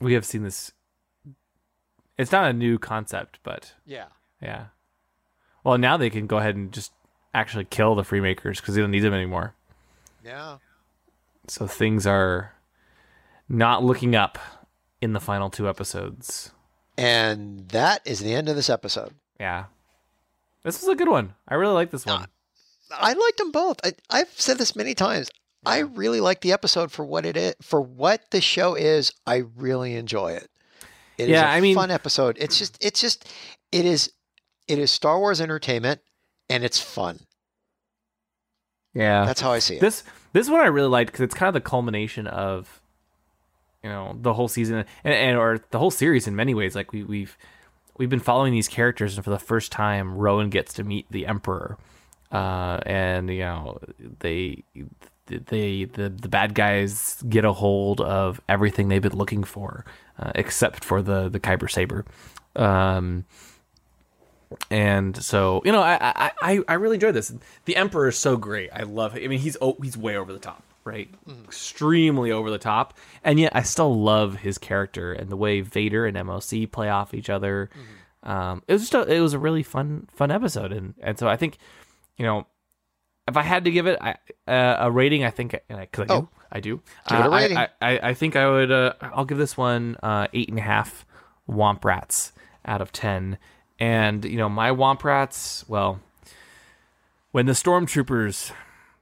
We 0.02 0.14
have 0.14 0.26
seen 0.26 0.44
this. 0.44 0.72
It's 2.18 2.32
not 2.32 2.50
a 2.50 2.54
new 2.54 2.78
concept, 2.78 3.40
but 3.44 3.74
yeah. 3.86 4.06
yeah. 4.42 4.66
Well, 5.64 5.78
now 5.78 5.98
they 5.98 6.10
can 6.10 6.28
go 6.28 6.38
ahead 6.38 6.56
and 6.56 6.72
just 6.72 6.92
actually 7.34 7.66
kill 7.66 7.96
the 7.96 8.04
Freemakers 8.04 8.58
because 8.58 8.76
they 8.76 8.82
don't 8.82 8.92
need 8.92 9.00
them 9.02 9.14
anymore. 9.14 9.56
Yeah. 10.24 10.58
So 11.48 11.68
things 11.68 12.06
are 12.06 12.54
not 13.48 13.84
looking 13.84 14.16
up 14.16 14.38
in 15.02 15.14
the 15.14 15.20
final 15.20 15.50
two 15.50 15.68
episodes. 15.68 16.52
And 17.00 17.68
that 17.70 18.02
is 18.06 18.20
the 18.20 18.34
end 18.34 18.50
of 18.50 18.56
this 18.56 18.70
episode. 18.70 19.14
Yeah. 19.40 19.66
This 20.64 20.82
was 20.82 20.90
a 20.90 20.96
good 20.96 21.08
one. 21.08 21.34
I 21.48 21.56
really 21.56 21.74
like 21.74 21.92
this 21.92 22.06
one. 22.06 22.24
Uh, 22.24 22.26
I 22.92 23.14
liked 23.14 23.38
them 23.38 23.52
both. 23.52 23.78
I, 23.84 23.94
I've 24.10 24.30
said 24.32 24.58
this 24.58 24.76
many 24.76 24.94
times. 24.94 25.30
I 25.66 25.80
really 25.80 26.20
like 26.22 26.42
the 26.42 26.52
episode 26.54 26.92
for 26.92 27.06
what 27.06 27.26
it 27.26 27.38
is, 27.38 27.56
for 27.62 27.82
what 27.82 28.32
the 28.32 28.42
show 28.42 28.76
is. 28.76 29.12
I 29.28 29.44
really 29.56 29.96
enjoy 29.96 30.34
it. 30.34 30.50
It 31.18 31.24
is 31.24 31.30
Yeah, 31.30 31.44
a 31.44 31.56
I 31.56 31.62
mean- 31.62 31.76
fun 31.76 31.92
episode. 31.92 32.38
It's 32.40 32.58
just, 32.58 32.78
it's 32.84 33.00
just, 33.02 33.30
it 33.72 33.86
is, 33.86 34.12
it 34.68 34.80
is 34.80 34.92
Star 34.92 35.20
Wars 35.20 35.40
entertainment, 35.42 36.02
and 36.50 36.64
it's 36.64 36.80
fun. 36.80 37.20
Yeah. 38.94 39.26
That's 39.26 39.42
how 39.42 39.52
I 39.52 39.60
see 39.60 39.76
it. 39.76 39.82
This 39.82 40.04
this 40.34 40.50
one 40.50 40.60
I 40.62 40.68
really 40.68 40.88
liked 40.90 41.12
because 41.12 41.24
it's 41.24 41.34
kind 41.36 41.48
of 41.48 41.54
the 41.54 41.68
culmination 41.68 42.28
of 42.28 42.82
you 43.84 43.90
know 43.90 44.18
the 44.20 44.34
whole 44.34 44.48
season 44.48 44.86
and, 45.04 45.14
and 45.14 45.38
or 45.38 45.60
the 45.72 45.80
whole 45.80 45.92
series 45.92 46.28
in 46.28 46.36
many 46.36 46.54
ways. 46.54 46.76
Like 46.76 46.92
we 46.92 47.04
we've 47.04 47.38
we've 47.98 48.10
been 48.10 48.20
following 48.20 48.54
these 48.54 48.68
characters, 48.68 49.16
and 49.16 49.24
for 49.24 49.30
the 49.32 49.40
first 49.40 49.72
time, 49.72 50.16
Rowan 50.16 50.50
gets 50.50 50.74
to 50.74 50.84
meet 50.84 51.06
the 51.12 51.28
Emperor, 51.28 51.78
uh, 52.32 52.80
and 52.86 53.30
you 53.30 53.40
know 53.40 53.80
they 54.20 54.64
they 55.28 55.86
the 55.86 56.10
the 56.10 56.30
bad 56.30 56.56
guys 56.56 57.24
get 57.30 57.46
a 57.46 57.54
hold 57.54 58.02
of 58.02 58.42
everything 58.50 58.88
they've 58.88 59.02
been 59.02 59.18
looking 59.18 59.44
for, 59.44 59.86
uh, 60.18 60.32
except 60.36 60.84
for 60.84 61.02
the 61.02 61.30
the 61.30 61.40
Kyber 61.40 61.70
saber. 61.70 62.06
Um, 62.56 63.26
and 64.72 65.16
so 65.24 65.62
you 65.64 65.72
know 65.72 65.82
I, 65.82 66.32
I 66.42 66.64
I 66.68 66.74
really 66.74 66.96
enjoyed 66.96 67.14
this. 67.14 67.32
The 67.66 67.76
Emperor 67.76 68.08
is 68.08 68.18
so 68.18 68.38
great. 68.38 68.70
I 68.74 68.84
love. 68.84 69.16
It. 69.16 69.24
I 69.24 69.28
mean, 69.28 69.40
he's 69.40 69.58
oh, 69.62 69.78
he's 69.82 69.96
way 69.96 70.18
over 70.18 70.34
the 70.34 70.40
top, 70.40 70.64
right? 70.90 71.10
Extremely 71.46 72.32
over 72.32 72.50
the 72.50 72.58
top, 72.58 72.98
and 73.24 73.40
yet 73.40 73.56
I 73.56 73.62
still 73.62 74.02
love 74.02 74.36
his 74.38 74.58
character 74.58 75.14
and 75.14 75.30
the 75.30 75.38
way 75.38 75.62
Vader 75.62 76.06
and 76.06 76.18
MOC 76.18 76.72
play 76.72 76.90
off 76.90 77.14
each 77.14 77.30
other. 77.30 77.70
Um, 78.24 78.64
it 78.68 78.74
was 78.74 78.90
just 78.90 78.94
a, 78.94 79.04
it 79.14 79.20
was 79.22 79.34
a 79.34 79.40
really 79.40 79.64
fun 79.64 80.08
fun 80.14 80.32
episode, 80.32 80.72
and 80.74 80.94
and 81.02 81.18
so 81.18 81.28
I 81.28 81.38
think 81.38 81.58
you 82.18 82.26
know 82.26 82.48
if 83.28 83.38
I 83.38 83.44
had 83.44 83.66
to 83.66 83.72
give 83.72 83.86
it 83.88 83.98
I, 84.02 84.16
uh, 84.48 84.78
a 84.80 84.92
rating, 84.92 85.24
I 85.24 85.30
think 85.30 85.52
because 85.70 86.04
I 86.04 86.06
do 86.08 86.14
Oh. 86.14 86.30
I 86.52 86.60
do 86.62 86.82
Give 87.08 87.20
it 87.20 87.26
a 87.26 87.30
Uh, 87.30 87.38
rating. 87.38 87.58
I, 87.58 87.68
I, 87.80 88.00
I 88.10 88.14
think 88.16 88.36
I 88.36 88.50
would 88.50 88.72
uh, 88.72 88.94
I'll 89.02 89.26
give 89.26 89.38
this 89.38 89.56
one 89.56 89.96
uh, 90.02 90.28
eight 90.34 90.50
and 90.50 90.58
a 90.58 90.64
half 90.64 91.06
womp 91.48 91.86
rats 91.86 92.34
out 92.66 92.82
of 92.82 92.92
ten. 92.92 93.38
And 93.80 94.26
you 94.26 94.38
know 94.38 94.50
my 94.50 94.72
womp 94.72 95.04
rats, 95.04 95.64
well, 95.70 96.00
when 97.32 97.46
the 97.46 97.54
stormtroopers 97.54 98.52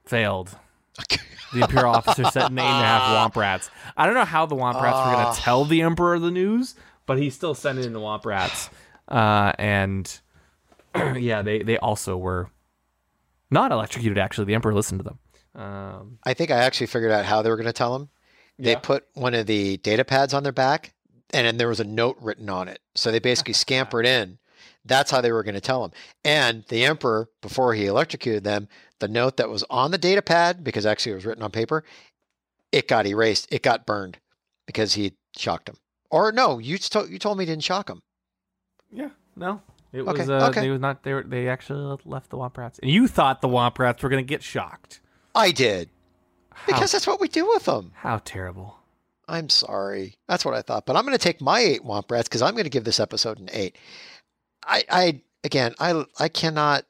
failed, 0.04 0.56
the 1.52 1.60
imperial 1.60 1.94
officer 1.94 2.24
sent 2.24 2.50
an 2.50 2.58
eight 2.58 2.64
and 2.64 2.80
a 2.82 2.84
half 2.84 3.02
womp 3.32 3.36
rats. 3.36 3.70
I 3.96 4.06
don't 4.06 4.14
know 4.14 4.24
how 4.24 4.46
the 4.46 4.56
womp 4.56 4.80
rats 4.80 4.98
were 5.04 5.14
going 5.14 5.34
to 5.34 5.40
tell 5.40 5.64
the 5.64 5.82
emperor 5.82 6.18
the 6.18 6.30
news, 6.30 6.74
but 7.06 7.18
he 7.18 7.30
still 7.30 7.54
sent 7.54 7.78
in 7.78 7.92
the 7.92 8.00
womp 8.00 8.24
rats. 8.26 8.70
Uh, 9.08 9.52
and 9.58 10.20
yeah, 11.16 11.42
they 11.42 11.62
they 11.62 11.78
also 11.78 12.16
were 12.16 12.50
not 13.50 13.72
electrocuted. 13.72 14.18
Actually, 14.18 14.46
the 14.46 14.54
emperor 14.54 14.74
listened 14.74 15.00
to 15.00 15.04
them. 15.04 15.18
Um, 15.54 16.18
I 16.24 16.34
think 16.34 16.50
I 16.50 16.58
actually 16.58 16.86
figured 16.88 17.10
out 17.10 17.24
how 17.24 17.42
they 17.42 17.50
were 17.50 17.56
going 17.56 17.66
to 17.66 17.72
tell 17.72 17.94
him. 17.96 18.08
They 18.58 18.72
Yeah. 18.72 18.78
put 18.80 19.06
one 19.14 19.34
of 19.34 19.46
the 19.46 19.78
data 19.78 20.04
pads 20.04 20.34
on 20.34 20.42
their 20.42 20.52
back, 20.52 20.92
and 21.32 21.46
then 21.46 21.56
there 21.56 21.68
was 21.68 21.80
a 21.80 21.84
note 21.84 22.16
written 22.20 22.48
on 22.50 22.68
it. 22.68 22.80
So 22.94 23.10
they 23.10 23.18
basically 23.18 23.54
scampered 23.54 24.04
in. 24.06 24.38
That's 24.84 25.10
how 25.10 25.20
they 25.20 25.32
were 25.32 25.42
going 25.42 25.54
to 25.54 25.60
tell 25.60 25.84
him. 25.84 25.90
And 26.24 26.64
the 26.68 26.84
emperor, 26.84 27.28
before 27.42 27.74
he 27.74 27.86
electrocuted 27.86 28.44
them, 28.44 28.68
the 29.00 29.08
note 29.08 29.36
that 29.36 29.48
was 29.48 29.64
on 29.70 29.90
the 29.90 29.98
data 29.98 30.22
pad, 30.22 30.64
because 30.64 30.86
actually 30.86 31.12
it 31.12 31.16
was 31.16 31.26
written 31.26 31.42
on 31.42 31.50
paper, 31.50 31.84
it 32.72 32.88
got 32.88 33.06
erased. 33.06 33.48
It 33.50 33.62
got 33.62 33.86
burned 33.86 34.18
because 34.66 34.94
he 34.94 35.14
shocked 35.36 35.68
him. 35.68 35.76
Or 36.10 36.32
no, 36.32 36.58
you 36.58 36.78
told 36.78 37.10
you 37.10 37.18
told 37.18 37.38
me 37.38 37.44
he 37.44 37.50
didn't 37.52 37.64
shock 37.64 37.88
him. 37.88 38.00
Yeah, 38.90 39.10
no. 39.36 39.62
It 39.92 40.02
Okay, 40.02 40.20
was 40.20 40.30
uh, 40.30 40.48
okay. 40.50 40.60
they 40.62 40.70
was 40.70 40.80
not 40.80 41.02
they 41.02 41.14
were, 41.14 41.22
they 41.22 41.48
actually 41.48 41.98
left 42.04 42.30
the 42.30 42.36
Womp 42.36 42.56
Rats. 42.56 42.78
And 42.78 42.90
you 42.90 43.08
thought 43.08 43.40
the 43.40 43.48
Womp 43.48 43.78
Rats 43.78 44.02
were 44.02 44.08
going 44.08 44.24
to 44.24 44.28
get 44.28 44.42
shocked. 44.42 45.00
I 45.34 45.50
did 45.50 45.90
because 46.66 46.92
that's 46.92 47.06
what 47.06 47.20
we 47.20 47.28
do 47.28 47.46
with 47.46 47.64
them. 47.64 47.92
How 47.94 48.20
terrible. 48.24 48.76
I'm 49.28 49.50
sorry. 49.50 50.16
That's 50.26 50.44
what 50.44 50.54
I 50.54 50.62
thought. 50.62 50.86
But 50.86 50.96
I'm 50.96 51.04
going 51.04 51.16
to 51.16 51.22
take 51.22 51.40
my 51.40 51.60
eight 51.60 51.82
Womp 51.82 52.10
Rats 52.10 52.28
because 52.28 52.42
I'm 52.42 52.54
going 52.54 52.64
to 52.64 52.70
give 52.70 52.84
this 52.84 53.00
episode 53.00 53.38
an 53.38 53.50
eight. 53.52 53.76
I, 54.66 54.84
I 54.90 55.20
again, 55.44 55.74
I, 55.78 56.04
I 56.18 56.28
cannot 56.28 56.84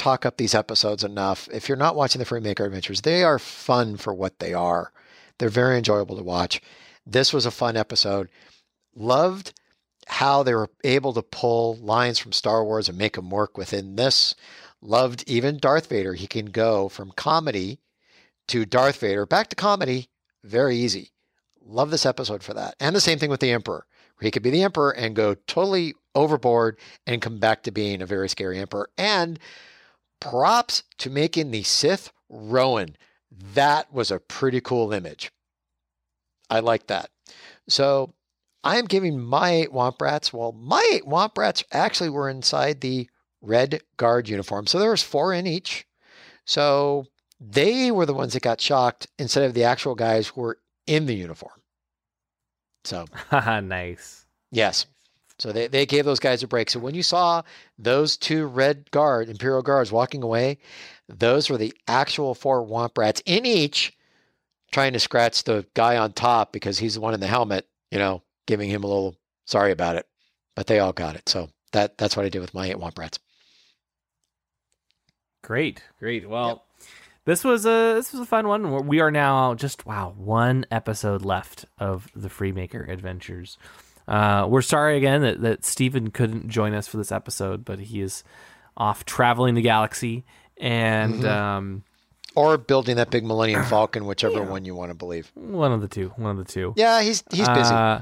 talk 0.00 0.24
up 0.24 0.38
these 0.38 0.54
episodes 0.54 1.04
enough. 1.04 1.46
If 1.52 1.68
you're 1.68 1.76
not 1.76 1.94
watching 1.94 2.18
the 2.20 2.24
Freemaker 2.24 2.64
Adventures, 2.64 3.02
they 3.02 3.22
are 3.22 3.38
fun 3.38 3.98
for 3.98 4.14
what 4.14 4.38
they 4.38 4.54
are. 4.54 4.92
They're 5.38 5.50
very 5.50 5.76
enjoyable 5.76 6.16
to 6.16 6.22
watch. 6.22 6.62
This 7.06 7.34
was 7.34 7.44
a 7.44 7.50
fun 7.50 7.76
episode. 7.76 8.30
Loved 8.96 9.52
how 10.06 10.42
they 10.42 10.54
were 10.54 10.70
able 10.84 11.12
to 11.12 11.22
pull 11.22 11.76
lines 11.76 12.18
from 12.18 12.32
Star 12.32 12.64
Wars 12.64 12.88
and 12.88 12.96
make 12.96 13.14
them 13.14 13.28
work 13.28 13.58
within 13.58 13.96
this. 13.96 14.34
Loved 14.80 15.22
even 15.26 15.58
Darth 15.58 15.88
Vader. 15.88 16.14
He 16.14 16.26
can 16.26 16.46
go 16.46 16.88
from 16.88 17.12
comedy 17.12 17.78
to 18.48 18.64
Darth 18.64 19.00
Vader 19.00 19.26
back 19.26 19.48
to 19.48 19.56
comedy 19.56 20.08
very 20.42 20.76
easy. 20.76 21.10
Love 21.62 21.90
this 21.90 22.06
episode 22.06 22.42
for 22.42 22.54
that. 22.54 22.74
And 22.80 22.96
the 22.96 23.00
same 23.02 23.18
thing 23.18 23.30
with 23.30 23.40
the 23.40 23.52
Emperor, 23.52 23.84
he 24.20 24.30
could 24.30 24.42
be 24.42 24.50
the 24.50 24.62
Emperor 24.62 24.90
and 24.90 25.14
go 25.14 25.34
totally 25.46 25.94
overboard 26.14 26.78
and 27.06 27.20
come 27.20 27.38
back 27.38 27.62
to 27.64 27.70
being 27.70 28.00
a 28.00 28.06
very 28.06 28.30
scary 28.30 28.58
Emperor. 28.58 28.88
And 28.96 29.38
props 30.20 30.82
to 30.98 31.10
making 31.10 31.50
the 31.50 31.62
Sith 31.62 32.12
Rowan. 32.28 32.96
That 33.54 33.92
was 33.92 34.10
a 34.10 34.20
pretty 34.20 34.60
cool 34.60 34.92
image. 34.92 35.32
I 36.48 36.60
like 36.60 36.86
that. 36.88 37.10
So 37.68 38.14
I 38.62 38.78
am 38.78 38.86
giving 38.86 39.18
my 39.18 39.50
eight 39.50 39.72
Womp 39.72 40.00
Rats. 40.00 40.32
Well, 40.32 40.52
my 40.52 40.86
eight 40.92 41.04
Womp 41.04 41.38
Rats 41.38 41.64
actually 41.72 42.10
were 42.10 42.28
inside 42.28 42.80
the 42.80 43.08
Red 43.40 43.82
Guard 43.96 44.28
uniform. 44.28 44.66
So 44.66 44.78
there 44.78 44.90
was 44.90 45.02
four 45.02 45.32
in 45.32 45.46
each. 45.46 45.86
So 46.44 47.06
they 47.40 47.90
were 47.90 48.06
the 48.06 48.14
ones 48.14 48.34
that 48.34 48.42
got 48.42 48.60
shocked 48.60 49.06
instead 49.18 49.44
of 49.44 49.54
the 49.54 49.64
actual 49.64 49.94
guys 49.94 50.28
who 50.28 50.42
were 50.42 50.58
in 50.86 51.06
the 51.06 51.14
uniform. 51.14 51.62
So 52.84 53.06
nice. 53.32 54.26
yes. 54.50 54.86
So 55.40 55.52
they, 55.52 55.68
they 55.68 55.86
gave 55.86 56.04
those 56.04 56.20
guys 56.20 56.42
a 56.42 56.48
break. 56.48 56.70
So 56.70 56.78
when 56.78 56.94
you 56.94 57.02
saw 57.02 57.42
those 57.78 58.16
two 58.16 58.46
red 58.46 58.90
guard, 58.90 59.28
Imperial 59.28 59.62
guards 59.62 59.90
walking 59.90 60.22
away, 60.22 60.58
those 61.08 61.48
were 61.48 61.56
the 61.56 61.74
actual 61.88 62.34
four 62.34 62.64
womp 62.64 62.98
rats 62.98 63.22
in 63.26 63.46
each 63.46 63.96
trying 64.70 64.92
to 64.92 65.00
scratch 65.00 65.44
the 65.44 65.66
guy 65.74 65.96
on 65.96 66.12
top 66.12 66.52
because 66.52 66.78
he's 66.78 66.94
the 66.94 67.00
one 67.00 67.14
in 67.14 67.20
the 67.20 67.26
helmet, 67.26 67.66
you 67.90 67.98
know, 67.98 68.22
giving 68.46 68.70
him 68.70 68.84
a 68.84 68.86
little 68.86 69.16
sorry 69.46 69.72
about 69.72 69.96
it. 69.96 70.06
But 70.54 70.66
they 70.66 70.78
all 70.78 70.92
got 70.92 71.16
it. 71.16 71.28
So 71.28 71.48
that 71.72 71.98
that's 71.98 72.16
what 72.16 72.26
I 72.26 72.28
did 72.28 72.40
with 72.40 72.54
my 72.54 72.66
eight 72.66 72.76
womp 72.76 72.98
rats. 72.98 73.18
Great, 75.42 75.82
great. 75.98 76.28
Well, 76.28 76.64
this 77.24 77.44
was 77.44 77.64
a 77.64 77.94
this 77.94 78.12
was 78.12 78.20
a 78.20 78.26
fun 78.26 78.46
one. 78.46 78.86
We 78.86 79.00
are 79.00 79.10
now 79.10 79.54
just 79.54 79.86
wow 79.86 80.12
one 80.16 80.66
episode 80.70 81.24
left 81.24 81.64
of 81.78 82.08
the 82.14 82.28
Freemaker 82.28 82.88
Adventures. 82.88 83.56
Uh, 84.08 84.46
we're 84.48 84.62
sorry 84.62 84.96
again 84.96 85.22
that 85.22 85.40
that 85.42 85.64
Stephen 85.64 86.10
couldn't 86.10 86.48
join 86.48 86.74
us 86.74 86.86
for 86.88 86.96
this 86.96 87.12
episode, 87.12 87.64
but 87.64 87.78
he 87.78 88.00
is 88.00 88.24
off 88.76 89.04
traveling 89.04 89.54
the 89.54 89.62
galaxy, 89.62 90.24
and 90.56 91.24
um, 91.24 91.84
Or 92.34 92.56
building 92.58 92.96
that 92.96 93.10
big 93.10 93.24
Millennium 93.24 93.64
Falcon, 93.66 94.06
whichever 94.06 94.42
one 94.42 94.64
you 94.64 94.74
want 94.74 94.90
to 94.90 94.94
believe. 94.94 95.30
one 95.34 95.72
of 95.72 95.80
the 95.80 95.88
two, 95.88 96.08
one 96.16 96.30
of 96.32 96.44
the 96.44 96.50
two. 96.52 96.72
Yeah, 96.76 97.02
he's 97.02 97.22
he's 97.30 97.48
busy. 97.48 97.74
Uh, 97.74 98.00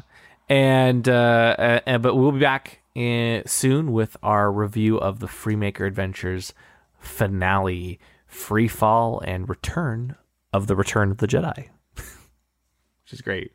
and 0.49 1.07
uh, 1.09 1.12
uh, 1.59 1.80
uh, 1.86 1.99
but 1.99 2.14
we'll 2.14 2.32
be 2.32 2.40
back 2.40 2.80
in, 2.94 3.42
soon 3.46 3.92
with 3.92 4.16
our 4.22 4.51
review 4.51 4.99
of 4.99 5.18
the 5.20 5.26
Freemaker 5.26 5.86
Adventures 5.86 6.55
finale, 6.99 7.99
Free 8.26 8.68
Fall, 8.68 9.20
and 9.20 9.49
Return 9.49 10.16
of 10.53 10.66
the 10.68 10.76
Return 10.76 11.11
of 11.11 11.18
the 11.18 11.26
Jedi. 11.26 11.68
which 11.96 13.12
is 13.12 13.20
great. 13.20 13.53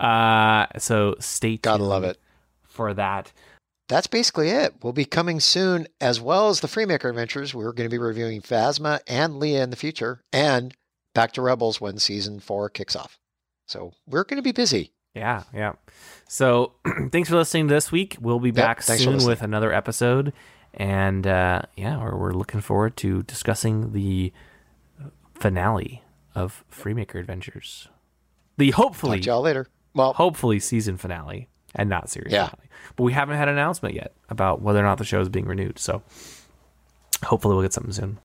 Uh, 0.00 0.66
so 0.78 1.14
stay 1.20 1.50
tuned. 1.50 1.62
Gotta 1.62 1.84
love 1.84 2.04
it. 2.04 2.18
for 2.64 2.94
that. 2.94 3.32
That's 3.88 4.06
basically 4.06 4.50
it. 4.50 4.74
We'll 4.82 4.92
be 4.92 5.04
coming 5.04 5.40
soon, 5.40 5.88
as 6.00 6.20
well 6.20 6.48
as 6.48 6.60
the 6.60 6.68
Freemaker 6.68 7.10
Adventures. 7.10 7.54
We're 7.54 7.72
going 7.72 7.88
to 7.88 7.92
be 7.92 7.98
reviewing 7.98 8.40
Phasma 8.40 9.00
and 9.08 9.34
Leia 9.34 9.62
in 9.62 9.70
the 9.70 9.76
future, 9.76 10.20
and 10.32 10.72
Back 11.12 11.32
to 11.32 11.42
Rebels 11.42 11.80
when 11.80 11.98
season 11.98 12.38
four 12.38 12.68
kicks 12.70 12.94
off. 12.94 13.18
So 13.66 13.92
we're 14.06 14.22
going 14.22 14.36
to 14.36 14.42
be 14.42 14.52
busy. 14.52 14.92
Yeah, 15.14 15.42
yeah. 15.52 15.72
So 16.28 16.74
thanks 17.10 17.28
for 17.28 17.36
listening 17.36 17.66
this 17.66 17.90
week. 17.90 18.16
We'll 18.20 18.38
be 18.38 18.52
back 18.52 18.80
for 18.80 18.96
soon 18.96 19.24
with 19.26 19.42
another 19.42 19.72
episode, 19.72 20.32
and 20.72 21.26
uh, 21.26 21.62
yeah, 21.76 21.98
we're, 21.98 22.16
we're 22.16 22.32
looking 22.32 22.60
forward 22.60 22.96
to 22.98 23.24
discussing 23.24 23.92
the 23.92 24.32
finale 25.34 26.04
of 26.34 26.64
Freemaker 26.70 27.16
Adventures, 27.18 27.88
the 28.56 28.70
hopefully 28.70 29.18
Talk 29.18 29.24
to 29.24 29.30
y'all 29.30 29.40
later. 29.40 29.66
Well, 29.94 30.12
hopefully 30.12 30.60
season 30.60 30.96
finale 30.96 31.48
and 31.74 31.88
not 31.88 32.08
series 32.10 32.32
Yeah. 32.32 32.48
finale. 32.48 32.68
But 32.96 33.02
we 33.04 33.12
haven't 33.12 33.36
had 33.36 33.48
an 33.48 33.54
announcement 33.54 33.94
yet 33.94 34.12
about 34.28 34.62
whether 34.62 34.78
or 34.80 34.82
not 34.84 34.98
the 34.98 35.04
show 35.04 35.20
is 35.20 35.28
being 35.28 35.46
renewed. 35.46 35.78
So 35.78 36.02
hopefully 37.24 37.54
we'll 37.54 37.62
get 37.64 37.72
something 37.72 37.92
soon. 37.92 38.18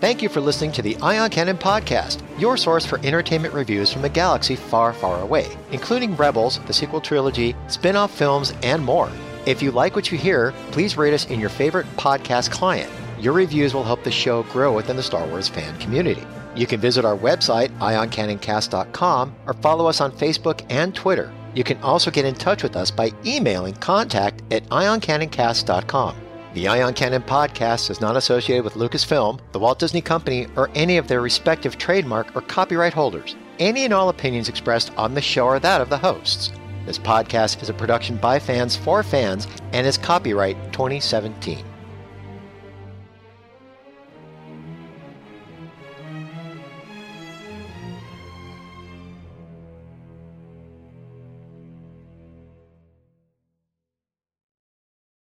Thank 0.00 0.22
you 0.22 0.28
for 0.28 0.40
listening 0.40 0.72
to 0.72 0.82
the 0.82 0.96
Ion 0.96 1.30
Cannon 1.30 1.56
Podcast, 1.56 2.20
your 2.38 2.56
source 2.56 2.84
for 2.84 2.98
entertainment 3.04 3.54
reviews 3.54 3.92
from 3.92 4.04
a 4.04 4.08
galaxy 4.08 4.56
far, 4.56 4.92
far 4.92 5.20
away, 5.22 5.46
including 5.70 6.16
Rebels, 6.16 6.58
the 6.66 6.72
sequel 6.72 7.00
trilogy, 7.00 7.54
spin 7.68 7.94
off 7.96 8.10
films, 8.12 8.52
and 8.62 8.84
more. 8.84 9.08
If 9.46 9.62
you 9.62 9.70
like 9.70 9.94
what 9.94 10.10
you 10.10 10.18
hear, 10.18 10.52
please 10.72 10.96
rate 10.96 11.14
us 11.14 11.26
in 11.26 11.38
your 11.38 11.48
favorite 11.48 11.86
podcast 11.96 12.50
client. 12.50 12.90
Your 13.20 13.32
reviews 13.34 13.72
will 13.72 13.84
help 13.84 14.02
the 14.02 14.10
show 14.10 14.42
grow 14.44 14.74
within 14.74 14.96
the 14.96 15.02
Star 15.02 15.26
Wars 15.28 15.48
fan 15.48 15.78
community. 15.78 16.26
You 16.54 16.66
can 16.66 16.80
visit 16.80 17.04
our 17.04 17.16
website, 17.16 17.76
ioncannoncast.com, 17.78 19.34
or 19.46 19.54
follow 19.54 19.86
us 19.86 20.00
on 20.00 20.12
Facebook 20.12 20.64
and 20.70 20.94
Twitter. 20.94 21.32
You 21.54 21.64
can 21.64 21.78
also 21.82 22.10
get 22.10 22.24
in 22.24 22.34
touch 22.34 22.62
with 22.62 22.76
us 22.76 22.90
by 22.90 23.12
emailing 23.24 23.74
contact 23.74 24.42
at 24.52 24.64
ioncannoncast.com. 24.68 26.16
The 26.54 26.68
Ion 26.68 26.94
Cannon 26.94 27.22
podcast 27.22 27.90
is 27.90 28.00
not 28.00 28.16
associated 28.16 28.62
with 28.62 28.74
Lucasfilm, 28.74 29.40
the 29.50 29.58
Walt 29.58 29.80
Disney 29.80 30.00
Company, 30.00 30.46
or 30.54 30.70
any 30.76 30.98
of 30.98 31.08
their 31.08 31.20
respective 31.20 31.78
trademark 31.78 32.34
or 32.36 32.42
copyright 32.42 32.92
holders. 32.92 33.34
Any 33.58 33.84
and 33.84 33.92
all 33.92 34.08
opinions 34.08 34.48
expressed 34.48 34.92
on 34.96 35.14
the 35.14 35.20
show 35.20 35.46
are 35.46 35.58
that 35.58 35.80
of 35.80 35.90
the 35.90 35.98
hosts. 35.98 36.52
This 36.86 36.98
podcast 36.98 37.60
is 37.62 37.70
a 37.70 37.74
production 37.74 38.16
by 38.18 38.38
fans 38.38 38.76
for 38.76 39.02
fans 39.02 39.48
and 39.72 39.84
is 39.84 39.98
copyright 39.98 40.56
2017. 40.72 41.64